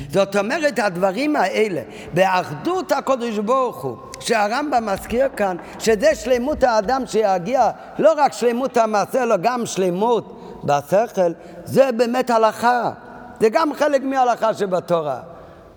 זאת 0.10 0.36
אומרת, 0.36 0.80
הדברים 0.80 1.36
האלה, 1.36 1.82
באחדות 2.14 2.92
הקודש 2.92 3.38
ברוך 3.38 3.84
הוא, 3.84 3.98
שהרמב"ם 4.20 4.86
מזכיר 4.86 5.28
כאן, 5.36 5.58
שזה 5.80 6.16
שלמות 6.16 6.64
האדם 6.64 7.04
שיגיע, 7.06 7.70
לא 8.00 8.14
רק 8.18 8.34
שלמות 8.34 8.78
המעשה, 8.78 9.24
אלא 9.24 9.38
גם 9.38 9.66
שלמות 9.66 10.42
בשכל, 10.64 11.32
זה 11.66 11.92
באמת 11.92 12.30
הלכה. 12.30 12.92
זה 13.40 13.50
גם 13.50 13.74
חלק 13.74 14.04
מההלכה 14.04 14.54
שבתורה. 14.54 15.20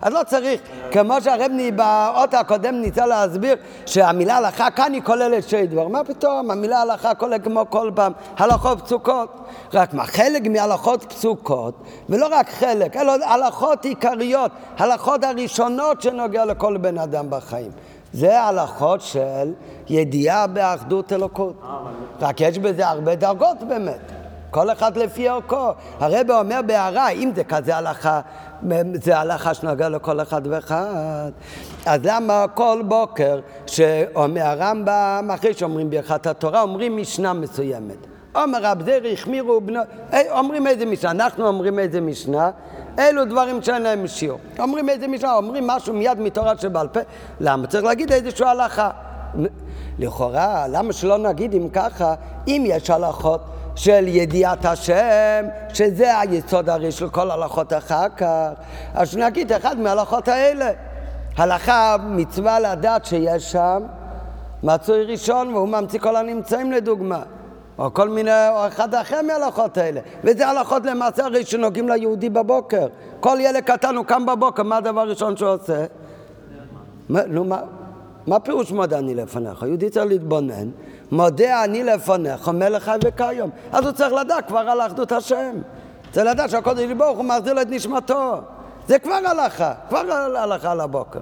אז 0.01 0.13
לא 0.13 0.19
צריך, 0.25 0.61
כמו 0.91 1.21
שהרבני 1.21 1.71
באות 1.71 2.33
הקודם 2.33 2.75
ניסה 2.75 3.05
להסביר 3.05 3.55
שהמילה 3.85 4.37
הלכה 4.37 4.71
כאן 4.71 4.93
היא 4.93 5.01
כוללת 5.01 5.43
שתי 5.43 5.67
דבר. 5.67 5.87
מה 5.87 6.03
פתאום? 6.03 6.51
המילה 6.51 6.81
הלכה 6.81 7.15
כוללת 7.15 7.43
כמו 7.43 7.65
כל 7.69 7.91
פעם 7.95 8.11
הלכות 8.37 8.81
פסוקות. 8.81 9.37
רק 9.73 9.93
מה, 9.93 10.05
חלק 10.05 10.47
מהלכות 10.47 11.03
פסוקות, 11.03 11.83
ולא 12.09 12.27
רק 12.31 12.49
חלק, 12.49 12.97
אלא 12.97 13.11
הלכות 13.25 13.85
עיקריות, 13.85 14.51
הלכות 14.77 15.23
הראשונות 15.23 16.01
שנוגע 16.01 16.45
לכל 16.45 16.77
בן 16.77 16.97
אדם 16.97 17.25
בחיים. 17.29 17.71
זה 18.13 18.41
הלכות 18.41 19.01
של 19.01 19.53
ידיעה 19.89 20.47
באחדות 20.47 21.13
אלוקות. 21.13 21.53
רק 22.21 22.41
יש 22.41 22.59
בזה 22.59 22.87
הרבה 22.87 23.15
דרגות 23.15 23.57
באמת. 23.67 24.18
כל 24.51 24.71
אחד 24.71 24.97
לפי 24.97 25.29
ערכו. 25.29 25.69
הרב 25.99 26.31
אומר 26.31 26.59
בהערה, 26.65 27.09
אם 27.09 27.31
זה 27.35 27.43
כזה 27.43 27.77
הלכה, 27.77 28.21
זה 28.93 29.17
הלכה 29.17 29.53
שנוגע 29.53 29.89
לכל 29.89 30.21
אחד 30.21 30.41
ואחד. 30.47 31.31
אז 31.85 31.99
למה 32.03 32.45
כל 32.53 32.81
בוקר 32.87 33.39
שאומר 33.65 34.41
הרמב"ם, 34.41 35.29
אחרי 35.33 35.53
שאומרים 35.53 35.89
ברכת 35.89 36.27
התורה, 36.27 36.61
אומרים 36.61 36.97
משנה 36.97 37.33
מסוימת. 37.33 38.07
אומר 38.35 38.59
רב 38.61 38.83
זרי, 38.85 39.13
החמירו 39.13 39.61
בנו, 39.61 39.79
אומרים 40.31 40.67
איזה 40.67 40.85
משנה, 40.85 41.11
אנחנו 41.11 41.47
אומרים 41.47 41.79
איזה 41.79 42.01
משנה, 42.01 42.51
אלו 42.99 43.25
דברים 43.25 43.61
שאין 43.61 43.81
להם 43.81 44.07
שיעור. 44.07 44.39
אומרים 44.59 44.89
איזה 44.89 45.07
משנה, 45.07 45.35
אומרים 45.35 45.67
משהו 45.67 45.93
מיד 45.93 46.19
מתורה 46.19 46.57
שבעל 46.57 46.87
פה, 46.87 46.99
למה? 47.39 47.67
צריך 47.67 47.83
להגיד 47.83 48.11
איזושהי 48.11 48.47
הלכה. 48.47 48.89
לכאורה, 49.99 50.65
למה 50.67 50.93
שלא 50.93 51.17
נגיד 51.17 51.53
אם 51.53 51.69
ככה, 51.69 52.13
אם 52.47 52.63
יש 52.67 52.89
הלכות 52.89 53.41
של 53.79 54.07
ידיעת 54.07 54.65
השם, 54.65 55.45
שזה 55.73 56.19
היסוד 56.19 56.69
הרי 56.69 56.91
של 56.91 57.09
כל 57.09 57.31
הלכות 57.31 57.73
אחר 57.73 58.09
כך. 58.17 58.49
אז 58.93 59.17
נגיד 59.17 59.53
אחד 59.53 59.79
מההלכות 59.79 60.27
האלה. 60.27 60.71
הלכה, 61.37 61.95
מצווה 62.09 62.59
לדעת 62.59 63.05
שיש 63.05 63.51
שם 63.51 63.83
מצוי 64.63 65.03
ראשון 65.03 65.53
והוא 65.53 65.67
ממציא 65.67 65.99
כל 65.99 66.15
הנמצאים 66.15 66.71
לדוגמה. 66.71 67.21
או 67.77 67.93
כל 67.93 68.09
מיני, 68.09 68.49
או 68.49 68.67
אחד 68.67 68.95
אחר 68.95 69.21
מההלכות 69.21 69.77
האלה. 69.77 70.01
וזה 70.23 70.47
הלכות 70.47 70.85
למעשה 70.85 71.25
הרי 71.25 71.45
שנוגעים 71.45 71.89
ליהודי 71.89 72.29
בבוקר. 72.29 72.87
כל 73.19 73.37
ילד 73.39 73.63
קטן 73.63 73.95
הוא 73.95 74.05
קם 74.05 74.25
בבוקר, 74.25 74.63
מה 74.63 74.77
הדבר 74.77 75.01
הראשון 75.01 75.37
שהוא 75.37 75.49
עושה? 75.49 75.85
נו, 77.09 77.43
מה, 77.43 77.61
מה 78.27 78.39
פירוש 78.39 78.71
מודה 78.71 78.99
אני 78.99 79.15
לפניך? 79.15 79.63
יהודי 79.63 79.89
צריך 79.89 80.05
להתבונן, 80.05 80.69
מודה 81.11 81.63
אני 81.63 81.83
לפניך, 81.83 82.49
מלך 82.49 82.83
חי 82.83 82.97
וכיום. 83.03 83.49
אז 83.71 83.85
הוא 83.85 83.91
צריך 83.91 84.13
לדעת 84.13 84.47
כבר 84.47 84.59
על 84.59 84.81
אחדות 84.81 85.11
השם. 85.11 85.55
צריך 86.11 86.25
לדעת 86.25 86.49
שהקודש 86.49 86.91
ברוך 86.97 87.17
הוא 87.17 87.25
מחזיר 87.25 87.53
לו 87.53 87.61
את 87.61 87.67
נשמתו. 87.69 88.35
זה 88.87 88.99
כבר 88.99 89.19
הלכה, 89.25 89.73
כבר 89.89 90.11
הלכה 90.37 90.71
על 90.71 90.79
הבוקר. 90.79 91.19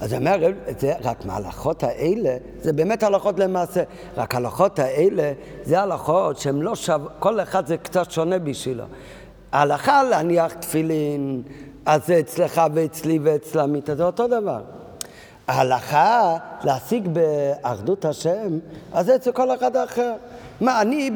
אז 0.00 0.12
הוא 0.12 0.20
אומר, 0.20 0.36
זה 0.78 0.92
רק 1.02 1.24
מההלכות 1.24 1.82
האלה, 1.82 2.36
זה 2.60 2.72
באמת 2.72 3.02
הלכות 3.02 3.38
למעשה. 3.38 3.82
רק 4.16 4.34
ההלכות 4.34 4.78
האלה, 4.78 5.32
זה 5.64 5.80
הלכות 5.80 6.38
שהן 6.38 6.60
לא 6.60 6.74
שו... 6.74 6.92
כל 7.18 7.40
אחד 7.40 7.66
זה 7.66 7.76
קצת 7.76 8.10
שונה 8.10 8.38
בשבילו. 8.38 8.84
ההלכה 9.52 10.02
להניח 10.02 10.52
תפילין, 10.52 11.42
אז 11.86 12.06
זה 12.06 12.20
אצלך 12.20 12.62
ואצלי 12.74 13.18
ואצלמית, 13.22 13.88
זה 13.96 14.04
אותו 14.04 14.26
דבר. 14.26 14.60
ההלכה 15.48 16.36
להשיג 16.64 17.08
באחדות 17.08 18.04
השם, 18.04 18.58
אז 18.92 19.06
זה 19.06 19.14
אצל 19.14 19.32
כל 19.32 19.54
אחד 19.54 19.76
אחר. 19.76 20.12
מה, 20.60 20.80
אני 20.82 21.10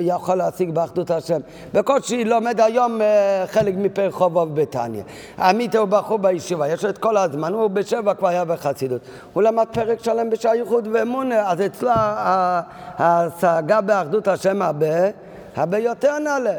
יכול 0.00 0.34
להשיג 0.34 0.70
באחדות 0.70 1.10
השם? 1.10 1.40
בקושי 1.74 2.24
לומד 2.24 2.60
היום 2.60 3.02
אה, 3.02 3.44
חלק 3.46 3.74
מפר 3.76 4.10
חובוב 4.10 4.54
בתניא. 4.54 5.02
עמית 5.38 5.74
הוא 5.74 5.84
בחור 5.84 6.18
בישיבה, 6.18 6.68
יש 6.68 6.84
לו 6.84 6.90
את 6.90 6.98
כל 6.98 7.16
הזמן, 7.16 7.52
הוא 7.52 7.70
בשבע 7.70 8.14
כבר 8.14 8.28
היה 8.28 8.44
בחסידות. 8.44 9.00
הוא 9.32 9.42
למד 9.42 9.66
פרק 9.72 10.04
שלם 10.04 10.30
בשייכות 10.30 10.84
ואמונה, 10.92 11.50
אז 11.50 11.60
אצלו 11.60 11.90
ההשגה 11.94 13.80
באחדות 13.80 14.28
השם 14.28 14.62
הרבה, 14.62 14.86
הרבה 15.56 15.78
יותר 15.78 16.18
נעלה. 16.18 16.54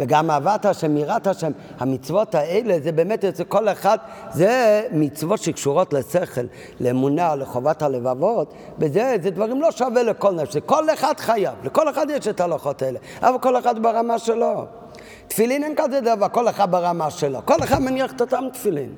וגם 0.00 0.30
אהבת 0.30 0.64
השם, 0.64 0.96
יראת 0.96 1.26
השם, 1.26 1.52
המצוות 1.78 2.34
האלה 2.34 2.80
זה 2.80 2.92
באמת 2.92 3.24
אצל 3.24 3.44
כל 3.44 3.68
אחד, 3.68 3.98
זה 4.32 4.82
מצוות 4.92 5.40
שקשורות 5.40 5.92
לשכל, 5.92 6.40
לאמונה, 6.80 7.34
לחובת 7.34 7.82
הלבבות, 7.82 8.54
וזה 8.78 9.16
זה 9.22 9.30
דברים 9.30 9.62
לא 9.62 9.70
שווה 9.70 10.02
לכל 10.02 10.32
נפש, 10.32 10.56
כל 10.56 10.90
אחד 10.90 11.14
חייב, 11.20 11.54
לכל 11.64 11.90
אחד 11.90 12.06
יש 12.10 12.28
את 12.28 12.40
ההלכות 12.40 12.82
האלה, 12.82 12.98
אבל 13.22 13.38
כל 13.38 13.58
אחד 13.58 13.82
ברמה 13.82 14.18
שלו. 14.18 14.64
תפילין 15.28 15.64
אין 15.64 15.74
כזה 15.76 16.00
דבר, 16.00 16.28
כל 16.28 16.48
אחד 16.48 16.70
ברמה 16.70 17.10
שלו, 17.10 17.38
כל 17.44 17.62
אחד 17.62 17.78
מניח 17.78 18.12
את 18.12 18.20
אותם 18.20 18.44
תפילין. 18.52 18.94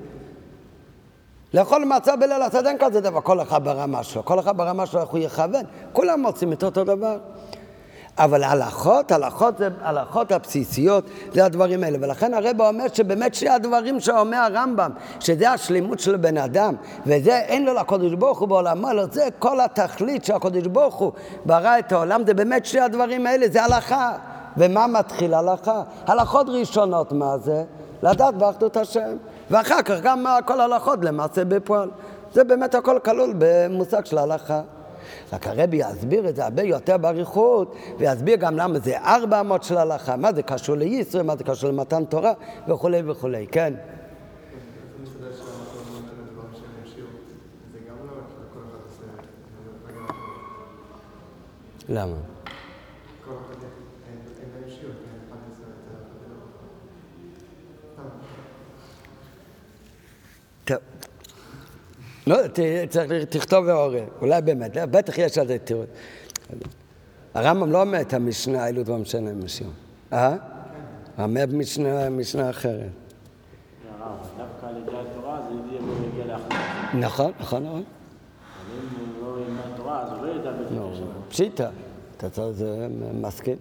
לאכול 1.55 1.84
מצה 1.84 2.16
בליל 2.16 2.42
הסדר 2.42 2.68
אין 2.68 2.76
כזה 2.80 3.00
דבר, 3.00 3.20
כל 3.20 3.42
אחד 3.42 3.64
ברמה 3.64 4.03
שלו, 4.03 4.24
כל 4.24 4.40
אחד 4.40 4.57
ברמה 4.57 4.86
שלו 4.86 5.00
איך 5.00 5.09
הוא 5.09 5.18
יכוון, 5.18 5.64
כולם 5.92 6.26
עושים 6.26 6.53
את 6.53 6.64
אותו 6.64 6.84
דבר. 6.84 7.18
אבל 8.18 8.44
הלכות, 8.44 9.12
הלכות 9.12 9.54
הלכות 9.82 10.32
הבסיסיות, 10.32 11.04
זה 11.32 11.44
הדברים 11.44 11.84
האלה. 11.84 11.98
ולכן 12.00 12.34
הרב 12.34 12.60
אומר 12.60 12.84
שבאמת 12.92 13.34
שני 13.34 13.48
הדברים 13.48 14.00
שאומר 14.00 14.36
הרמב"ם, 14.36 14.90
שזה 15.20 15.50
השלימות 15.50 16.00
של 16.00 16.16
בן 16.16 16.38
אדם, 16.38 16.74
וזה 17.06 17.38
אין 17.38 17.64
לו 17.64 17.74
לקודש 17.74 18.12
ברוך 18.12 18.38
הוא 18.38 18.48
בעולמו, 18.48 18.90
אלא 18.90 19.06
זה 19.12 19.28
כל 19.38 19.60
התכלית 19.60 20.24
שהקודש 20.24 20.66
ברוך 20.66 20.94
הוא 20.94 21.12
ברא 21.46 21.78
את 21.78 21.92
העולם, 21.92 22.26
זה 22.26 22.34
באמת 22.34 22.66
שני 22.66 22.80
הדברים 22.80 23.26
האלה, 23.26 23.46
זה 23.48 23.64
הלכה. 23.64 24.12
ומה 24.56 24.86
מתחיל 24.86 25.34
הלכה? 25.34 25.82
הלכות 26.06 26.48
ראשונות, 26.48 27.12
מה 27.12 27.38
זה? 27.38 27.64
לדעת 28.02 28.34
באחדות 28.34 28.76
השם. 28.76 29.16
ואחר 29.50 29.82
כך 29.82 30.00
גם 30.02 30.26
כל 30.44 30.60
ההלכות 30.60 30.98
למעשה 31.04 31.44
בפועל. 31.44 31.90
זה 32.32 32.44
באמת 32.44 32.74
הכל 32.74 32.98
כלול 33.04 33.34
במושג 33.38 34.04
של 34.04 34.18
הלכה. 34.18 34.60
רק 35.32 35.46
הרבי 35.46 35.76
יסביר 35.76 36.28
את 36.28 36.36
זה 36.36 36.44
הרבה 36.44 36.62
יותר 36.62 36.96
באריכות, 36.96 37.76
ויסביר 37.98 38.36
גם 38.36 38.56
למה 38.56 38.78
זה 38.78 38.98
ארבע 38.98 39.40
אמות 39.40 39.62
של 39.62 39.76
הלכה, 39.76 40.16
מה 40.16 40.32
זה 40.32 40.42
קשור 40.42 40.76
לישראל, 40.76 41.22
מה 41.22 41.36
זה 41.36 41.44
קשור 41.44 41.70
למתן 41.70 42.04
תורה, 42.04 42.32
וכולי 42.68 43.02
וכולי, 43.06 43.46
כן. 43.46 43.74
למה? 51.88 52.32
לא, 62.27 62.37
צריך, 62.89 63.12
תכתוב 63.29 63.66
ועורר, 63.66 64.05
אולי 64.20 64.43
באמת, 64.43 64.77
לא, 64.77 64.87
בטח 64.87 65.18
יש 65.18 65.39
על 65.39 65.47
זה 65.47 65.59
תירוץ. 65.59 65.89
הרמב"ם 67.35 67.73
לא 67.73 67.81
אומר 67.81 68.01
את 68.01 68.14
המשנה 68.14 68.64
האלו 68.64 68.83
דבר 68.83 68.97
משנה 68.97 69.33
משיעור. 69.33 69.73
אה? 70.12 70.37
אומר 71.18 71.45
משנה 72.11 72.51
אחרת. 72.51 72.91
נכון, 76.95 77.33
נכון, 77.41 77.62
נכון. 77.64 77.83
פשיטה, 81.29 81.70
אתה 82.16 82.31
צריך, 82.31 82.51
זה 82.51 82.87
מסכים. 83.14 83.57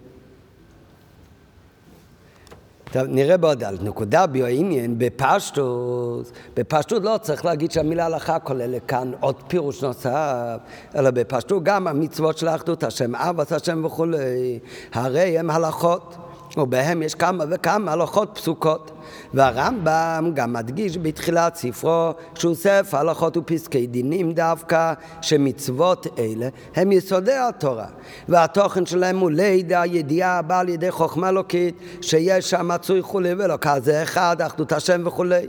טוב, 2.92 3.02
נראה 3.08 3.36
בעוד 3.36 3.64
על 3.64 3.78
נקודה 3.82 4.26
ביועניין 4.26 4.98
בפשטות, 4.98 6.32
בפשטות 6.56 7.02
לא 7.02 7.18
צריך 7.22 7.44
להגיד 7.44 7.70
שהמילה 7.70 8.06
הלכה 8.06 8.38
כוללת 8.38 8.86
כאן 8.86 9.12
עוד 9.20 9.34
פירוש 9.48 9.84
נוסף, 9.84 10.58
אלא 10.94 11.10
בפשטות 11.10 11.62
גם 11.62 11.88
המצוות 11.88 12.38
של 12.38 12.48
האחדות, 12.48 12.84
השם 12.84 13.14
אב, 13.14 13.40
השם 13.40 13.84
וכולי, 13.84 14.58
הרי 14.92 15.38
הם 15.38 15.50
הלכות. 15.50 16.16
ובהם 16.56 17.02
יש 17.02 17.14
כמה 17.14 17.44
וכמה 17.50 17.92
הלכות 17.92 18.30
פסוקות. 18.34 18.90
והרמב"ם 19.34 20.30
גם 20.34 20.52
מדגיש 20.52 20.98
בתחילת 20.98 21.54
ספרו 21.54 22.10
שהוא 22.34 22.54
ספר 22.54 22.98
הלכות 22.98 23.36
ופסקי 23.36 23.86
דינים 23.86 24.32
דווקא, 24.32 24.92
שמצוות 25.22 26.06
אלה 26.18 26.48
הם 26.76 26.92
יסודי 26.92 27.34
התורה. 27.34 27.86
והתוכן 28.28 28.86
שלהם 28.86 29.18
הוא 29.18 29.30
לידע, 29.30 29.82
ידיעה 29.86 30.38
הבאה 30.38 30.60
על 30.60 30.68
ידי 30.68 30.90
חוכמה 30.90 31.28
אלוקית, 31.28 31.78
שיש 32.02 32.50
שם 32.50 32.68
מצוי 32.68 33.02
כולי 33.02 33.32
ולא 33.32 33.58
כזה 33.60 34.02
אחד, 34.02 34.36
אחדות 34.42 34.72
השם 34.72 35.02
וכולי. 35.06 35.46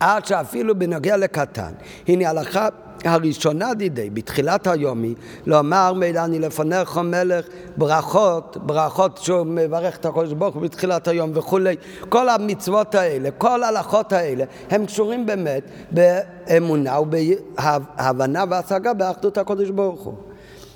עד 0.00 0.26
שאפילו 0.26 0.78
בנוגע 0.78 1.16
לקטן, 1.16 1.72
הנה 2.08 2.30
הלכה 2.30 2.68
הראשונה 3.04 3.74
דידי, 3.74 4.10
בתחילת 4.10 4.66
היום 4.66 5.02
היא, 5.02 5.14
לומר 5.46 5.92
מידע 5.92 6.24
אני 6.24 6.38
לפניך 6.38 6.98
מלך, 6.98 7.46
ברכות, 7.76 8.56
ברכות 8.60 9.18
שהוא 9.18 9.46
מברך 9.46 9.96
את 9.96 10.06
הקודש 10.06 10.32
ברוך 10.32 10.54
הוא 10.54 10.62
בתחילת 10.62 11.08
היום 11.08 11.30
וכולי. 11.34 11.76
כל 12.08 12.28
המצוות 12.28 12.94
האלה, 12.94 13.30
כל 13.30 13.62
ההלכות 13.62 14.12
האלה, 14.12 14.44
הם 14.70 14.86
קשורים 14.86 15.26
באמת 15.26 15.62
באמונה 15.90 17.00
ובהבנה 17.00 18.44
והשגה 18.50 18.94
באחדות 18.94 19.38
הקודש 19.38 19.70
ברוך 19.70 20.00
הוא. 20.00 20.14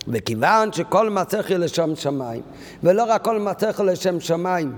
וכיוון 0.09 0.73
שכל 0.73 1.11
מצליח 1.11 1.51
לשם 1.51 1.97
שמיים, 1.97 2.43
ולא 2.83 3.05
רק 3.09 3.25
כל 3.25 3.39
מצליח 3.39 3.81
לשם 3.81 4.21
שמיים, 4.21 4.73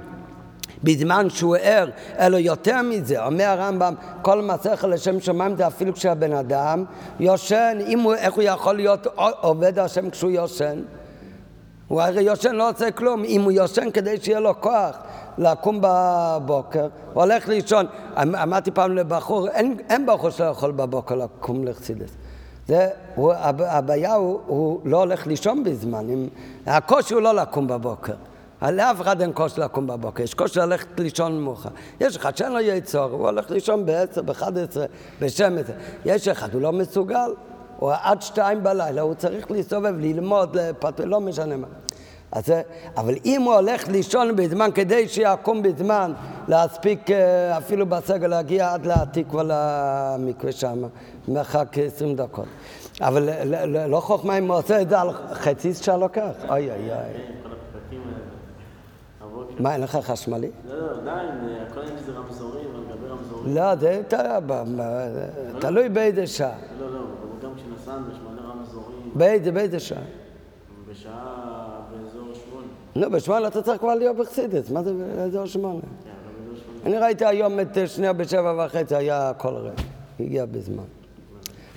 בזמן 0.84 1.30
שהוא 1.30 1.56
ער, 1.60 1.88
אלא 2.18 2.36
יותר 2.36 2.82
מזה, 2.82 3.24
אומר 3.24 3.44
הרמב"ם, 3.44 3.94
כל 4.22 4.42
מסכת 4.42 4.84
לשם 4.88 5.20
שמיים 5.20 5.56
זה 5.56 5.66
אפילו 5.66 5.94
כשהבן 5.94 6.32
אדם 6.32 6.84
יושן, 7.20 7.78
אם 7.86 8.00
הוא, 8.00 8.14
איך 8.14 8.34
הוא 8.34 8.42
יכול 8.42 8.76
להיות 8.76 9.06
עובד 9.40 9.78
השם 9.78 10.10
כשהוא 10.10 10.30
יושן? 10.30 10.82
הוא 11.88 12.02
הרי 12.02 12.22
יושן 12.22 12.54
לא 12.54 12.70
עושה 12.70 12.90
כלום, 12.90 13.24
אם 13.24 13.42
הוא 13.42 13.52
יושן 13.52 13.90
כדי 13.90 14.16
שיהיה 14.20 14.40
לו 14.40 14.60
כוח 14.60 14.96
לקום 15.38 15.78
בבוקר, 15.82 16.88
הוא 17.12 17.22
הולך 17.22 17.48
לישון. 17.48 17.86
אמ, 18.22 18.34
אמרתי 18.34 18.70
פעם 18.70 18.96
לבחור, 18.96 19.48
אין, 19.48 19.76
אין 19.88 20.06
בחור 20.06 20.30
שלא 20.30 20.44
יכול 20.44 20.72
בבוקר 20.72 21.14
לקום 21.14 21.64
לחסידס. 21.64 22.10
זה, 22.68 22.88
הוא, 23.14 23.32
הבעיה 23.58 24.14
הוא, 24.14 24.40
הוא 24.46 24.80
לא 24.84 24.96
הולך 24.96 25.26
לישון 25.26 25.64
בזמן, 25.64 26.06
הקושי 26.66 27.14
הוא 27.14 27.22
לא 27.22 27.34
לקום 27.34 27.66
בבוקר. 27.66 28.14
לאף 28.70 29.00
אחד 29.00 29.20
אין 29.20 29.30
כושר 29.34 29.62
לקום 29.62 29.86
בבוקר, 29.86 30.22
יש 30.22 30.34
כושר 30.34 30.66
ללכת 30.66 31.00
לישון 31.00 31.40
מאוחר. 31.40 31.68
יש 32.00 32.16
אחד 32.16 32.36
שאין 32.36 32.52
לו 32.52 32.60
יצור, 32.60 33.04
הוא 33.04 33.26
הולך 33.26 33.50
לישון 33.50 33.86
ב-10, 33.86 34.22
ב-11, 34.22 34.46
ב-12. 35.20 35.70
יש 36.04 36.28
אחד, 36.28 36.54
הוא 36.54 36.62
לא 36.62 36.72
מסוגל, 36.72 37.30
הוא 37.76 37.92
עד 38.02 38.22
שתיים 38.22 38.62
בלילה, 38.62 39.00
הוא 39.00 39.14
צריך 39.14 39.50
להסתובב, 39.50 39.94
ללמוד, 39.98 40.56
לפת... 40.56 41.00
לא 41.00 41.20
משנה 41.20 41.56
מה. 41.56 41.66
אז, 42.32 42.44
אבל 42.96 43.14
אם 43.24 43.42
הוא 43.42 43.54
הולך 43.54 43.88
לישון 43.88 44.36
בזמן 44.36 44.70
כדי 44.74 45.08
שיקום 45.08 45.62
בזמן 45.62 46.12
להספיק 46.48 47.10
אה, 47.10 47.58
אפילו 47.58 47.86
בסגל 47.86 48.26
להגיע 48.26 48.72
עד 48.72 48.86
לעתיקווה 48.86 49.42
למקווה 49.46 50.52
שם, 50.52 50.82
מרחק 51.28 51.78
20 51.86 52.16
דקות. 52.16 52.46
אבל 53.00 53.28
לא 53.88 54.00
חוכמה 54.00 54.38
אם 54.38 54.48
הוא 54.48 54.56
עושה 54.56 54.80
את 54.80 54.88
זה 54.88 55.00
על 55.00 55.12
חצי 55.32 55.74
שעה 55.74 55.96
לוקח. 55.96 56.30
אוי 56.48 56.70
אוי 56.70 56.90
אוי. 56.90 57.41
מה, 59.62 59.72
אין 59.72 59.80
לך 59.80 59.96
חשמלי? 59.96 60.50
לא, 60.68 60.78
לא, 60.78 61.00
עדיין, 61.00 61.28
הכל 61.70 61.80
אין 61.80 61.96
לזה 61.96 62.12
רמזורים, 62.12 62.68
על 62.74 62.96
גבי 62.96 63.06
רמזורים. 63.08 63.54
לא, 63.54 63.76
זה 63.76 64.02
תלוי 65.60 65.88
באיזה 65.88 66.26
שעה. 66.26 66.56
לא, 66.80 66.92
לא, 66.92 67.00
גם 67.42 67.50
כשנסענו 67.56 68.10
יש 68.12 68.18
מלא 68.18 68.40
רמזורים. 68.50 69.10
באיזה, 69.14 69.52
באיזה 69.52 69.80
שעה? 69.80 70.02
בשעה 70.90 71.80
באזור 71.90 72.28
שמונה. 72.34 72.66
לא, 72.96 73.08
בשמונה 73.08 73.48
אתה 73.48 73.62
צריך 73.62 73.80
כבר 73.80 73.94
להיות 73.94 74.16
בחסידס, 74.16 74.70
מה 74.70 74.82
זה 74.82 74.92
באזור 74.94 75.46
שמונה? 75.46 75.80
כן, 75.80 76.10
אני 76.86 76.98
ראיתי 76.98 77.24
היום 77.24 77.60
את 77.60 77.78
שנייה 77.86 78.12
בשבע 78.12 78.64
וחצי, 78.66 78.96
היה 78.96 79.32
כל 79.38 79.54
רגע, 79.54 79.82
הגיע 80.20 80.46
בזמן. 80.46 80.84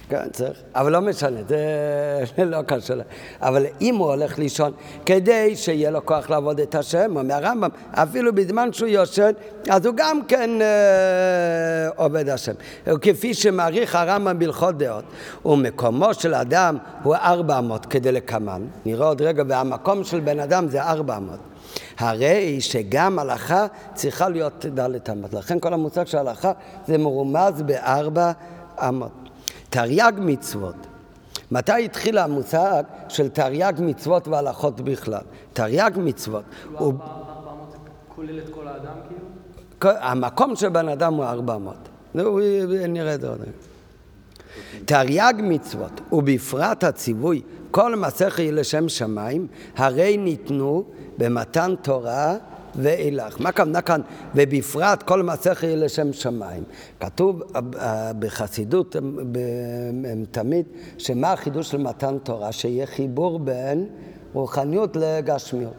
כן, 0.09 0.29
צריך, 0.31 0.57
אבל 0.75 0.91
לא 0.91 1.01
משנה, 1.01 1.39
זה 1.47 2.45
לא 2.45 2.61
קשה. 2.61 2.93
אבל 3.41 3.65
אם 3.81 3.95
הוא 3.95 4.07
הולך 4.07 4.39
לישון 4.39 4.71
כדי 5.05 5.55
שיהיה 5.55 5.91
לו 5.91 6.05
כוח 6.05 6.29
לעבוד 6.29 6.59
את 6.59 6.75
השם, 6.75 7.17
אומר 7.17 7.35
הרמב"ם, 7.35 7.69
אפילו 7.91 8.35
בזמן 8.35 8.73
שהוא 8.73 8.89
יושן, 8.89 9.31
אז 9.69 9.85
הוא 9.85 9.95
גם 9.97 10.19
כן 10.27 10.49
אה, 10.61 11.87
עובד 11.95 12.29
השם. 12.29 12.53
כפי 13.01 13.33
שמעריך 13.33 13.95
הרמב"ם 13.95 14.39
בהלכות 14.39 14.77
דעות, 14.77 15.03
ומקומו 15.45 16.13
של 16.13 16.33
אדם 16.33 16.77
הוא 17.03 17.15
ארבע 17.15 17.59
אמות 17.59 17.85
כדלקמן. 17.85 18.61
נראה 18.85 19.07
עוד 19.07 19.21
רגע, 19.21 19.43
והמקום 19.47 20.03
של 20.03 20.19
בן 20.19 20.39
אדם 20.39 20.67
זה 20.69 20.83
ארבע 20.83 21.17
אמות. 21.17 21.39
הרי 21.97 22.61
שגם 22.61 23.19
הלכה 23.19 23.65
צריכה 23.93 24.29
להיות 24.29 24.65
דלת 24.65 25.09
אמות. 25.09 25.33
לכן 25.33 25.59
כל 25.59 25.73
המושג 25.73 26.05
של 26.05 26.17
הלכה 26.17 26.51
זה 26.87 26.97
מרומז 26.97 27.61
בארבע 27.61 28.31
אמות. 28.87 29.24
תרי"ג 29.75 30.13
מצוות. 30.19 30.75
מתי 31.51 31.85
התחיל 31.85 32.17
המושג 32.17 32.83
של 33.09 33.29
תרי"ג 33.29 33.73
מצוות 33.79 34.27
והלכות 34.27 34.81
בכלל? 34.81 35.21
תרי"ג 35.53 35.91
מצוות. 35.97 36.43
הוא... 36.77 36.93
כולל 38.15 38.39
את 38.39 38.49
כל 38.49 38.67
האדם 38.67 38.93
כאילו? 39.07 39.97
המקום 40.01 40.55
של 40.55 40.69
בן 40.69 40.89
אדם 40.89 41.13
הוא 41.13 41.25
ארבע 41.25 41.57
מאות. 41.57 41.89
נראה 42.89 43.15
את 43.15 43.21
זה 43.21 43.29
עוד 43.29 43.41
רגע. 43.41 43.51
תרי"ג 44.85 45.33
מצוות, 45.43 46.01
ובפרט 46.11 46.83
הציווי 46.83 47.41
כל 47.71 47.95
מסכת 47.95 48.43
לשם 48.51 48.89
שמיים, 48.89 49.47
הרי 49.75 50.17
ניתנו 50.17 50.83
במתן 51.17 51.73
תורה 51.81 52.35
ואילך. 52.77 53.41
מה 53.41 53.49
הכוונה 53.49 53.81
כאן? 53.81 54.01
ובפרט 54.35 55.03
כל 55.03 55.23
מסכת 55.23 55.67
לשם 55.67 56.13
שמיים. 56.13 56.63
כתוב 56.99 57.41
אה, 57.55 58.11
בחסידות 58.19 58.95
תמיד, 60.31 60.65
שמה 60.97 61.31
החידוש 61.31 61.71
של 61.71 61.77
מתן 61.77 62.17
תורה? 62.23 62.51
שיהיה 62.51 62.85
חיבור 62.85 63.39
בין 63.39 63.87
רוחניות 64.33 64.95
לגשמיות. 64.95 65.73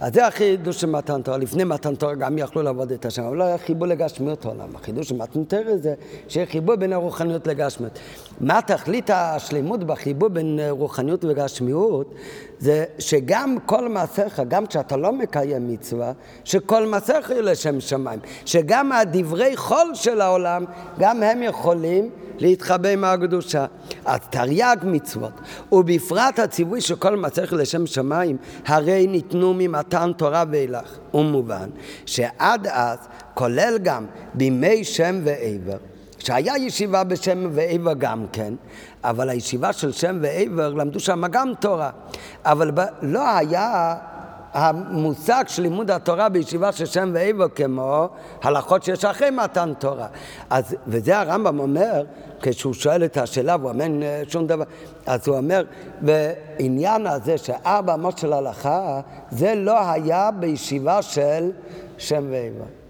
אז 0.00 0.14
זה 0.14 0.26
החידוש 0.26 0.80
של 0.80 0.86
מתן 0.86 1.22
תורה. 1.22 1.38
לפני 1.38 1.64
מתן 1.64 1.94
תורה 1.94 2.14
גם 2.14 2.38
יכלו 2.38 2.62
לעבוד 2.62 2.92
את 2.92 3.06
השם, 3.06 3.22
אבל 3.22 3.36
לא 3.36 3.44
היה 3.44 3.58
חיבור 3.58 3.86
לגשמיות 3.86 4.44
העולם. 4.44 4.76
החידוש 4.76 5.08
של 5.08 5.16
מתן 5.16 5.44
תורה 5.44 5.76
זה 5.76 5.94
שיהיה 6.28 6.46
חיבור 6.46 6.76
בין 6.76 6.92
הרוחניות 6.92 7.46
לגשמיות. 7.46 7.98
מה 8.40 8.62
תכלית 8.62 9.10
השלמות 9.12 9.84
בחיבור 9.84 10.28
בין 10.28 10.60
רוחניות 10.70 11.24
וגשמיות? 11.24 12.14
זה 12.58 12.84
שגם 12.98 13.56
כל 13.66 13.88
מעשיך, 13.88 14.42
גם 14.48 14.66
כשאתה 14.66 14.96
לא 14.96 15.12
מקיים 15.12 15.68
מצווה, 15.68 16.12
שכל 16.44 16.86
מעשיך 16.86 17.30
יהיו 17.30 17.42
לשם 17.42 17.80
שמיים. 17.80 18.20
שגם 18.44 18.92
הדברי 18.92 19.56
חול 19.56 19.90
של 19.94 20.20
העולם, 20.20 20.64
גם 20.98 21.22
הם 21.22 21.42
יכולים 21.42 22.10
להתחבא 22.38 22.88
עם 22.88 23.04
הקדושה. 23.04 23.66
אז 24.04 24.20
תרי"ג 24.30 24.76
מצוות, 24.82 25.32
ובפרט 25.72 26.38
הציווי 26.38 26.80
של 26.80 26.96
כל 26.96 27.16
מעשיך 27.16 27.52
לשם 27.52 27.86
שמיים, 27.86 28.36
הרי 28.66 29.06
ניתנו 29.06 29.54
ממתן 29.54 30.12
תורה 30.16 30.44
ואילך. 30.50 30.98
ומובן 31.14 31.70
שעד 32.06 32.66
אז, 32.66 32.98
כולל 33.34 33.78
גם 33.82 34.06
בימי 34.34 34.84
שם 34.84 35.20
ועבר, 35.24 35.76
שהיה 36.18 36.58
ישיבה 36.58 37.04
בשם 37.04 37.48
ועבר 37.52 37.94
גם 37.94 38.26
כן, 38.32 38.54
אבל 39.04 39.28
הישיבה 39.28 39.72
של 39.72 39.92
שם 39.92 40.18
ועבר 40.22 40.68
למדו 40.68 41.00
שם 41.00 41.26
גם 41.26 41.52
תורה. 41.60 41.90
אבל 42.44 42.70
לא 43.02 43.28
היה 43.36 43.94
המושג 44.52 45.44
של 45.46 45.62
לימוד 45.62 45.90
התורה 45.90 46.28
בישיבה 46.28 46.72
של 46.72 46.86
שם 46.86 47.10
ועבר 47.14 47.48
כמו 47.48 48.08
הלכות 48.42 48.82
שיש 48.82 49.04
אחרי 49.04 49.30
מתן 49.30 49.72
תורה. 49.78 50.06
אז, 50.50 50.76
וזה 50.86 51.18
הרמב"ם 51.18 51.58
אומר, 51.58 52.04
כשהוא 52.40 52.74
שואל 52.74 53.04
את 53.04 53.16
השאלה 53.16 53.56
והוא 53.60 53.70
אומר 53.70 53.86
שום 54.28 54.46
דבר, 54.46 54.64
אז 55.06 55.28
הוא 55.28 55.36
אומר, 55.36 55.64
בעניין 56.00 57.06
הזה 57.06 57.38
שארבע 57.38 57.94
אמות 57.94 58.18
של 58.18 58.32
הלכה, 58.32 59.00
זה 59.30 59.54
לא 59.54 59.90
היה 59.90 60.30
בישיבה 60.30 61.02
של 61.02 61.50
שם 61.98 62.26
ועבר. 62.30 62.85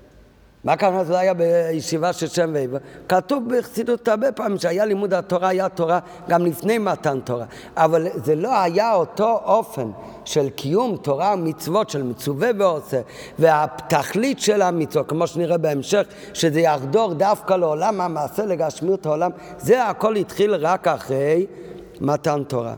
מה 0.66 0.76
כאן 0.76 1.04
זה 1.04 1.18
היה 1.18 1.34
בישיבה 1.34 2.12
של 2.12 2.26
שם 2.26 2.50
ועבר? 2.54 2.78
כתוב 3.08 3.44
בחסידות 3.48 4.08
הרבה 4.08 4.32
פעמים 4.32 4.58
שהיה 4.58 4.84
לימוד 4.84 5.14
התורה, 5.14 5.48
היה 5.48 5.68
תורה 5.68 5.98
גם 6.28 6.46
לפני 6.46 6.78
מתן 6.78 7.20
תורה. 7.20 7.44
אבל 7.76 8.06
זה 8.14 8.34
לא 8.34 8.60
היה 8.60 8.94
אותו 8.94 9.40
אופן 9.44 9.90
של 10.24 10.48
קיום 10.48 10.96
תורה 10.96 11.34
ומצוות, 11.34 11.90
של 11.90 12.02
מצווה 12.02 12.50
ועושה, 12.58 13.00
והתכלית 13.38 14.40
של 14.40 14.62
המצוות, 14.62 15.08
כמו 15.08 15.26
שנראה 15.26 15.58
בהמשך, 15.58 16.06
שזה 16.34 16.60
יחדור 16.60 17.14
דווקא 17.14 17.54
לעולם 17.54 18.00
המעשה, 18.00 18.44
לגשמיות 18.44 19.06
העולם, 19.06 19.30
זה 19.58 19.84
הכל 19.84 20.16
התחיל 20.16 20.54
רק 20.54 20.88
אחרי 20.88 21.46
מתן 22.00 22.42
תורה. 22.48 22.74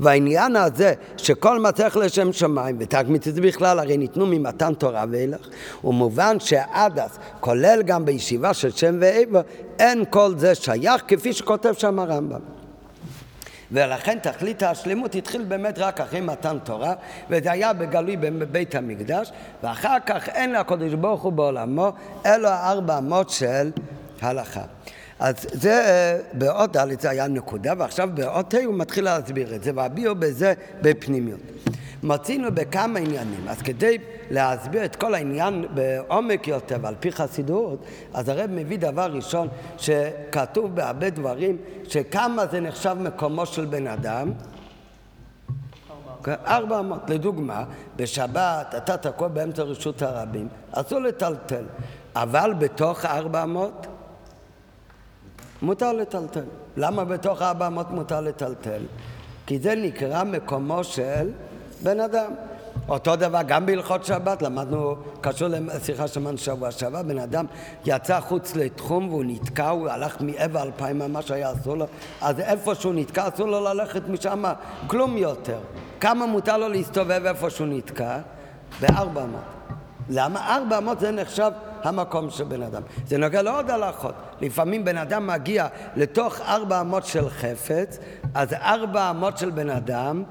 והעניין 0.00 0.56
הזה 0.56 0.92
שכל 1.16 1.60
מצליח 1.60 1.96
לשם 1.96 2.32
שמיים, 2.32 2.76
ותגמית 2.80 3.22
זה 3.22 3.40
בכלל 3.40 3.78
הרי 3.78 3.96
ניתנו 3.96 4.26
ממתן 4.26 4.74
תורה 4.74 5.04
ואילך, 5.10 5.48
הוא 5.80 5.94
מובן 5.94 6.40
שעד 6.40 6.98
אז, 6.98 7.18
כולל 7.40 7.82
גם 7.82 8.04
בישיבה 8.04 8.54
של 8.54 8.70
שם 8.70 8.98
ועבר, 9.00 9.40
אין 9.78 10.04
כל 10.10 10.34
זה 10.36 10.54
שייך 10.54 11.02
כפי 11.08 11.32
שכותב 11.32 11.72
שם 11.72 11.98
הרמב"ם. 11.98 12.40
ולכן 13.72 14.18
תכלית 14.22 14.62
השלמות 14.62 15.14
התחיל 15.14 15.44
באמת 15.44 15.78
רק 15.78 16.00
אחרי 16.00 16.20
מתן 16.20 16.58
תורה, 16.64 16.94
וזה 17.30 17.52
היה 17.52 17.72
בגלוי 17.72 18.16
בבית 18.16 18.74
המקדש, 18.74 19.32
ואחר 19.62 19.96
כך 20.06 20.28
אין 20.28 20.52
לקדוש 20.52 20.94
ברוך 20.94 21.22
הוא 21.22 21.32
בעולמו, 21.32 21.92
אלו 22.26 22.48
הארבע 22.48 22.98
אמות 22.98 23.30
של 23.30 23.70
הלכה. 24.22 24.62
אז 25.22 25.34
זה 25.52 25.72
אה, 25.72 26.18
באות 26.32 26.76
ד' 26.76 27.00
זה 27.00 27.10
היה 27.10 27.28
נקודה, 27.28 27.72
ועכשיו 27.78 28.08
באות 28.14 28.54
ה' 28.54 28.64
הוא 28.64 28.74
מתחיל 28.74 29.04
להסביר 29.04 29.54
את 29.54 29.62
זה, 29.62 29.70
והביאו 29.74 30.14
בזה 30.14 30.54
בפנימיות. 30.80 31.40
מצינו 32.02 32.54
בכמה 32.54 32.98
עניינים, 32.98 33.48
אז 33.48 33.62
כדי 33.62 33.98
להסביר 34.30 34.84
את 34.84 34.96
כל 34.96 35.14
העניין 35.14 35.64
בעומק 35.74 36.48
יותר 36.48 36.76
ועל 36.82 36.94
פי 37.00 37.12
חסידות, 37.12 37.84
אז 38.14 38.28
הרב 38.28 38.50
מביא 38.50 38.78
דבר 38.78 39.12
ראשון 39.12 39.48
שכתוב 39.78 40.74
בהרבה 40.74 41.10
דברים, 41.10 41.56
שכמה 41.88 42.46
זה 42.46 42.60
נחשב 42.60 42.96
מקומו 43.00 43.46
של 43.46 43.64
בן 43.64 43.86
אדם, 43.86 44.32
ארבע 46.28 46.78
אמות. 46.78 47.10
לדוגמה, 47.10 47.64
בשבת 47.96 48.74
אתה 48.76 48.96
תקוע 48.96 49.28
באמצע 49.28 49.62
רשות 49.62 50.02
הרבים, 50.02 50.48
אסור 50.72 50.98
לטלטל, 50.98 51.64
אבל 52.16 52.54
בתוך 52.58 53.04
ארבע 53.04 53.42
אמות 53.42 53.86
מותר 55.62 55.92
לטלטל. 55.92 56.44
למה 56.76 57.04
בתוך 57.04 57.42
ארבע 57.42 57.66
אמות 57.66 57.90
מותר 57.90 58.20
לטלטל? 58.20 58.82
כי 59.46 59.58
זה 59.58 59.74
נקרא 59.74 60.24
מקומו 60.24 60.84
של 60.84 61.30
בן 61.82 62.00
אדם. 62.00 62.32
אותו 62.88 63.16
דבר 63.16 63.40
גם 63.46 63.66
בהלכות 63.66 64.04
שבת, 64.04 64.42
למדנו, 64.42 64.94
קשור 65.20 65.48
לשיחה 65.48 66.08
שמענו 66.08 66.38
שבוע 66.38 66.70
שעבר, 66.70 67.02
בן 67.02 67.18
אדם 67.18 67.46
יצא 67.86 68.20
חוץ 68.20 68.56
לתחום 68.56 69.08
והוא 69.08 69.24
נתקע, 69.26 69.68
הוא 69.68 69.88
הלך 69.88 70.16
מעבר 70.20 70.62
אלפיים 70.62 70.98
ממש 70.98 71.30
היה 71.30 71.52
אסור 71.52 71.76
לו, 71.76 71.86
אז 72.20 72.40
איפה 72.40 72.74
שהוא 72.74 72.94
נתקע 72.94 73.28
אסור 73.28 73.46
לו 73.46 73.60
ללכת 73.60 74.08
משם 74.08 74.44
כלום 74.86 75.16
יותר. 75.16 75.58
כמה 76.00 76.26
מותר 76.26 76.56
לו 76.56 76.68
להסתובב 76.68 77.22
איפה 77.26 77.50
שהוא 77.50 77.66
נתקע? 77.70 78.18
בארבע 78.80 79.22
אמות. 79.22 79.40
למה 80.10 80.56
ארבע 80.56 80.78
אמות 80.78 81.00
זה 81.00 81.10
נחשב 81.10 81.50
המקום 81.86 82.30
של 82.30 82.44
בן 82.44 82.62
אדם. 82.62 82.82
זה 83.06 83.18
נוגע 83.18 83.42
לעוד 83.42 83.70
הלכות. 83.70 84.14
לפעמים 84.40 84.84
בן 84.84 84.98
אדם 84.98 85.26
מגיע 85.26 85.66
לתוך 85.96 86.40
ארבע 86.40 86.80
אמות 86.80 87.06
של 87.06 87.30
חפץ, 87.30 87.98
אז 88.34 88.52
ארבע 88.52 89.10
אמות 89.10 89.38
של 89.38 89.50
בן 89.50 89.70
אדם 89.70 90.22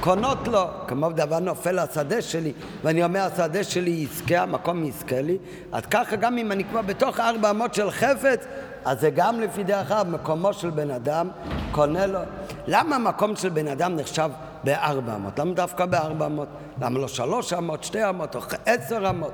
קונות 0.00 0.48
לו, 0.48 0.66
כמו 0.86 1.10
דבר 1.10 1.38
נופל 1.38 1.78
השדה 1.78 2.22
שלי, 2.22 2.52
ואני 2.84 3.04
אומר 3.04 3.20
השדה 3.20 3.64
שלי 3.64 3.90
יזכה, 3.90 4.38
המקום 4.38 4.84
יזכה 4.84 5.20
לי, 5.20 5.38
אז 5.72 5.82
ככה 5.90 6.16
גם 6.16 6.38
אם 6.38 6.52
אני 6.52 6.64
כבר 6.64 6.82
בתוך 6.82 7.20
ארבע 7.20 7.50
אמות 7.50 7.74
של 7.74 7.90
חפץ, 7.90 8.46
אז 8.84 9.00
זה 9.00 9.10
גם 9.10 9.40
לפי 9.40 9.62
דרך 9.64 9.90
אגב, 9.90 10.08
מקומו 10.08 10.52
של 10.52 10.70
בן 10.70 10.90
אדם 10.90 11.28
קונה 11.72 12.06
לו. 12.06 12.20
למה 12.66 12.98
מקום 12.98 13.36
של 13.36 13.48
בן 13.48 13.68
אדם 13.68 13.96
נחשב 13.96 14.30
בארבע 14.64 15.14
אמות? 15.14 15.38
למה 15.38 15.54
דווקא 15.54 15.86
בארבע 15.86 16.26
אמות? 16.26 16.48
למה 16.80 16.98
לא 16.98 17.08
שלוש 17.08 17.52
אמות, 17.52 17.84
שתי 17.84 18.08
אמות 18.08 18.36
או 18.36 18.40
עשר 18.66 19.10
אמות? 19.10 19.32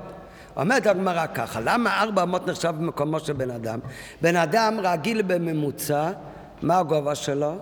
אומרת 0.57 0.87
הגמרא 0.87 1.25
ככה, 1.27 1.59
למה 1.59 2.03
ארבע 2.03 2.23
אמות 2.23 2.47
נחשב 2.47 2.73
במקומו 2.79 3.19
של 3.19 3.33
בן 3.33 3.51
אדם? 3.51 3.79
בן 4.21 4.35
אדם 4.35 4.77
רגיל 4.83 5.21
בממוצע, 5.21 6.11
מה 6.61 6.79
הגובה 6.79 7.15
שלו? 7.15 7.55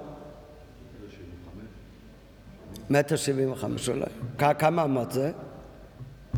מטר 2.89 3.15
שבעים 3.15 3.51
וחמש 3.51 3.89
אולי. 3.89 4.05
כמה 4.37 4.83
אמות 4.83 5.11
זה? 5.11 5.31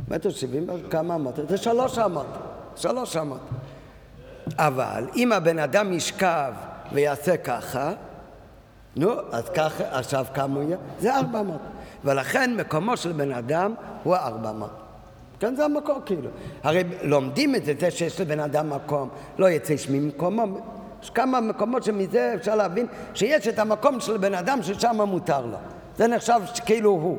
מטר 0.08 0.30
שבעים, 0.30 0.68
כמה 0.89 1.16
אמות? 1.16 1.36
זה 1.49 1.58
שלוש 1.58 1.99
אמות. 1.99 2.28
שלוש 2.76 3.18
אמות. 3.18 3.41
אבל 4.58 5.08
אם 5.16 5.32
הבן 5.32 5.60
אדם 5.60 5.93
ישכב 5.93 6.53
ויעשה 6.91 7.38
ככה, 7.38 7.91
נו, 8.95 9.12
אז 9.32 9.49
ככה, 9.49 9.84
עכשיו 9.97 10.26
כמה 10.34 10.55
הוא 10.55 10.64
יהיה? 10.64 10.78
זה 10.99 11.16
ארבע 11.16 11.39
אמות. 11.39 11.62
ולכן 12.05 12.55
מקומו 12.55 12.97
של 12.97 13.12
בן 13.12 13.32
אדם 13.32 13.74
הוא 14.03 14.16
ארבע 14.16 14.49
אמות. 14.49 14.87
כן, 15.40 15.56
זה 15.56 15.66
המקור 15.66 16.02
כאילו. 16.06 16.30
הרי 16.64 16.84
לומדים 17.02 17.56
את 17.56 17.66
זה, 17.66 17.74
זה 17.80 17.92
שיש 17.92 18.22
לבן 18.22 18.40
אדם 18.40 18.70
מקום, 18.70 19.10
לא 19.38 19.50
יצא 19.50 19.74
איש 19.74 19.90
ממקומו. 19.90 20.58
יש 21.04 21.10
כמה 21.10 21.42
מקומות 21.42 21.84
שמזה 21.84 22.34
אפשר 22.36 22.56
להבין 22.56 22.86
שיש 23.14 23.48
את 23.48 23.60
המקום 23.60 24.00
של 24.00 24.18
בן 24.18 24.34
אדם 24.34 24.64
ששם 24.64 25.02
מותר 25.08 25.46
לו. 25.46 25.58
זה 25.98 26.08
נחשב 26.08 26.42
כאילו 26.66 26.90
הוא. 26.90 27.18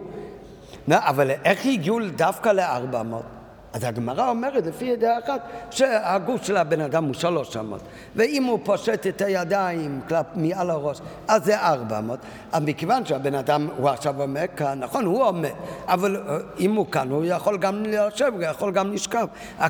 אבל 0.93 1.31
איך 1.31 1.67
הגיעו 1.67 1.99
דווקא 2.17 2.49
לארבע 2.49 3.03
מאות? 3.03 3.38
אז 3.73 3.85
הגמרא 3.85 4.31
אומרת, 4.31 4.67
לפי 4.67 4.85
ידיעה 4.85 5.19
אחת, 5.19 5.41
שהגוף 5.71 6.43
של 6.43 6.57
הבן 6.57 6.81
אדם 6.81 7.05
הוא 7.05 7.15
שלוש 7.15 7.57
אמות. 7.57 7.81
ואם 8.17 8.45
הוא 8.45 8.59
פושט 8.65 9.07
את 9.07 9.21
הידיים 9.21 10.01
כלפ, 10.09 10.27
מעל 10.35 10.71
הראש, 10.71 11.01
אז 11.29 11.45
זה 11.45 11.61
ארבע 11.61 11.99
אמות. 11.99 12.19
אז 12.53 12.63
מכיוון 12.63 13.07
שהבן 13.07 13.35
אדם, 13.35 13.69
הוא 13.77 13.89
עכשיו 13.89 14.21
עומד 14.21 14.47
כאן, 14.57 14.79
נכון, 14.81 15.05
הוא 15.05 15.25
עומד, 15.25 15.51
אבל 15.87 16.17
אה, 16.17 16.39
אם 16.59 16.75
הוא 16.75 16.87
כאן, 16.87 17.11
הוא 17.11 17.25
יכול 17.25 17.59
גם 17.59 17.83
לשב, 17.87 18.33
הוא 18.35 18.43
יכול 18.43 18.73
גם 18.73 18.93
לשכב. 18.93 19.27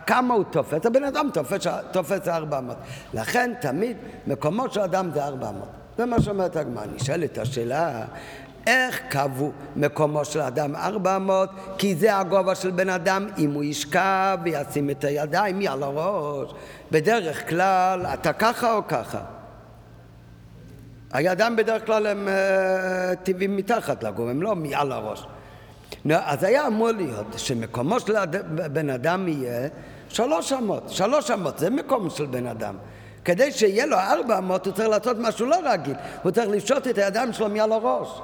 כמה 0.07 0.35
הוא 0.35 0.45
תופס? 0.51 0.87
הבן 0.87 1.05
אדם 1.05 1.29
תופס, 1.33 1.67
תופס 1.91 2.29
ארבע 2.29 2.59
אמות. 2.59 2.77
לכן 3.15 3.53
תמיד 3.61 3.97
מקומו 4.27 4.71
של 4.71 4.81
אדם 4.81 5.11
זה 5.15 5.25
ארבע 5.25 5.49
אמות. 5.49 5.69
זה 5.99 6.07
מה 6.07 6.23
שאומרת 6.23 6.57
הגמרא. 6.57 6.85
נשאלת 6.95 7.39
השאלה, 7.39 8.03
איך 8.69 9.01
קבעו 9.09 9.53
מקומו 9.77 10.25
של 10.25 10.41
אדם 10.41 10.77
ארבע 10.77 11.19
מאות? 11.19 11.51
כי 11.79 11.95
זה 11.95 12.17
הגובה 12.17 12.55
של 12.55 12.71
בן 12.71 12.89
אדם 12.89 13.27
אם 13.39 13.53
הוא 13.53 13.65
ישכב 13.65 14.39
וישים 14.45 14.91
את 14.91 15.05
הידיים 15.05 15.59
מעל 15.59 15.83
הראש. 15.83 16.51
בדרך 16.91 17.49
כלל 17.49 18.07
אתה 18.15 18.33
ככה 18.33 18.73
או 18.73 18.87
ככה? 18.89 19.21
הידיים 21.13 21.57
בדרך 21.57 21.87
כלל 21.87 22.07
הם 22.07 22.29
uh, 22.29 23.17
טבעים 23.23 23.57
מתחת 23.57 24.03
לגוף, 24.03 24.29
הם 24.31 24.43
לא 24.43 24.57
מעל 24.57 24.93
הראש. 24.93 25.27
נו, 26.05 26.15
אז 26.25 26.45
היה 26.45 26.67
אמור 26.67 26.91
להיות 26.91 27.27
שמקומו 27.37 28.01
של 28.01 28.15
בן 28.73 28.91
אדם 28.91 29.29
יהיה 29.29 29.69
שלוש 30.09 30.53
אמות. 30.53 30.83
שלוש 30.89 31.31
אמות 31.31 31.59
זה 31.59 31.71
מקום 31.71 32.11
של 32.11 32.27
בן 32.27 32.47
אדם. 32.47 32.75
כדי 33.25 33.53
שיהיה 33.53 33.87
לו 33.87 33.97
ארבע 33.97 34.39
אמות 34.39 34.67
הוא 34.67 34.75
צריך 34.75 34.89
לעשות 34.89 35.17
משהו 35.21 35.47
לא 35.47 35.57
רגיל, 35.65 35.95
הוא 36.23 36.33
צריך 36.33 36.49
לפשוט 36.49 36.87
את 36.87 36.99
הידיים 36.99 37.33
שלו 37.33 37.49
מעל 37.49 37.73
הראש. 37.73 38.21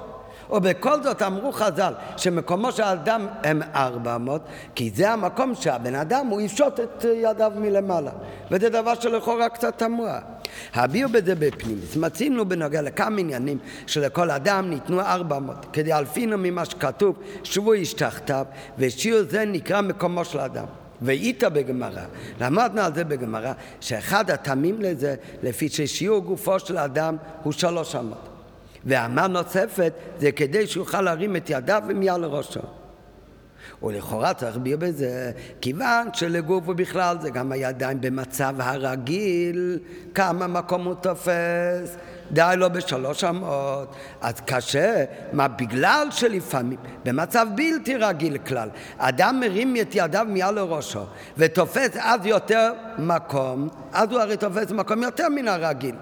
ובכל 0.50 1.02
זאת 1.02 1.22
אמרו 1.22 1.52
חז"ל 1.52 1.92
שמקומו 2.16 2.72
של 2.72 2.82
האדם 2.82 3.26
הם 3.42 3.62
ארבע 3.74 4.16
אמות, 4.16 4.42
כי 4.74 4.90
זה 4.94 5.10
המקום 5.10 5.54
שהבן 5.54 5.94
אדם 5.94 6.26
הוא 6.26 6.40
יפשוט 6.40 6.80
את 6.80 7.04
ידיו 7.14 7.52
מלמעלה. 7.56 8.10
וזה 8.50 8.68
דבר 8.68 8.94
שלכאורה 8.94 9.48
קצת 9.48 9.78
תמוה. 9.78 10.18
הביאו 10.74 11.08
בזה 11.08 11.34
בפנימיס. 11.34 11.96
מצינו 11.96 12.48
בנוגע 12.48 12.82
לכמה 12.82 13.20
עניינים 13.20 13.58
שלכל 13.86 14.30
אדם 14.30 14.70
ניתנו 14.70 15.00
ארבע 15.00 15.36
אמות, 15.36 15.66
כדי 15.72 15.92
אלפינו 15.92 16.38
ממה 16.38 16.64
שכתוב, 16.64 17.18
שבו 17.44 17.72
איש 17.72 17.92
תחתיו, 17.92 18.46
ושיעור 18.78 19.22
זה 19.28 19.44
נקרא 19.44 19.80
מקומו 19.80 20.24
של 20.24 20.38
אדם. 20.40 20.66
ואיתה 21.02 21.48
בגמרא, 21.48 22.02
למדנו 22.40 22.80
על 22.80 22.94
זה 22.94 23.04
בגמרא, 23.04 23.52
שאחד 23.80 24.30
הטעמים 24.30 24.82
לזה, 24.82 25.14
לפי 25.42 25.68
ששיעור 25.68 26.18
גופו 26.18 26.60
של 26.60 26.78
אדם 26.78 27.16
הוא 27.42 27.52
שלוש 27.52 27.96
אמות. 27.96 28.33
ואמה 28.86 29.26
נוספת 29.26 29.92
זה 30.18 30.32
כדי 30.32 30.66
שיוכל 30.66 31.00
להרים 31.00 31.36
את 31.36 31.50
ידיו 31.50 31.82
ומעל 31.88 32.24
ראשו. 32.24 32.60
ולכאורה 33.82 34.34
צריך 34.34 34.56
להסביר 34.56 34.76
בזה, 34.76 35.32
כיוון 35.60 36.08
שלגוף 36.12 36.68
ובכלל 36.68 37.16
זה 37.20 37.30
גם 37.30 37.52
הידיים 37.52 38.00
במצב 38.00 38.54
הרגיל, 38.58 39.78
כמה 40.14 40.46
מקום 40.46 40.84
הוא 40.84 40.94
תופס, 40.94 41.96
די 42.30 42.54
לו 42.56 42.70
בשלוש 42.72 43.24
אמות, 43.24 43.94
אז 44.20 44.34
קשה, 44.46 45.04
מה 45.32 45.48
בגלל 45.48 46.08
שלפעמים 46.10 46.78
במצב 47.04 47.46
בלתי 47.54 47.96
רגיל 47.96 48.38
כלל, 48.38 48.68
אדם 48.98 49.40
מרים 49.40 49.76
את 49.80 49.94
ידיו 49.94 50.26
מעל 50.28 50.54
לראשו 50.54 51.02
ותופס 51.38 51.96
אז 52.00 52.26
יותר 52.26 52.72
מקום, 52.98 53.68
אז 53.92 54.10
הוא 54.10 54.20
הרי 54.20 54.36
תופס 54.36 54.70
מקום 54.70 55.02
יותר 55.02 55.28
מן 55.28 55.48
הרגיל. 55.48 55.94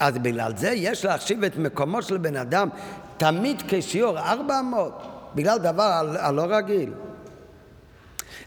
אז 0.00 0.18
בגלל 0.18 0.52
זה 0.56 0.70
יש 0.70 1.04
להחשיב 1.04 1.44
את 1.44 1.56
מקומו 1.56 2.02
של 2.02 2.16
בן 2.16 2.36
אדם 2.36 2.68
תמיד 3.16 3.62
כשיעור 3.68 4.18
ארבע 4.18 4.60
אמות, 4.60 5.02
בגלל 5.34 5.58
דבר 5.58 6.14
הלא 6.18 6.42
רגיל. 6.48 6.90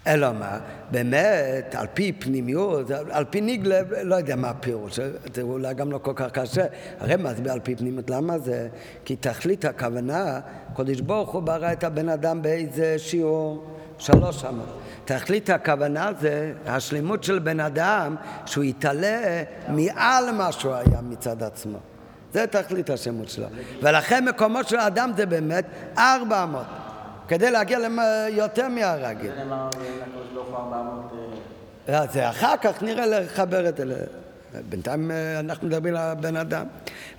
אלא 0.07 0.33
מה, 0.33 0.59
באמת, 0.91 1.75
על 1.77 1.87
פי 1.93 2.13
פנימיות, 2.13 2.91
על 3.11 3.25
פי 3.29 3.41
ניגלה, 3.41 3.81
לא 4.03 4.15
יודע 4.15 4.35
מה 4.35 4.49
הפירוש, 4.49 4.99
זה 5.33 5.41
אולי 5.41 5.73
גם 5.73 5.91
לא 5.91 5.97
כל 5.97 6.13
כך 6.15 6.31
קשה. 6.31 6.65
הרי 6.99 7.15
מה 7.15 7.33
זה 7.33 7.53
על 7.53 7.59
פי 7.59 7.75
פנימיות? 7.75 8.09
למה 8.09 8.39
זה? 8.39 8.67
כי 9.05 9.15
תכלית 9.15 9.65
הכוונה, 9.65 10.39
קודש 10.73 11.01
ברוך 11.01 11.29
הוא 11.29 11.41
ברא 11.41 11.71
את 11.71 11.83
הבן 11.83 12.09
אדם 12.09 12.41
באיזה 12.41 12.99
שיעור? 12.99 13.77
שלוש 13.97 14.45
אמות. 14.45 14.65
תכלית 15.07 15.49
הכוונה 15.49 16.09
זה 16.19 16.53
השלימות 16.65 17.23
של 17.23 17.39
בן 17.39 17.59
אדם, 17.59 18.15
שהוא 18.45 18.63
יתעלה 18.63 19.43
מעל 19.67 20.31
מה 20.31 20.51
שהוא 20.51 20.73
היה 20.73 21.01
מצד 21.01 21.43
עצמו. 21.43 21.77
זה 22.33 22.47
תכלית 22.47 22.89
השמות 22.89 23.29
שלו. 23.29 23.45
ולכן 23.81 24.25
מקומו 24.25 24.63
של 24.63 24.75
האדם 24.75 25.11
זה 25.17 25.25
באמת 25.25 25.65
ארבע 25.97 26.43
אמות. 26.43 26.65
כדי 27.27 27.51
להגיע 27.51 27.79
יותר 28.29 28.67
מהרגיל. 28.67 29.31
זה 29.35 29.43
400... 30.53 31.11
אה, 31.89 32.05
זה 32.11 32.29
אחר 32.29 32.57
כך 32.61 32.83
נראה 32.83 33.05
לחבר 33.05 33.69
את 33.69 33.77
זה. 33.77 34.05
בינתיים 34.69 35.11
אה, 35.11 35.39
אנחנו 35.39 35.67
מדברים 35.67 35.95
על 35.95 36.01
הבן 36.01 36.35
אדם. 36.35 36.65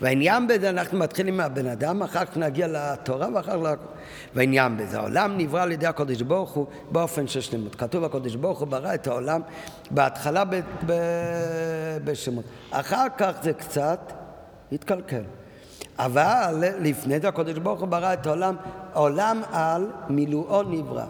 והעניין 0.00 0.46
בזה, 0.46 0.70
אנחנו 0.70 0.98
מתחילים 0.98 1.36
מהבן 1.36 1.66
אדם, 1.66 2.02
אחר 2.02 2.24
כך 2.24 2.36
נגיע 2.36 2.68
לתורה 2.68 3.28
ואחר 3.34 3.64
כך... 3.64 3.82
והעניין 4.34 4.76
בזה, 4.76 4.98
העולם 4.98 5.38
נברא 5.38 5.62
על 5.62 5.72
ידי 5.72 5.86
הקודש 5.86 6.22
ברוך 6.22 6.50
הוא 6.50 6.66
באופן 6.90 7.26
של 7.26 7.40
שלמות. 7.40 7.74
כתוב 7.74 8.04
הקודש 8.04 8.34
ברוך 8.34 8.58
הוא 8.58 8.68
ברא 8.68 8.94
את 8.94 9.06
העולם 9.06 9.40
בהתחלה 9.90 10.44
ב... 10.44 10.60
ב... 10.86 10.92
בשמות. 12.04 12.44
אחר 12.70 13.06
כך 13.18 13.32
זה 13.42 13.52
קצת 13.52 14.12
התקלקל. 14.72 15.22
אבל 15.98 16.64
לפני 16.80 17.20
זה 17.20 17.28
הקודש 17.28 17.58
ברוך 17.58 17.80
הוא 17.80 17.88
ברא 17.88 18.12
את 18.12 18.26
העולם, 18.26 18.56
עולם 18.92 19.42
על 19.52 19.90
מילואו 20.08 20.62
נברא. 20.62 21.04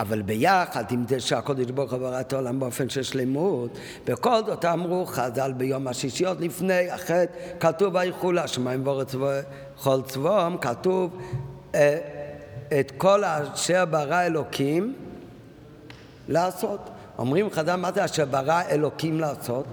אבל 0.00 0.22
ביחד 0.22 0.84
עם 0.90 1.04
זה 1.08 1.20
שהקודש 1.20 1.70
ברוך 1.70 1.92
הוא 1.92 1.98
ברא 2.00 2.20
את 2.20 2.32
העולם 2.32 2.60
באופן 2.60 2.88
של 2.88 3.02
שלמות, 3.02 3.78
בכל 4.06 4.44
זאת 4.46 4.64
אמרו 4.64 5.06
חז"ל 5.06 5.52
ביום 5.52 5.88
השישי 5.88 6.24
עוד 6.26 6.40
לפני 6.40 6.90
החטא, 6.90 7.24
כתוב 7.60 7.94
ויחול 7.94 8.38
השמיים 8.38 8.84
וכל 8.86 10.02
צבאום, 10.06 10.56
כתוב 10.58 11.18
אה, 11.74 11.98
את 12.80 12.92
כל 12.96 13.24
אשר 13.24 13.84
ברא 13.84 14.22
אלוקים 14.22 14.94
לעשות. 16.28 16.90
אומרים 17.18 17.50
חז"ל 17.50 17.76
מה 17.76 17.92
זה 17.92 18.04
אשר 18.04 18.24
ברא 18.24 18.62
אלוקים 18.70 19.20
לעשות? 19.20 19.64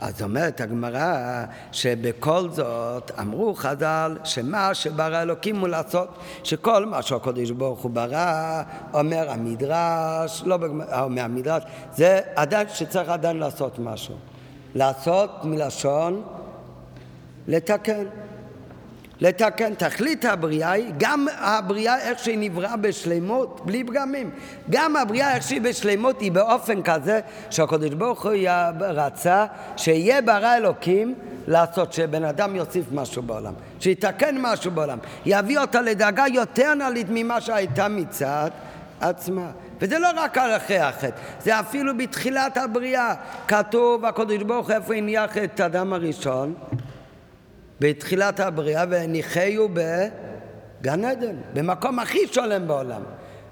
אז 0.00 0.22
אומרת 0.22 0.60
הגמרא 0.60 1.44
שבכל 1.72 2.48
זאת 2.50 3.10
אמרו 3.20 3.54
חז"ל 3.54 4.16
שמה 4.24 4.74
שברא 4.74 5.22
אלוקים 5.22 5.56
הוא 5.56 5.68
לעשות 5.68 6.08
שכל 6.44 6.86
מה 6.86 7.02
שהקדוש 7.02 7.50
ברוך 7.50 7.80
הוא 7.80 7.90
ברא 7.90 8.62
אומר 8.94 9.30
המדרש, 9.30 10.42
לא 10.46 10.58
אומר 11.02 11.24
המדרש, 11.24 11.62
זה 11.92 12.20
עדיין 12.36 12.68
שצריך 12.68 13.08
עדיין 13.08 13.36
לעשות 13.36 13.78
משהו. 13.78 14.14
לעשות 14.74 15.30
מלשון 15.44 16.22
לתקן. 17.48 18.04
לתקן. 19.20 19.74
תכלית 19.74 20.24
הבריאה 20.24 20.70
היא, 20.70 20.92
גם 20.98 21.26
הבריאה 21.38 21.98
איך 22.00 22.18
שהיא 22.18 22.38
נבראה 22.40 22.76
בשלמות, 22.76 23.60
בלי 23.64 23.84
פגמים. 23.84 24.30
גם 24.70 24.96
הבריאה 24.96 25.34
איך 25.34 25.42
שהיא 25.42 25.60
בשלמות 25.60 26.20
היא 26.20 26.32
באופן 26.32 26.82
כזה 26.82 27.20
שהקדוש 27.50 27.90
ברוך 27.90 28.26
הוא 28.26 28.32
רצה 28.80 29.46
שיהיה 29.76 30.22
ברא 30.22 30.56
אלוקים 30.56 31.14
לעשות, 31.46 31.92
שבן 31.92 32.24
אדם 32.24 32.56
יוסיף 32.56 32.84
משהו 32.92 33.22
בעולם, 33.22 33.54
שיתקן 33.80 34.36
משהו 34.38 34.70
בעולם, 34.70 34.98
יביא 35.26 35.58
אותה 35.58 35.82
לדאגה 35.82 36.24
יותר 36.28 36.74
נעלית 36.74 37.06
ממה 37.10 37.40
שהייתה 37.40 37.88
מצד 37.88 38.50
עצמה. 39.00 39.50
וזה 39.80 39.98
לא 39.98 40.08
רק 40.16 40.38
אחרי 40.38 40.78
החטא, 40.78 41.16
זה 41.42 41.60
אפילו 41.60 41.96
בתחילת 41.96 42.56
הבריאה. 42.56 43.14
כתוב, 43.48 44.04
הקדוש 44.04 44.42
ברוך 44.42 44.66
הוא 44.66 44.76
איפה 44.76 44.94
הניח 44.94 45.38
את 45.38 45.60
האדם 45.60 45.92
הראשון? 45.92 46.54
בתחילת 47.80 48.40
הבריאה 48.40 48.84
והניחהו 48.90 49.68
בגן 49.72 51.04
עדן, 51.04 51.36
במקום 51.54 51.98
הכי 51.98 52.18
שולם 52.32 52.68
בעולם. 52.68 53.02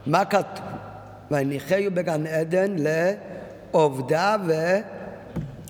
מה 0.06 0.24
כתוב? 0.24 0.64
והניחהו 1.30 1.90
בגן 1.94 2.26
עדן 2.26 2.76
לעובדה 3.72 4.36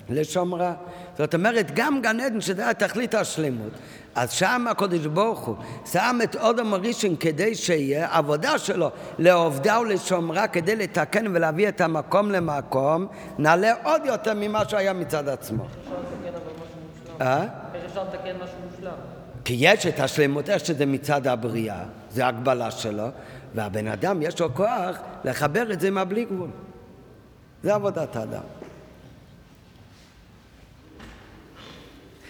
ולשומרה. 0.09 0.73
זאת 1.17 1.35
אומרת, 1.35 1.71
גם 1.75 2.01
גן 2.01 2.19
עדן, 2.19 2.41
שזה 2.41 2.73
תכלית 2.77 3.15
השלמות, 3.15 3.71
אז 4.15 4.31
שם 4.31 4.65
הקדוש 4.69 5.05
ברוך 5.05 5.39
הוא 5.39 5.55
שם 5.91 6.19
את 6.23 6.35
אודם 6.35 6.73
הראשון 6.73 7.15
כדי 7.15 7.55
שיהיה 7.55 8.07
עבודה 8.11 8.57
שלו 8.57 8.89
לעובדה 9.19 9.79
ולשומרה 9.79 10.47
כדי 10.47 10.75
לתקן 10.75 11.27
ולהביא 11.27 11.69
את 11.69 11.81
המקום 11.81 12.31
למקום, 12.31 13.07
נעלה 13.37 13.73
עוד 13.83 14.01
יותר 14.05 14.33
ממה 14.35 14.69
שהיה 14.69 14.93
מצד 14.93 15.29
עצמו. 15.29 15.65
אה? 17.21 17.45
אפשר 17.89 18.03
לתקן 18.03 18.35
משהו 18.43 18.55
מושלם. 18.71 18.93
כי 19.45 19.55
יש 19.59 19.85
את 19.85 19.99
השלמות, 19.99 20.49
איך 20.49 20.65
שזה 20.65 20.85
מצד 20.85 21.27
הבריאה, 21.27 21.83
זה 22.11 22.27
הגבלה 22.27 22.71
שלו, 22.71 23.07
והבן 23.55 23.87
אדם 23.87 24.21
יש 24.21 24.39
לו 24.39 24.55
כוח 24.55 24.97
לחבר 25.23 25.71
את 25.71 25.79
זה 25.79 25.87
עם 25.87 25.97
הבלי 25.97 26.25
גבול. 26.25 26.49
זה 27.63 27.75
עבודת 27.75 28.15
האדם. 28.15 28.41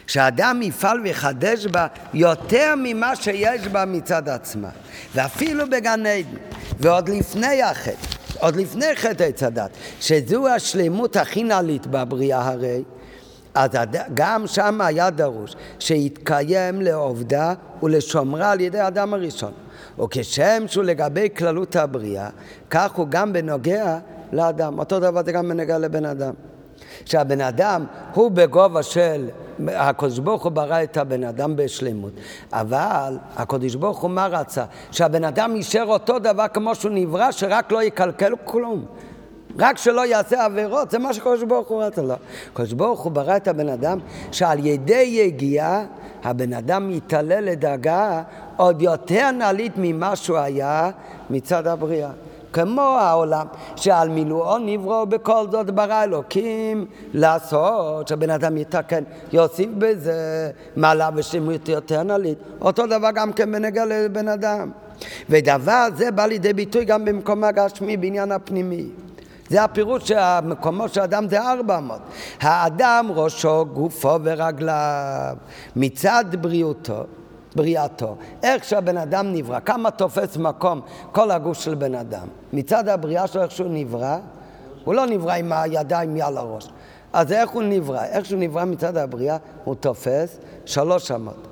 שאדם 0.08 0.62
יפעל 0.62 1.02
ויחדש 1.02 1.66
בה 1.66 1.88
יותר 2.14 2.74
ממה 2.78 3.16
שיש 3.16 3.68
בה 3.68 3.86
מצד 3.86 4.30
עצמה. 4.30 4.70
ואפילו 5.16 5.70
בגן 5.70 6.06
עדן, 6.06 6.38
ועוד 6.80 7.10
לפני 7.10 7.64
החטא, 7.64 8.08
עוד 8.40 8.56
לפני 8.56 8.96
חטא 8.96 9.24
עץ 9.24 9.44
הדת, 9.44 9.70
שזו 10.00 10.48
השלמות 10.48 11.16
הכי 11.16 11.44
נעלית 11.44 11.88
בבריאה 11.88 12.48
הרי, 12.48 12.84
אז 13.60 13.70
גם 14.14 14.48
שם 14.48 14.82
היה 14.82 15.10
דרוש 15.10 15.56
שיתקיים 15.80 16.82
לעובדה 16.82 17.54
ולשומרה 17.84 18.52
על 18.52 18.62
ידי 18.62 18.80
האדם 18.80 19.14
הראשון. 19.14 19.52
וכשם 20.04 20.64
שהוא 20.68 20.84
לגבי 20.84 21.28
כללות 21.38 21.76
הבריאה, 21.76 22.30
כך 22.70 22.92
הוא 22.92 23.08
גם 23.10 23.34
בנוגע 23.34 23.98
לאדם. 24.32 24.80
אותו 24.80 25.00
דבר 25.00 25.24
זה 25.26 25.32
גם 25.32 25.50
בנוגע 25.50 25.78
לבן 25.78 26.06
אדם. 26.06 26.34
שהבן 27.06 27.42
אדם 27.42 27.86
הוא 28.14 28.32
בגובה 28.32 28.84
של, 28.84 29.30
הקדוש 29.68 30.20
ברוך 30.20 30.44
הוא 30.44 30.52
ברא 30.52 30.84
את 30.84 30.98
הבן 30.98 31.24
אדם 31.24 31.56
בשלמות, 31.56 32.14
אבל 32.54 33.18
הקדוש 33.36 33.76
ברוך 33.76 34.00
הוא 34.00 34.12
מה 34.12 34.28
רצה? 34.28 34.66
שהבן 34.92 35.24
אדם 35.24 35.56
יישאר 35.56 35.86
אותו 35.86 36.20
דבר 36.20 36.46
כמו 36.54 36.76
שהוא 36.76 36.92
נברא, 36.92 37.32
שרק 37.32 37.72
לא 37.72 37.84
יקלקל 37.84 38.34
כלום. 38.46 38.86
רק 39.58 39.78
שלא 39.78 40.06
יעשה 40.06 40.46
עבירות, 40.46 40.92
זה 40.92 41.00
מה 41.00 41.14
שקדוש 41.14 41.44
ברוך 41.44 41.68
הוא 41.68 41.84
רצה 41.84 42.02
לו. 42.02 42.16
קדוש 42.54 42.74
ברוך 42.74 43.00
הוא 43.00 43.12
ברא 43.12 43.38
את 43.38 43.48
הבן 43.48 43.70
אדם 43.70 44.00
שעל 44.32 44.66
ידי 44.66 45.02
יגיעה 45.02 45.86
הבן 46.24 46.54
אדם 46.54 46.92
יתעלה 46.92 47.42
לדאגה 47.42 48.22
עוד 48.58 48.82
יותר 48.82 49.32
נעלית 49.32 49.74
ממה 49.78 50.16
שהוא 50.16 50.38
היה 50.38 50.90
מצד 51.30 51.68
הבריאה. 51.68 52.10
כמו 52.54 52.82
העולם, 52.82 53.48
שעל 53.76 54.10
מילואו 54.10 54.58
נבראו 54.58 55.06
בכל 55.06 55.46
זאת 55.52 55.70
ברא 55.70 56.04
אלוקים 56.04 56.86
לעשות, 57.14 58.08
שהבן 58.08 58.30
אדם 58.30 58.58
יתקן, 58.58 59.04
יוסיף 59.34 59.70
בזה 59.78 60.52
מעלה 60.76 61.10
ושלמות 61.16 61.70
יותר 61.70 62.04
נלית. 62.04 62.38
אותו 62.62 62.88
דבר 62.88 63.10
גם 63.16 63.34
כן 63.34 63.52
בנגע 63.52 63.86
לבן 63.86 64.28
אדם. 64.28 64.72
ודבר 65.30 65.88
זה 65.96 66.12
בא 66.12 66.26
לידי 66.26 66.54
ביטוי 66.54 66.86
גם 66.86 67.06
במקום 67.06 67.44
הגשמי, 67.44 67.98
בעניין 67.98 68.32
הפנימי. 68.32 68.90
זה 69.50 69.64
הפירוש 69.64 70.08
שהמקומות 70.08 70.94
של 70.94 71.02
האדם 71.02 71.30
זה 71.30 71.42
ארבע 71.42 71.78
אמות. 71.78 72.00
האדם 72.42 73.10
ראשו, 73.16 73.66
גופו 73.74 74.18
ורגליו. 74.24 75.36
מצד 75.76 76.26
בריאותו, 76.42 77.04
בריאתו, 77.56 78.16
איך 78.44 78.64
שהבן 78.64 78.98
אדם 78.98 79.34
נברא, 79.34 79.60
כמה 79.60 79.92
תופס 79.92 80.38
מקום 80.38 80.82
כל 81.12 81.32
הגוף 81.32 81.60
של 81.60 81.76
בן 81.76 81.96
אדם. 81.96 82.28
מצד 82.54 82.88
הבריאה 82.88 83.28
שלו, 83.28 83.42
איך 83.44 83.52
שהוא 83.52 83.70
נברא, 83.72 84.18
הוא 84.84 84.94
לא 84.94 85.06
נברא 85.06 85.34
עם 85.34 85.52
הידיים 85.52 86.14
מעל 86.14 86.38
הראש. 86.38 86.70
אז 87.14 87.32
איך 87.32 87.50
הוא 87.50 87.64
נברא? 87.64 88.04
איך 88.04 88.26
שהוא 88.26 88.40
נברא 88.40 88.66
מצד 88.66 88.98
הבריאה, 88.98 89.38
הוא 89.64 89.76
תופס 89.76 90.40
שלוש 90.66 91.12
אמות. 91.12 91.49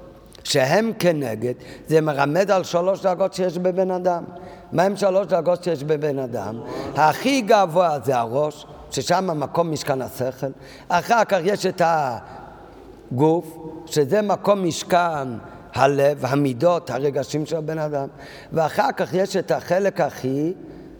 שהם 0.47 0.91
כנגד, 0.99 1.53
זה 1.87 2.01
מרמד 2.01 2.51
על 2.51 2.63
שלוש 2.63 3.01
דרגות 3.01 3.33
שיש 3.33 3.57
בבן 3.57 3.91
אדם. 3.91 4.23
מהם 4.71 4.95
שלוש 4.95 5.27
דרגות 5.27 5.63
שיש 5.63 5.83
בבן 5.83 6.19
אדם? 6.19 6.61
הכי 6.95 7.41
גבוה 7.41 7.97
זה 8.03 8.17
הראש, 8.17 8.65
ששם 8.91 9.39
מקום 9.39 9.71
משכן 9.71 10.01
השכל. 10.01 10.47
אחר 10.87 11.23
כך 11.23 11.37
יש 11.43 11.65
את 11.65 11.81
הגוף, 11.85 13.57
שזה 13.85 14.21
מקום 14.21 14.67
משכן 14.67 15.27
הלב, 15.73 16.25
המידות, 16.25 16.89
הרגשים 16.89 17.45
של 17.45 17.55
הבן 17.55 17.79
אדם. 17.79 18.07
ואחר 18.53 18.91
כך 18.97 19.13
יש 19.13 19.37
את 19.37 19.51
החלק 19.51 20.01
הכי 20.01 20.53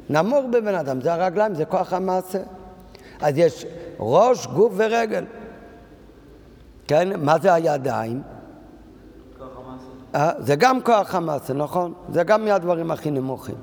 נמוך 0.10 0.46
בבן 0.52 0.76
אדם, 0.76 1.02
זה 1.02 1.14
הרגליים, 1.14 1.56
זה 1.56 1.66
כוח 1.66 1.94
המעשה. 1.94 2.40
אז 3.22 3.38
יש 3.38 3.66
ראש, 4.00 4.48
גוף 4.48 4.74
ורגל. 4.76 5.26
כן, 6.88 7.20
מה 7.20 7.36
זה 7.42 7.54
הידיים? 7.54 8.37
אה, 10.16 10.32
זה 10.40 10.56
גם 10.56 10.82
כוח 10.82 11.16
המעשה, 11.16 11.54
נכון? 11.54 11.94
זה 12.14 12.24
גם 12.24 12.46
מהדברים 12.46 12.92
הכי 12.92 13.12
נמוכים. 13.12 13.56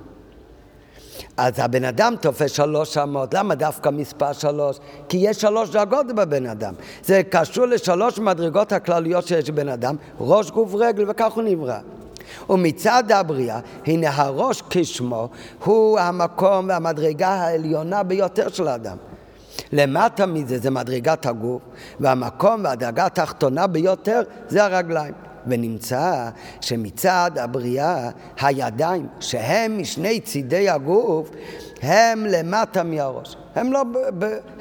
אז 1.37 1.53
הבן 1.57 1.85
אדם 1.85 2.15
תופס 2.21 2.53
שלוש 2.53 2.99
אמות. 2.99 3.35
למה 3.35 3.55
דווקא 3.55 3.89
מספר 3.89 4.33
שלוש? 4.33 4.79
כי 5.09 5.17
יש 5.17 5.41
שלוש 5.41 5.71
דרגות 5.71 6.07
בבן 6.07 6.47
אדם. 6.47 6.75
זה 7.05 7.23
קשור 7.31 7.67
לשלוש 7.67 8.19
מדרגות 8.19 8.73
הכלליות 8.73 9.27
שיש 9.27 9.51
בבן 9.51 9.69
אדם, 9.69 9.97
ראש, 10.21 10.51
גוף, 10.51 10.75
רגל, 10.75 11.05
וכך 11.11 11.33
הוא 11.33 11.43
נברא. 11.43 11.79
ומצד 12.51 13.13
הבריאה, 13.13 13.61
הנה 13.87 14.11
הראש 14.15 14.63
כשמו, 14.71 15.29
הוא 15.65 15.99
המקום 15.99 16.69
והמדרגה 16.69 17.29
העליונה 17.29 18.03
ביותר 18.03 18.49
של 18.49 18.69
האדם. 18.69 18.97
למטה 19.73 20.27
מזה 20.27 20.59
זה 20.59 20.71
מדרגת 20.71 21.27
הגוף, 21.27 21.63
והמקום 22.01 22.65
והדרגה 22.65 23.07
התחתונה 23.07 23.67
ביותר 23.67 24.23
זה 24.49 24.65
הרגליים. 24.65 25.15
ונמצא 25.47 26.31
שמצד 26.61 27.31
הבריאה 27.41 28.11
הידיים, 28.41 29.07
שהם 29.21 29.79
משני 29.79 30.21
צידי 30.21 30.69
הגוף, 30.69 31.31
הם 31.83 32.27
למטה 32.27 32.83
מהראש. 32.83 33.37
הם, 33.55 33.73
לא, 33.73 33.83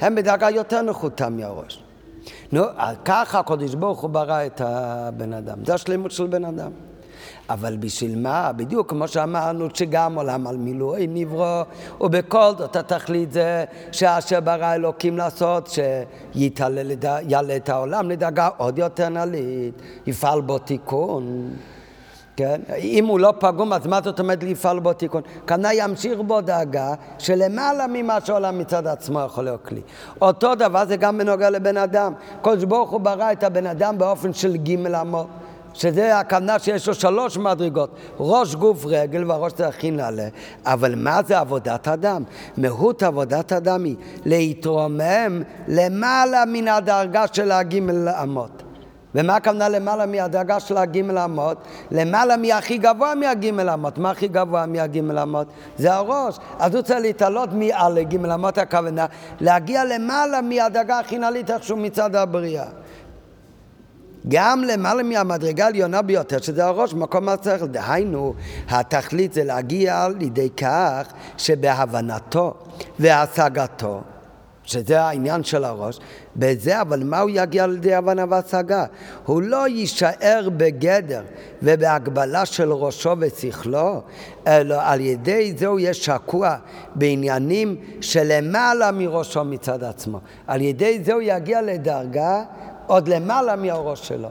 הם 0.00 0.14
בדרגה 0.14 0.50
יותר 0.50 0.82
נחותה 0.82 1.28
מהראש. 1.28 1.82
נו, 2.52 2.62
ככה 3.04 3.38
הקדוש 3.38 3.74
ברוך 3.74 4.00
הוא 4.00 4.10
ברא 4.10 4.46
את 4.46 4.60
הבן 4.60 5.32
אדם. 5.32 5.64
זה 5.64 5.74
השלמות 5.74 6.10
של 6.10 6.26
בן 6.26 6.44
אדם. 6.44 6.70
אבל 7.50 7.76
בשביל 7.76 8.18
מה? 8.18 8.52
בדיוק 8.52 8.90
כמו 8.90 9.08
שאמרנו, 9.08 9.68
שגם 9.74 10.14
עולם 10.14 10.46
על 10.46 10.56
מילואי 10.56 11.06
נברוא, 11.06 11.62
ובכל 12.00 12.50
זאת 12.58 12.76
התכלית 12.76 13.32
זה 13.32 13.64
שאשר 13.92 14.40
ברא 14.40 14.74
אלוקים 14.74 15.16
לעשות, 15.16 15.68
שיעלה 16.34 17.56
את 17.56 17.68
העולם 17.68 18.10
לדרגה 18.10 18.48
עוד 18.56 18.78
יותר 18.78 19.08
נלית, 19.08 19.74
יפעל 20.06 20.40
בו 20.40 20.58
תיקון. 20.58 21.50
כן? 22.36 22.60
אם 22.78 23.06
הוא 23.06 23.20
לא 23.20 23.34
פגום, 23.38 23.72
אז 23.72 23.86
מה 23.86 24.00
זאת 24.04 24.20
אומרת 24.20 24.42
לפעול 24.42 24.78
בו 24.78 24.92
תיקון? 24.92 25.22
כנראה 25.46 25.74
ימשיך 25.74 26.20
בו 26.26 26.40
דאגה 26.40 26.94
שלמעלה 27.18 27.86
ממה 27.92 28.18
שהעולם 28.24 28.58
מצד 28.58 28.86
עצמו 28.86 29.20
יכול 29.20 29.44
להיות 29.44 29.66
כלי. 29.66 29.80
אותו 30.22 30.54
דבר 30.54 30.86
זה 30.86 30.96
גם 30.96 31.18
בנוגע 31.18 31.50
לבן 31.50 31.76
אדם. 31.76 32.12
קדוש 32.42 32.64
ברוך 32.64 32.90
הוא 32.90 33.00
ברא 33.00 33.32
את 33.32 33.44
הבן 33.44 33.66
אדם 33.66 33.98
באופן 33.98 34.32
של 34.32 34.56
גימל 34.56 34.96
אמות. 34.96 35.26
שזה 35.74 36.18
הכוונה 36.18 36.58
שיש 36.58 36.88
לו 36.88 36.94
שלוש 36.94 37.36
מדרגות, 37.36 37.90
ראש, 38.18 38.54
גוף, 38.54 38.84
רגל, 38.86 39.30
והראש 39.30 39.60
הכי 39.60 39.90
נעלה. 39.90 40.28
אבל 40.66 40.94
מה 40.94 41.20
זה 41.26 41.38
עבודת 41.38 41.88
אדם? 41.88 42.22
מהות 42.56 43.02
עבודת 43.02 43.52
אדם 43.52 43.84
היא 43.84 43.96
להתרומם 44.24 45.42
למעלה 45.68 46.44
מן 46.44 46.68
הדרגה 46.68 47.24
של 47.32 47.52
הגימל 47.52 48.08
אמות. 48.08 48.62
ומה 49.14 49.36
הכוונה 49.36 49.68
למעלה 49.68 50.06
מהדרגה 50.06 50.60
של 50.60 50.76
הגימל 50.76 51.18
אמות? 51.18 51.56
למעלה 51.90 52.36
מהכי 52.36 52.78
גבוה 52.78 53.14
מהגימל 53.14 53.70
אמות. 53.70 53.98
מה 53.98 54.10
הכי 54.10 54.28
גבוה 54.28 54.66
מהגימל 54.66 55.18
אמות? 55.18 55.46
זה 55.78 55.94
הראש. 55.94 56.38
אז 56.58 56.74
הוא 56.74 56.82
צריך 56.82 57.00
להתעלות 57.00 57.52
מעל 57.52 57.92
לגימל 57.92 58.32
אמות 58.32 58.58
הכוונה, 58.58 59.06
להגיע 59.40 59.84
למעלה 59.84 60.40
מהדרגה 60.40 60.98
הכי 60.98 61.18
נעלית 61.18 61.50
איכשהו 61.50 61.76
מצד 61.76 62.16
הבריאה. 62.16 62.64
גם 64.28 64.64
למעלה 64.64 65.02
מהמדרגה 65.02 65.64
העליונה 65.64 66.02
ביותר, 66.02 66.40
שזה 66.40 66.64
הראש, 66.64 66.94
מקום 66.94 67.28
השכל. 67.28 67.66
דהיינו, 67.66 68.34
התכלית 68.68 69.32
זה 69.32 69.44
להגיע 69.44 70.08
לידי 70.18 70.50
כך 70.50 71.12
שבהבנתו 71.38 72.54
והשגתו, 72.98 74.00
שזה 74.64 75.02
העניין 75.02 75.44
של 75.44 75.64
הראש, 75.64 75.98
בזה, 76.36 76.80
אבל 76.80 77.04
מה 77.04 77.20
הוא 77.20 77.30
יגיע 77.32 77.66
לידי 77.66 77.94
הבנה 77.94 78.24
והשגה? 78.28 78.84
הוא 79.26 79.42
לא 79.42 79.68
יישאר 79.68 80.48
בגדר 80.56 81.22
ובהגבלה 81.62 82.46
של 82.46 82.72
ראשו 82.72 83.12
ושכלו, 83.18 84.02
אלא 84.46 84.76
על 84.80 85.00
ידי 85.00 85.54
זה 85.56 85.66
הוא 85.66 85.80
יהיה 85.80 85.94
שקוע 85.94 86.56
בעניינים 86.94 87.76
שלמעלה 88.00 88.92
מראשו 88.92 89.44
מצד 89.44 89.84
עצמו. 89.84 90.20
על 90.46 90.60
ידי 90.60 91.00
זה 91.04 91.12
הוא 91.12 91.22
יגיע 91.24 91.62
לדרגה 91.62 92.42
עוד 92.86 93.08
למעלה 93.08 93.56
מהראש 93.56 94.08
שלו. 94.08 94.28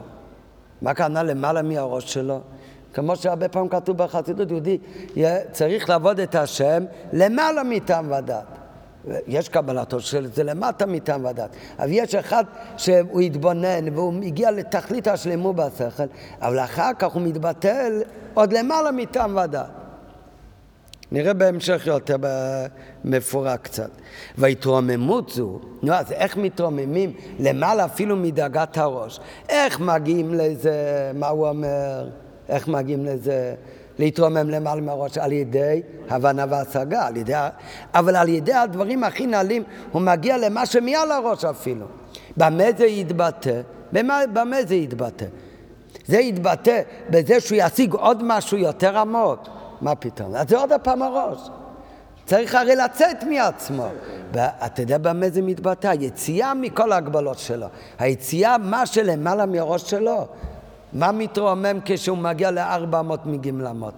מה 0.82 0.90
הכוונה 0.90 1.22
למעלה 1.22 1.62
מהראש 1.62 2.12
שלו? 2.12 2.40
כמו 2.92 3.16
שהרבה 3.16 3.48
פעמים 3.48 3.68
כתוב 3.68 3.98
בחסידות 3.98 4.50
יהודי, 4.50 4.78
צריך 5.52 5.88
לעבוד 5.88 6.20
את 6.20 6.34
השם 6.34 6.84
למעלה 7.12 7.62
מטעם 7.62 8.12
ודת. 8.12 8.44
יש 9.26 9.48
קבלתו 9.48 10.00
של 10.00 10.26
זה 10.26 10.44
למטה 10.44 10.86
מטעם 10.86 11.24
ודת. 11.24 11.50
אבל 11.78 11.88
יש 11.90 12.14
אחד 12.14 12.44
שהוא 12.76 13.20
התבונן 13.20 13.94
והוא 13.94 14.14
הגיע 14.22 14.50
לתכלית 14.50 15.08
השלמות 15.08 15.56
בשכל, 15.56 16.02
אבל 16.40 16.58
אחר 16.58 16.90
כך 16.98 17.12
הוא 17.12 17.22
מתבטל 17.22 18.02
עוד 18.34 18.52
למעלה 18.52 18.90
מטעם 18.90 19.36
ודת. 19.36 19.83
נראה 21.12 21.34
בהמשך 21.34 21.86
יותר 21.86 22.16
מפורק 23.04 23.60
קצת. 23.62 23.90
והתרוממות 24.38 25.28
זו, 25.28 25.58
נו 25.82 25.92
אז 25.92 26.12
איך 26.12 26.36
מתרוממים 26.36 27.12
למעלה 27.38 27.84
אפילו 27.84 28.16
מדרגת 28.16 28.78
הראש? 28.78 29.20
איך 29.48 29.80
מגיעים 29.80 30.34
לזה, 30.34 30.74
מה 31.14 31.28
הוא 31.28 31.48
אומר? 31.48 32.08
איך 32.48 32.68
מגיעים 32.68 33.04
לזה? 33.04 33.54
להתרומם 33.98 34.50
למעלה 34.50 34.80
מהראש 34.80 35.18
על 35.18 35.32
ידי 35.32 35.82
הבנה 36.08 36.44
והשגה, 36.50 37.06
על 37.06 37.16
ידי, 37.16 37.32
אבל 37.94 38.16
על 38.16 38.28
ידי 38.28 38.52
הדברים 38.52 39.04
הכי 39.04 39.26
נעלים 39.26 39.62
הוא 39.92 40.02
מגיע 40.02 40.38
למה 40.38 40.66
שמעל 40.66 41.10
הראש 41.10 41.44
אפילו. 41.44 41.86
במה 42.36 42.64
זה 42.78 42.86
יתבטא? 42.86 43.60
במה, 43.92 44.20
במה 44.32 44.56
זה 44.62 44.74
יתבטא? 44.74 45.26
זה 46.06 46.18
יתבטא 46.18 46.80
בזה 47.10 47.40
שהוא 47.40 47.58
ישיג 47.62 47.94
עוד 47.94 48.22
משהו 48.24 48.58
יותר 48.58 48.98
עמוק. 48.98 49.40
מה 49.80 49.94
פתאום? 49.94 50.34
אז 50.34 50.48
זה 50.48 50.58
עוד 50.58 50.72
הפעם 50.72 51.02
הראש. 51.02 51.50
צריך 52.26 52.54
הרי 52.54 52.76
לצאת 52.76 53.22
מעצמו. 53.22 53.86
ואתה 54.32 54.82
יודע 54.82 54.98
במה 54.98 55.30
זה 55.30 55.42
מתבטא? 55.42 55.86
היציאה 55.86 56.54
מכל 56.54 56.92
ההגבלות 56.92 57.38
שלו. 57.38 57.66
היציאה, 57.98 58.58
מה 58.58 58.86
שלמעלה 58.86 59.46
מהראש 59.46 59.90
שלו. 59.90 60.26
מה 60.92 61.12
מתרומם 61.12 61.78
כשהוא 61.84 62.18
מגיע 62.18 62.50
לארבע 62.50 63.02
מאות 63.02 63.26
מגמלמות? 63.26 63.94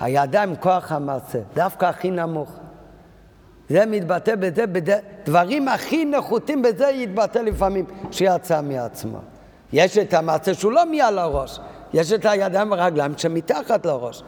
הידיים, 0.00 0.56
כוח 0.56 0.92
המעשה, 0.92 1.38
דווקא 1.54 1.86
הכי 1.86 2.10
נמוך. 2.10 2.50
זה 3.68 3.86
מתבטא 3.86 4.34
בזה, 4.36 4.98
דברים 5.24 5.68
הכי 5.68 6.04
נחותים 6.04 6.62
בזה 6.62 6.86
יתבטא 6.86 7.38
לפעמים 7.38 7.84
שיצא 8.10 8.60
מעצמו. 8.62 9.18
יש 9.72 9.98
את 9.98 10.14
המעשה 10.14 10.54
שהוא 10.54 10.72
לא 10.72 10.90
מעל 10.90 11.18
הראש, 11.18 11.60
יש 11.96 12.12
את 12.12 12.24
הידיים 12.24 12.70
והרגליים 12.70 13.12
שמתחת 13.16 13.86
לראש. 13.86 14.22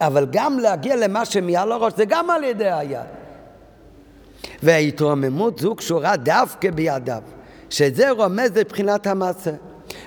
אבל 0.00 0.26
גם 0.30 0.58
להגיע 0.58 0.96
למה 0.96 1.24
שמעל 1.24 1.72
הראש 1.72 1.92
זה 1.96 2.04
גם 2.04 2.30
על 2.30 2.44
ידי 2.44 2.70
היד. 2.70 3.00
וההתרוממות 4.62 5.58
זו 5.58 5.74
קשורה 5.74 6.16
דווקא 6.16 6.70
בידיו, 6.70 7.22
שזה 7.70 8.10
רומז 8.10 8.50
לבחינת 8.56 9.06
המעשה. 9.06 9.50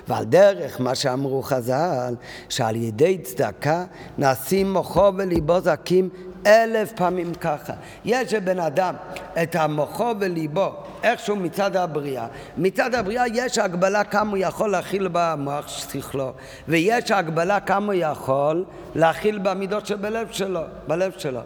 ועל 0.08 0.24
דרך 0.24 0.80
מה 0.80 0.94
שאמרו 0.94 1.42
חז"ל, 1.42 2.14
שעל 2.48 2.76
ידי 2.76 3.18
צדקה 3.18 3.84
נעשים 4.18 4.72
מוחו 4.72 5.12
וליבו 5.16 5.60
זקים 5.60 6.08
אלף 6.46 6.92
פעמים 6.92 7.34
ככה. 7.34 7.72
יש 8.04 8.34
לבן 8.34 8.58
אדם 8.58 8.94
את 9.42 9.56
המוחו 9.56 10.14
וליבו, 10.20 10.72
איכשהו 11.02 11.36
מצד 11.36 11.76
הבריאה. 11.76 12.26
מצד 12.56 12.94
הבריאה 12.94 13.24
יש 13.34 13.58
הגבלה 13.58 14.04
כמה 14.04 14.30
הוא 14.30 14.38
יכול 14.38 14.70
להכיל 14.70 15.08
במוח 15.12 15.68
שכלו, 15.68 16.32
ויש 16.68 17.10
הגבלה 17.10 17.60
כמה 17.60 17.86
הוא 17.86 17.94
יכול 17.94 18.64
להכיל 18.94 19.38
במידות 19.38 19.86
שבלב 19.86 20.28
שלו, 20.30 20.60
בלב 20.86 21.12
שלו. 21.18 21.40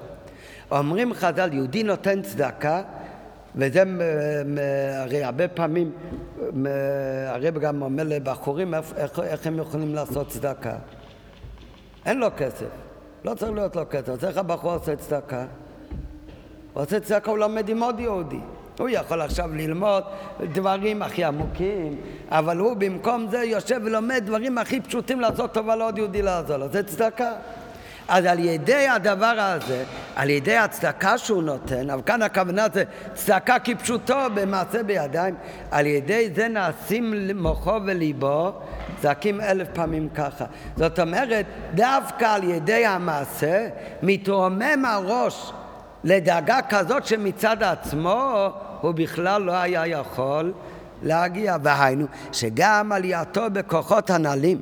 אומרים 0.71 1.15
חז"ל, 1.15 1.53
יהודי 1.53 1.83
נותן 1.83 2.23
צדקה, 2.23 2.83
וזה 3.57 3.83
הרי 4.99 5.25
הרבה 5.25 5.49
פעמים, 5.49 5.91
הרב 7.27 7.59
גם 7.59 7.83
אומר 7.83 8.03
לבחורים 8.07 8.75
איך, 8.75 9.21
איך 9.23 9.47
הם 9.47 9.59
יכולים 9.59 9.95
לעשות 9.95 10.29
צדקה. 10.29 10.75
אין 12.07 12.19
לו 12.19 12.29
כסף, 12.37 12.67
לא 13.25 13.35
צריך 13.35 13.53
להיות 13.53 13.77
לו 13.77 13.83
כסף, 13.91 14.09
אז 14.09 14.25
איך 14.25 14.37
הבחור 14.37 14.73
עושה 14.73 14.97
צדקה? 14.97 15.45
הוא 16.73 16.83
עושה 16.83 17.01
צדקה, 17.01 17.31
הוא 17.31 17.39
לומד 17.39 17.69
עם 17.69 17.83
עוד 17.83 18.01
יהודי. 18.01 18.41
הוא 18.79 18.89
יכול 18.89 19.21
עכשיו 19.21 19.55
ללמוד 19.55 20.05
דברים 20.53 21.03
הכי 21.03 21.25
עמוקים, 21.25 22.01
אבל 22.29 22.59
הוא 22.59 22.77
במקום 22.77 23.27
זה 23.31 23.45
יושב 23.45 23.81
ולומד 23.85 24.23
דברים 24.27 24.59
הכי 24.59 24.81
פשוטים 24.81 25.21
לעשות 25.21 25.53
טובה 25.53 25.77
לעוד 25.77 25.99
יהודי 25.99 26.23
לעזור 26.23 26.57
לו. 26.57 26.69
זה 26.69 26.83
צדקה. 26.83 27.33
אז 28.09 28.25
על 28.25 28.39
ידי 28.39 28.89
הדבר 28.89 29.35
הזה, 29.39 29.85
על 30.17 30.31
ידי 30.31 30.57
הצדקה 30.57 31.19
שהוא 31.19 31.43
נותן, 31.43 31.91
אבל 31.91 32.03
כאן 32.07 32.23
הכוונה 32.23 32.67
זה 32.75 32.85
צדקה 33.15 33.59
כפשוטו 33.59 34.17
במעשה 34.35 34.83
בידיים, 34.83 35.35
על 35.71 35.87
ידי 35.87 36.31
זה 36.35 36.49
נעשים 36.49 37.31
מוחו 37.35 37.79
וליבו 37.87 38.53
צעקים 39.03 39.41
אלף 39.41 39.69
פעמים 39.73 40.09
ככה. 40.09 40.45
זאת 40.77 41.01
אומרת, 41.01 41.47
דווקא 41.75 42.25
על 42.25 42.45
ידי 42.45 42.87
המעשה 42.87 43.69
מתרומם 44.03 44.85
הראש 44.87 45.53
לדאגה 46.05 46.59
כזאת 46.69 47.07
שמצד 47.07 47.63
עצמו 47.63 48.49
הוא 48.81 48.93
בכלל 48.93 49.43
לא 49.43 49.53
היה 49.53 49.87
יכול 49.87 50.53
להגיע. 51.03 51.57
והיינו, 51.63 52.07
שגם 52.33 52.93
עלייתו 52.93 53.43
בכוחות 53.53 54.11
הנעלים 54.11 54.61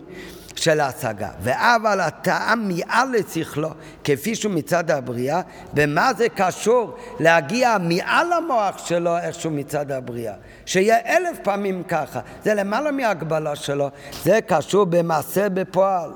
של 0.56 0.80
ההשגה, 0.80 1.28
ואבל 1.40 2.00
הטעם 2.00 2.68
מעל 2.68 3.08
לשכלו, 3.12 3.68
כפי 4.04 4.34
שהוא 4.34 4.52
מצד 4.52 4.90
הבריאה, 4.90 5.40
ומה 5.74 6.12
זה 6.14 6.28
קשור 6.28 6.96
להגיע 7.20 7.76
מעל 7.80 8.32
המוח 8.32 8.86
שלו 8.86 9.18
איכשהו 9.18 9.50
מצד 9.50 9.92
הבריאה? 9.92 10.34
שיהיה 10.66 10.96
אלף 11.06 11.38
פעמים 11.42 11.82
ככה, 11.82 12.20
זה 12.44 12.54
למעלה 12.54 12.90
מהגבלה 12.90 13.56
שלו, 13.56 13.90
זה 14.22 14.38
קשור 14.46 14.84
במעשה 14.84 15.48
בפועל. 15.48 16.10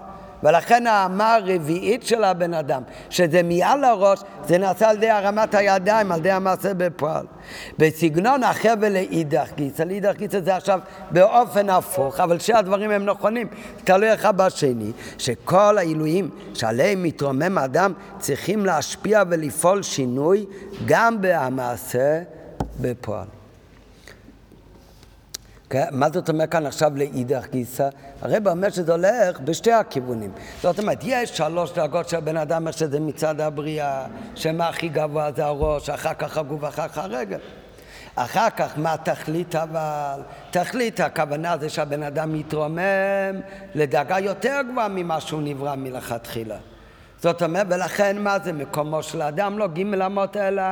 ולכן 0.47 0.87
האמה 0.87 1.35
הרביעית 1.35 2.03
של 2.03 2.25
הבן 2.25 2.55
אדם, 2.55 2.83
שזה 3.11 3.43
מעל 3.43 3.85
הראש, 3.85 4.21
זה 4.45 4.59
נעשה 4.59 4.91
על 4.91 4.97
ידי 4.97 5.11
הרמת 5.11 5.55
הידיים, 5.55 6.13
על 6.13 6.19
ידי 6.19 6.31
המעשה 6.31 6.75
בפועל. 6.75 7.27
בסגנון 7.79 8.43
אחר 8.43 8.75
ולאידך 8.81 9.49
גיסא, 9.57 9.83
לאידך 9.83 10.17
גיסא 10.17 10.41
זה 10.41 10.57
עכשיו 10.57 10.81
באופן 11.11 11.71
הפוך, 11.71 12.21
אבל 12.21 12.39
שהדברים 12.39 12.91
הם 12.91 13.05
נכונים, 13.05 13.49
תלוי 13.85 14.15
אחד 14.15 14.37
בשני, 14.37 14.93
שכל 15.19 15.79
העילויים 15.79 16.31
שעליהם 16.55 17.03
מתרומם 17.03 17.59
אדם 17.59 17.93
צריכים 18.19 18.67
להשפיע 18.67 19.23
ולפעול 19.31 19.83
שינוי 19.83 20.47
גם 20.87 21.17
במעשה 21.21 22.23
בפועל. 22.81 23.36
כן? 25.71 25.85
מה 25.93 26.07
זאת 26.12 26.29
אומרת 26.29 26.53
כאן 26.53 26.67
עכשיו 26.67 26.93
לאידך 26.97 27.47
גיסא? 27.51 27.89
הרב 28.23 28.49
אומר 28.49 28.71
שזה 28.71 28.93
הולך 28.93 29.41
בשתי 29.41 29.73
הכיוונים. 29.73 30.33
זאת 30.62 30.79
אומרת, 30.79 30.99
יש 31.03 31.37
שלוש 31.37 31.73
דרגות 31.73 32.09
של 32.09 32.21
בן 32.21 32.37
אדם, 32.37 32.69
איך 32.69 32.79
שזה 32.79 33.01
מצד 33.01 33.41
הבריאה, 33.41 34.07
שמה 34.35 34.69
הכי 34.69 34.89
גבוה 34.89 35.33
זה 35.37 35.45
הראש, 35.45 35.91
אחר 35.91 36.14
כך 36.14 36.39
הגוף, 36.39 36.64
אחר 36.64 36.89
כך 36.89 36.99
הרגל. 36.99 37.39
אחר 38.14 38.51
כך, 38.51 38.79
מה 38.79 38.97
תכלית 38.97 39.55
אבל? 39.55 40.21
תכלית 40.51 41.01
הכוונה 41.01 41.57
זה 41.61 41.69
שהבן 41.69 42.03
אדם 42.03 42.33
מתרומם 42.33 43.41
לדרגה 43.75 44.19
יותר 44.19 44.61
גבוהה 44.71 44.89
ממה 44.89 45.21
שהוא 45.21 45.43
נברא 45.43 45.75
מלכתחילה. 45.75 46.57
זאת 47.21 47.43
אומרת, 47.43 47.67
ולכן 47.71 48.23
מה 48.23 48.39
זה 48.45 48.53
מקומו 48.53 49.03
של 49.03 49.23
האדם? 49.23 49.59
לא 49.59 49.67
ג' 49.67 49.81
אמות 49.81 50.37
אלא 50.37 50.62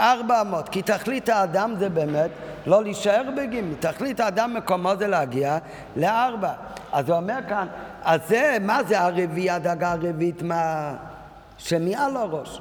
ארבע 0.00 0.40
אמות. 0.40 0.68
כי 0.68 0.82
תכלית 0.82 1.28
האדם 1.28 1.74
זה 1.78 1.88
באמת 1.88 2.30
לא 2.66 2.82
להישאר 2.82 3.22
בגימל. 3.36 3.74
תכלית 3.80 4.20
האדם 4.20 4.54
מקומו 4.54 4.96
זה 4.98 5.06
להגיע 5.06 5.58
לארבע. 5.96 6.52
אז 6.92 7.08
הוא 7.08 7.16
אומר 7.16 7.38
כאן, 7.48 7.66
אז 8.02 8.20
זה, 8.28 8.56
מה 8.60 8.82
זה 8.88 9.00
הרביעי, 9.00 9.50
הדרגה 9.50 9.92
הרביעית, 9.92 10.42
מה... 10.42 10.94
שמעל 11.58 12.16
הראש. 12.16 12.60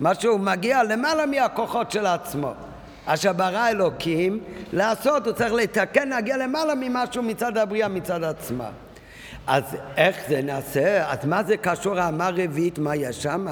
מה 0.00 0.14
שהוא 0.14 0.40
מגיע 0.40 0.82
למעלה 0.82 1.26
מהכוחות 1.26 1.90
של 1.90 2.06
עצמו. 2.06 2.52
אשר 3.06 3.32
ברא 3.32 3.68
אלוקים 3.68 4.40
לעשות, 4.72 5.26
הוא 5.26 5.34
צריך 5.34 5.52
לתקן, 5.52 6.08
להגיע 6.08 6.36
למעלה 6.36 6.74
ממשהו 6.74 7.22
מצד 7.22 7.56
הבריאה, 7.56 7.88
מצד 7.88 8.24
עצמה. 8.24 8.68
אז 9.46 9.62
איך 9.96 10.16
זה 10.28 10.42
נעשה? 10.42 11.10
אז 11.10 11.18
מה 11.24 11.42
זה 11.42 11.56
קשור 11.56 12.00
האמה 12.00 12.30
רביעית, 12.34 12.78
מה 12.78 12.96
יש 12.96 13.22
שם? 13.22 13.46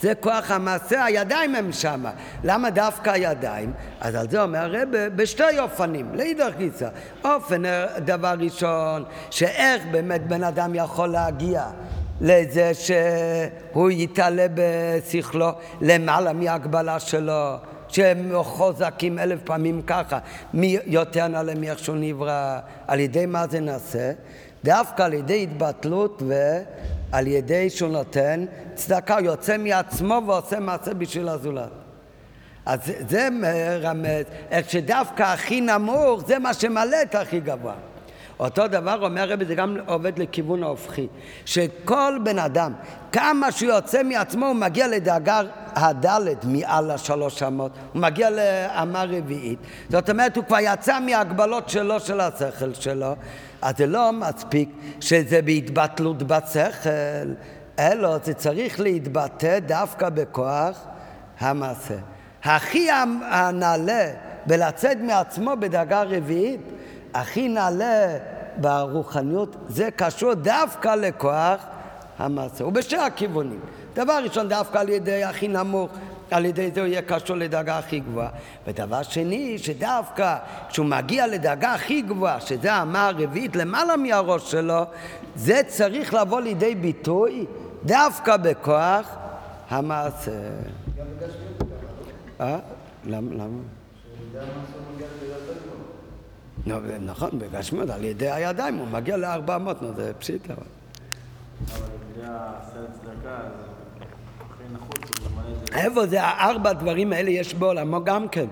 זה 0.00 0.14
כוח 0.14 0.50
המעשה, 0.50 1.04
הידיים 1.04 1.54
הם 1.54 1.72
שם. 1.72 2.04
למה 2.44 2.70
דווקא 2.70 3.10
הידיים? 3.10 3.72
אז 4.00 4.14
על 4.14 4.30
זה 4.30 4.42
אומר 4.42 4.58
הרב 4.58 4.88
בשתי 5.16 5.58
אופנים, 5.58 6.14
לאידך 6.14 6.50
גיסא. 6.58 6.88
אופן 7.24 7.62
דבר 7.98 8.34
ראשון, 8.40 9.04
שאיך 9.30 9.82
באמת 9.90 10.26
בן 10.26 10.44
אדם 10.44 10.74
יכול 10.74 11.08
להגיע 11.08 11.64
לזה 12.20 12.72
שהוא 12.74 13.90
יתעלה 13.90 14.46
בשכלו 14.54 15.50
למעלה 15.80 16.32
מהגבלה 16.32 17.00
שלו. 17.00 17.56
שהם 17.88 18.32
חוזקים 18.42 19.18
אלף 19.18 19.38
פעמים 19.44 19.82
ככה, 19.82 20.18
מי 20.54 20.78
יותר 20.86 21.28
נעלה 21.28 21.54
מאיך 21.54 21.78
שהוא 21.78 21.96
נברא, 21.96 22.58
על 22.86 23.00
ידי 23.00 23.26
מה 23.26 23.46
זה 23.46 23.60
נעשה? 23.60 24.12
דווקא 24.64 25.02
על 25.02 25.12
ידי 25.12 25.42
התבטלות 25.42 26.22
ועל 26.26 27.26
ידי 27.26 27.70
שהוא 27.70 27.90
נותן 27.90 28.44
צדקה, 28.74 29.18
הוא 29.18 29.26
יוצא 29.26 29.56
מעצמו 29.58 30.20
ועושה 30.26 30.60
מעשה 30.60 30.94
בשביל 30.94 31.28
הזולת. 31.28 31.70
אז 32.66 32.80
זה 33.08 33.28
מרמז, 33.30 34.24
איך 34.50 34.70
שדווקא 34.70 35.22
הכי 35.22 35.60
נמוך 35.60 36.22
זה 36.26 36.38
מה 36.38 36.54
שמעלה 36.54 37.02
את 37.02 37.14
הכי 37.14 37.40
גבוה. 37.40 37.74
אותו 38.40 38.68
דבר 38.68 39.06
אומר 39.06 39.28
רבי, 39.30 39.44
זה 39.44 39.54
גם 39.54 39.76
עובד 39.86 40.18
לכיוון 40.18 40.62
ההופכי, 40.62 41.06
שכל 41.44 42.18
בן 42.24 42.38
אדם, 42.38 42.72
כמה 43.12 43.52
שהוא 43.52 43.72
יוצא 43.72 44.02
מעצמו, 44.02 44.46
הוא 44.46 44.54
מגיע 44.54 44.88
לדאגה 44.88 45.40
הדלת 45.74 46.44
מעל 46.44 46.90
השלוש 46.90 47.42
אמות, 47.42 47.72
הוא 47.92 48.02
מגיע 48.02 48.30
לאמה 48.30 49.04
רביעית, 49.04 49.58
זאת 49.90 50.10
אומרת, 50.10 50.36
הוא 50.36 50.44
כבר 50.44 50.58
יצא 50.60 51.00
מההגבלות 51.00 51.68
שלו, 51.68 52.00
של 52.00 52.20
השכל 52.20 52.74
שלו, 52.74 53.14
אז 53.64 53.74
זה 53.78 53.86
לא 53.86 54.12
מספיק 54.12 54.68
שזה 55.00 55.42
בהתבטלות 55.42 56.22
בשכל, 56.22 57.28
אלא 57.78 58.18
זה 58.24 58.34
צריך 58.34 58.80
להתבטא 58.80 59.58
דווקא 59.58 60.08
בכוח 60.08 60.84
המעשה. 61.40 61.94
הכי 62.44 62.88
הנעלה 63.30 64.10
בלצאת 64.46 64.96
מעצמו 65.00 65.52
בדרגה 65.60 66.02
רביעית, 66.02 66.60
הכי 67.14 67.48
נעלה 67.48 68.18
ברוחניות, 68.56 69.56
זה 69.68 69.88
קשור 69.96 70.34
דווקא 70.34 70.94
לכוח 70.94 71.66
המעשה, 72.18 72.64
ובשתי 72.64 72.96
הכיוונים. 72.96 73.60
דבר 73.94 74.18
ראשון, 74.24 74.48
דווקא 74.48 74.78
על 74.78 74.88
ידי 74.88 75.24
הכי 75.24 75.48
נמוך, 75.48 75.90
על 76.34 76.44
ידי 76.44 76.70
זה 76.74 76.80
הוא 76.80 76.88
יהיה 76.88 77.02
קשור 77.02 77.36
לדרגה 77.36 77.78
הכי 77.78 78.00
גבוהה. 78.00 78.28
ודבר 78.66 79.02
שני, 79.02 79.58
שדווקא 79.58 80.36
כשהוא 80.68 80.86
מגיע 80.86 81.26
לדרגה 81.26 81.74
הכי 81.74 82.02
גבוהה, 82.02 82.40
שזה 82.40 82.72
האמה 82.72 83.08
הרביעית 83.08 83.56
למעלה 83.56 83.96
מהראש 83.96 84.50
שלו, 84.50 84.82
זה 85.34 85.60
צריך 85.66 86.14
לבוא 86.14 86.40
לידי 86.40 86.74
ביטוי 86.74 87.46
דווקא 87.84 88.36
בכוח 88.36 89.16
המעשה. 89.70 90.30
אה? 92.40 92.58
למה? 93.04 93.30
למה? 93.34 93.58
לא, 96.66 96.76
נכון, 97.00 97.30
בגשמיות, 97.38 97.90
על 97.90 98.04
ידי 98.04 98.30
הידיים 98.30 98.76
הוא 98.76 98.88
מגיע 98.88 99.16
לארבע 99.16 99.56
אמות, 99.56 99.82
נו, 99.82 99.94
זה 99.96 100.12
פשיט. 100.18 100.50
אבל 100.50 100.62
לפי 102.10 102.20
הסרט 102.24 102.90
צדקה, 102.92 103.38
איפה 105.74 106.06
זה 106.06 106.22
הארבע 106.22 106.72
דברים 106.72 107.12
האלה 107.12 107.30
יש 107.30 107.54
בעולמו 107.54 108.04
גם 108.04 108.28
כן. 108.28 108.46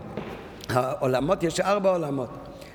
העולמות, 0.68 1.42
יש 1.42 1.60
ארבע 1.60 1.90
עולמות. 1.90 2.28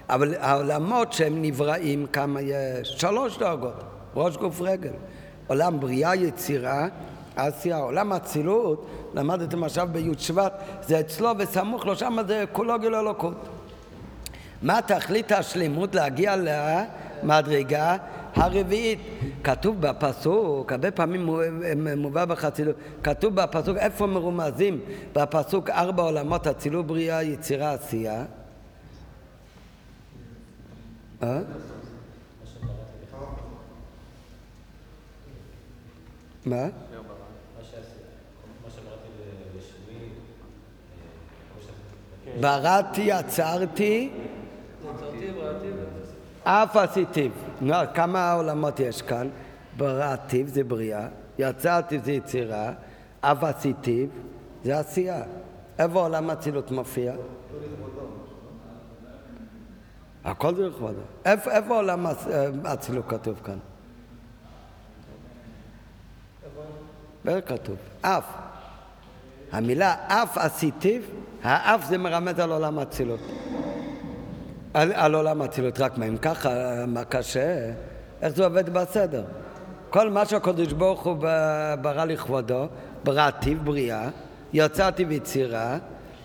אבל 0.10 0.36
העולמות 0.40 1.14
שהם 1.14 1.42
נבראים, 1.42 2.06
כמה 2.14 2.42
יש? 2.42 2.90
שלוש 2.90 3.38
דרגות, 3.38 3.84
ראש 4.16 4.38
גוף 4.38 4.62
רגל. 4.62 4.94
עולם 5.48 5.80
בריאה, 5.80 6.16
יצירה, 6.16 6.88
עשייה. 7.36 7.78
עולם 7.78 8.14
אצילות, 8.14 8.88
למדתם 9.14 9.64
עכשיו 9.64 9.88
בי' 9.92 10.12
שבט, 10.18 10.54
זה 10.82 11.00
אצלו 11.00 11.30
וסמוך 11.38 11.86
לו, 11.86 11.96
שם 11.96 12.18
זה 12.28 12.44
כולו 12.52 12.80
גילו 12.80 13.00
אלוקות. 13.00 13.48
מה 14.62 14.82
תכלית 14.82 15.32
השלימות? 15.32 15.96
להגיע 15.96 16.36
למדרגה 17.24 17.98
הרביעית. 18.38 19.00
כתוב 19.44 19.82
בפסוק, 19.82 20.72
הרבה 20.72 20.92
פעמים 20.92 21.30
מובא 21.98 22.26
בחסידות, 22.26 22.76
כתוב 23.04 23.36
בפסוק, 23.36 23.78
איפה 23.78 24.08
מרומזים? 24.08 24.82
בפסוק 25.14 25.70
ארבע 25.70 26.04
עולמות, 26.04 26.48
אצילות 26.48 26.88
בריאה, 26.88 27.24
יצירה, 27.24 27.74
עשייה. 27.74 28.26
אה? 31.24 31.40
מה? 36.46 36.68
בראתי, 42.40 43.12
עצרתי, 43.12 44.10
אף 46.50 46.76
עשיתיו. 46.76 47.32
כמה 47.94 48.34
עולמות 48.34 48.80
יש 48.80 49.02
כאן? 49.02 49.30
בראתיו 49.78 50.48
זה 50.48 50.64
בריאה, 50.64 51.08
יצרתי 51.40 52.00
זה 52.00 52.12
יצירה, 52.12 52.72
אף 53.22 53.44
עשיתיו 53.44 54.08
זה 54.64 54.80
עשייה. 54.80 55.24
איפה 55.80 56.02
עולם 56.02 56.30
אצילות 56.30 56.72
מופיע? 56.72 57.14
הכל 60.24 60.56
זה 60.56 60.68
לכבודו. 60.68 61.00
איפה, 61.26 61.76
עולם 61.76 62.08
אצילות 62.74 63.06
כתוב 63.08 63.40
כאן? 63.44 63.58
איפה 67.28 67.42
כתוב? 67.42 67.76
אף. 68.02 68.26
המילה 69.52 69.96
אף 70.08 70.38
עשיתיו, 70.38 71.02
האף 71.44 71.86
זה 71.86 71.98
מרמז 71.98 72.40
על 72.40 72.52
עולם 72.52 72.80
אצילות. 72.80 73.20
על, 74.78 75.16
עולם 75.16 75.42
אצילות, 75.42 75.80
רק 75.80 75.98
מה, 75.98 76.06
אם 76.06 76.18
ככה, 76.18 76.50
מה 76.88 77.04
קשה? 77.04 77.72
איך 78.22 78.36
זה 78.36 78.46
עובד 78.46 78.70
בסדר? 78.70 79.24
כל 79.90 80.10
מה 80.10 80.26
שהקדוש 80.26 80.74
ברוך 80.74 81.06
הוא 81.06 81.16
ברא 81.82 82.06
לכבודו, 82.06 82.68
בראתיו, 83.04 83.58
בריאה, 83.64 84.10
יצאתי 84.54 85.06
ויצירה, 85.06 85.78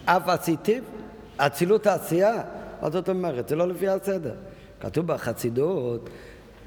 אף 0.05 0.29
עשיתיו, 0.29 0.83
אצילות 1.37 1.87
העשייה. 1.87 2.43
מה 2.83 2.91
זאת 2.91 3.09
אומרת? 3.09 3.49
זה 3.49 3.57
לא 3.57 3.69
לפי 3.69 3.89
הסדר. 3.89 4.35
כתוב 4.81 5.07
בחסידות, 5.07 6.11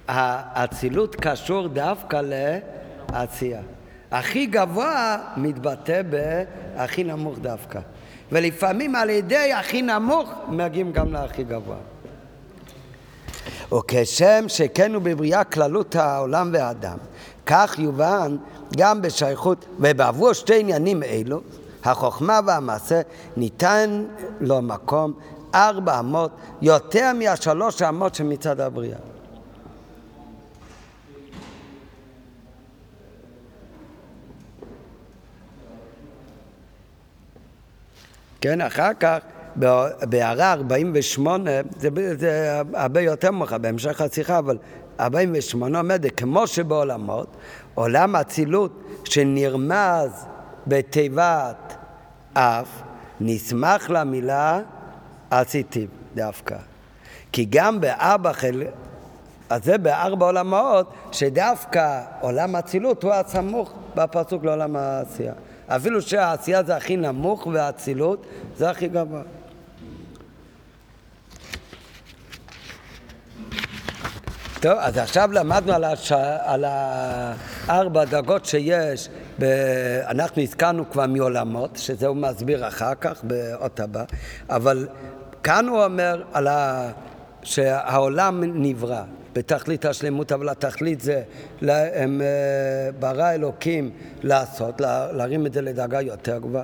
האצילות 0.08 1.16
קשור 1.16 1.68
דווקא 1.68 2.22
לעשייה. 3.12 3.62
הכי 4.12 4.46
גבוה 4.46 5.18
מתבטא 5.38 6.02
בהכי 6.02 7.04
נמוך 7.04 7.40
דווקא. 7.40 7.80
ולפעמים 8.32 8.96
על 8.96 9.10
ידי 9.10 9.54
הכי 9.54 9.82
נמוך 9.82 10.30
מגיעים 10.48 10.92
גם 10.92 11.14
להכי 11.14 11.44
גבוה. 11.44 11.78
וכשם 13.74 14.46
שכן 14.48 14.94
הוא 14.94 15.02
בבריאה 15.02 15.44
כללות 15.44 15.96
העולם 15.96 16.50
והאדם, 16.54 16.98
כך 17.46 17.76
יובן 17.80 18.38
גם 18.78 19.02
בשייכות, 19.02 19.66
ובעבור 19.80 20.34
שתי 20.34 20.60
עניינים 20.60 21.04
אלו, 21.04 21.42
החוכמה 21.84 22.40
והמעשה, 22.46 23.02
ניתן 23.38 24.06
לו 24.42 24.62
מקום 24.62 25.14
ארבע 25.56 26.00
אמות, 26.00 26.32
יותר 26.62 27.12
מהשלוש 27.20 27.82
אמות 27.82 28.16
שמצד 28.16 28.60
הבריאה. 28.60 29.15
כן, 38.46 38.62
אחר 38.62 38.92
כך, 39.00 39.18
בהערה 40.02 40.54
48, 40.54 41.52
זה, 41.78 41.90
זה 42.18 42.62
הרבה 42.74 43.02
יותר 43.02 43.32
מאוחר, 43.32 43.58
בהמשך 43.58 44.02
השיחה, 44.02 44.40
אבל 44.40 44.58
48 45.00 45.78
עומד, 45.78 46.06
כמו 46.18 46.48
שבעולמות, 46.48 47.36
עולם 47.74 48.16
אצילות 48.16 48.84
שנרמז 49.04 50.26
בתיבת 50.68 51.76
אף, 52.34 52.68
נסמך 53.22 53.90
למילה 53.90 54.60
עשיתי 55.30 55.88
דווקא. 56.16 56.58
כי 57.32 57.46
גם 57.50 57.82
בארבע 57.82 58.34
חל... 58.34 58.64
אז 59.50 59.64
זה 59.64 59.78
בארבע 59.78 60.26
עולמות, 60.26 60.94
שדווקא 61.12 62.02
עולם 62.22 62.56
אצילות 62.56 63.04
הוא 63.04 63.14
הסמוך 63.14 63.74
בפסוק 63.96 64.44
לעולם 64.44 64.76
העשייה. 64.76 65.34
אפילו 65.68 66.02
שהעשייה 66.02 66.64
זה 66.64 66.76
הכי 66.76 66.98
נמוך 66.98 67.48
והאצילות 67.48 68.26
זה 68.58 68.70
הכי 68.70 68.88
גבוה. 68.88 69.22
טוב, 74.62 74.78
אז 74.80 74.98
עכשיו 74.98 75.30
למדנו 75.32 75.74
על, 75.74 75.84
הש... 75.84 76.12
על 76.42 76.66
הארבע 76.68 78.06
דרגות 78.06 78.46
שיש, 78.46 79.10
ב... 79.40 79.44
אנחנו 80.08 80.42
הזכרנו 80.42 80.90
כבר 80.92 81.06
מעולמות, 81.08 81.76
שזה 81.76 82.08
הוא 82.08 82.16
מסביר 82.16 82.68
אחר 82.68 82.96
כך 83.02 83.24
באות 83.24 83.80
הבא, 83.80 84.04
אבל 84.50 84.88
כאן 85.44 85.68
הוא 85.68 85.84
אומר 85.84 86.24
על 86.34 86.48
ה... 86.48 86.90
שהעולם 87.44 88.44
נברא. 88.44 89.04
בתכלית 89.36 89.86
השלמות, 89.86 90.32
אבל 90.32 90.50
התכלית 90.50 91.02
זה 91.02 91.24
הם, 91.62 92.22
אה, 92.22 92.92
ברא 93.00 93.32
אלוקים 93.32 93.92
לעשות, 94.24 94.82
להרים 95.12 95.46
את 95.46 95.54
זה 95.54 95.62
לדרגה 95.62 96.02
יותר 96.02 96.38
גבוהה. 96.38 96.64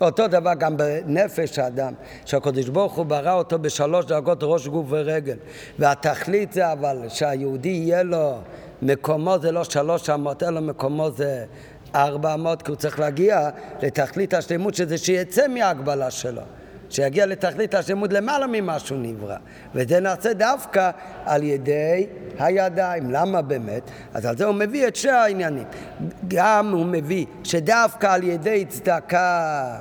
אותו 0.00 0.28
דבר 0.28 0.54
גם 0.58 0.76
בנפש 0.76 1.58
האדם, 1.58 1.92
שהקדוש 2.24 2.68
ברוך 2.68 2.94
הוא 2.94 3.06
ברא 3.06 3.32
אותו 3.32 3.58
בשלוש 3.58 4.06
דרגות 4.06 4.38
ראש 4.42 4.66
גוף 4.66 4.86
ורגל. 4.88 5.36
והתכלית 5.78 6.52
זה 6.52 6.72
אבל 6.72 6.98
שהיהודי 7.08 7.68
יהיה 7.68 8.02
לו, 8.02 8.38
מקומו 8.82 9.38
זה 9.38 9.52
לא 9.52 9.64
שלוש 9.64 10.10
אמות, 10.10 10.42
אלא 10.42 10.60
מקומו 10.60 11.10
זה 11.10 11.44
ארבע 11.94 12.34
אמות, 12.34 12.62
כי 12.62 12.70
הוא 12.70 12.76
צריך 12.76 13.00
להגיע 13.00 13.50
לתכלית 13.82 14.34
השלמות, 14.34 14.74
שזה 14.74 14.98
שיצא 14.98 15.48
מההגבלה 15.48 16.10
שלו. 16.10 16.42
שיגיע 16.90 17.26
לתכלית 17.26 17.74
השלמות 17.74 18.12
למעלה 18.12 18.46
ממה 18.46 18.78
שהוא 18.78 18.98
נברא. 19.02 19.36
וזה 19.74 20.00
נעשה 20.00 20.32
דווקא 20.32 20.90
על 21.24 21.42
ידי 21.42 22.06
הידיים. 22.38 23.10
למה 23.10 23.42
באמת? 23.42 23.82
אז 24.14 24.26
על 24.26 24.36
זה 24.36 24.44
הוא 24.44 24.54
מביא 24.54 24.88
את 24.88 24.96
שני 24.96 25.12
העניינים. 25.12 25.64
גם 26.28 26.70
הוא 26.72 26.86
מביא 26.86 27.26
שדווקא 27.44 28.06
על 28.06 28.22
ידי 28.22 28.64
צדקה 28.64 29.76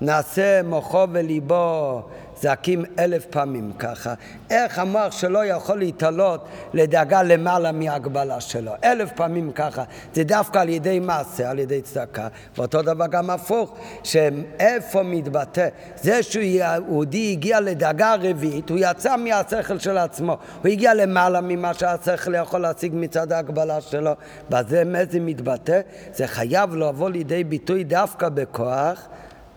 נעשה 0.00 0.62
מוחו 0.62 1.06
וליבו 1.12 2.02
זעקים 2.44 2.84
אלף 2.98 3.26
פעמים 3.26 3.72
ככה. 3.78 4.14
איך 4.50 4.78
המוח 4.78 5.12
שלו 5.12 5.44
יכול 5.44 5.78
להתעלות 5.78 6.48
לדאגה 6.74 7.22
למעלה 7.22 7.72
מהגבלה 7.72 8.40
שלו? 8.40 8.72
אלף 8.84 9.12
פעמים 9.12 9.52
ככה. 9.52 9.84
זה 10.14 10.24
דווקא 10.24 10.58
על 10.58 10.68
ידי 10.68 11.00
מעשה, 11.00 11.50
על 11.50 11.58
ידי 11.58 11.82
צדקה. 11.82 12.28
ואותו 12.56 12.82
דבר 12.82 13.06
גם 13.06 13.30
הפוך, 13.30 13.76
שאיפה 14.02 15.02
מתבטא? 15.02 15.68
זה 15.96 16.22
שיהודי 16.22 17.32
הגיע 17.32 17.60
לדאגה 17.60 18.14
רביעית, 18.22 18.70
הוא 18.70 18.78
יצא 18.80 19.16
מהשכל 19.16 19.78
של 19.78 19.98
עצמו. 19.98 20.36
הוא 20.62 20.68
הגיע 20.68 20.94
למעלה 20.94 21.40
ממה 21.40 21.74
שהשכל 21.74 22.34
יכול 22.34 22.60
להשיג 22.60 22.92
מצד 22.94 23.32
ההגבלה 23.32 23.80
שלו. 23.80 24.12
בזה 24.50 24.84
מה 24.84 24.98
זה 25.10 25.20
מתבטא? 25.20 25.80
זה 26.14 26.26
חייב 26.26 26.74
לבוא 26.74 27.10
לידי 27.10 27.44
ביטוי 27.44 27.84
דווקא 27.84 28.28
בכוח 28.28 29.08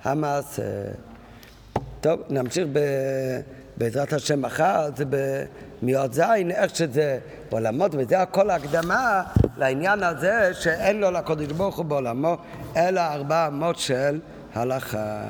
המעשה. 0.04 0.64
טוב, 2.02 2.20
נמשיך 2.30 2.68
ב... 2.74 2.80
בעזרת 3.78 4.14
השם 4.14 4.42
מחר, 4.42 4.90
זה 4.96 5.04
במיועד 5.10 6.14
זין, 6.14 6.52
איך 6.52 6.76
שזה 6.76 7.20
בעולמות, 7.52 7.92
וזה 7.98 8.22
הכל 8.22 8.50
הקדמה 8.50 9.24
לעניין 9.58 10.04
הזה 10.04 10.50
שאין 10.54 11.00
לו 11.00 11.12
לקודש 11.12 11.52
ברוך 11.52 11.78
הוא 11.78 11.86
בעולמו, 11.86 12.38
אלא 12.78 13.02
ארבע 13.02 13.48
אמות 13.48 13.78
של 13.78 14.20
הלכה. 14.54 15.22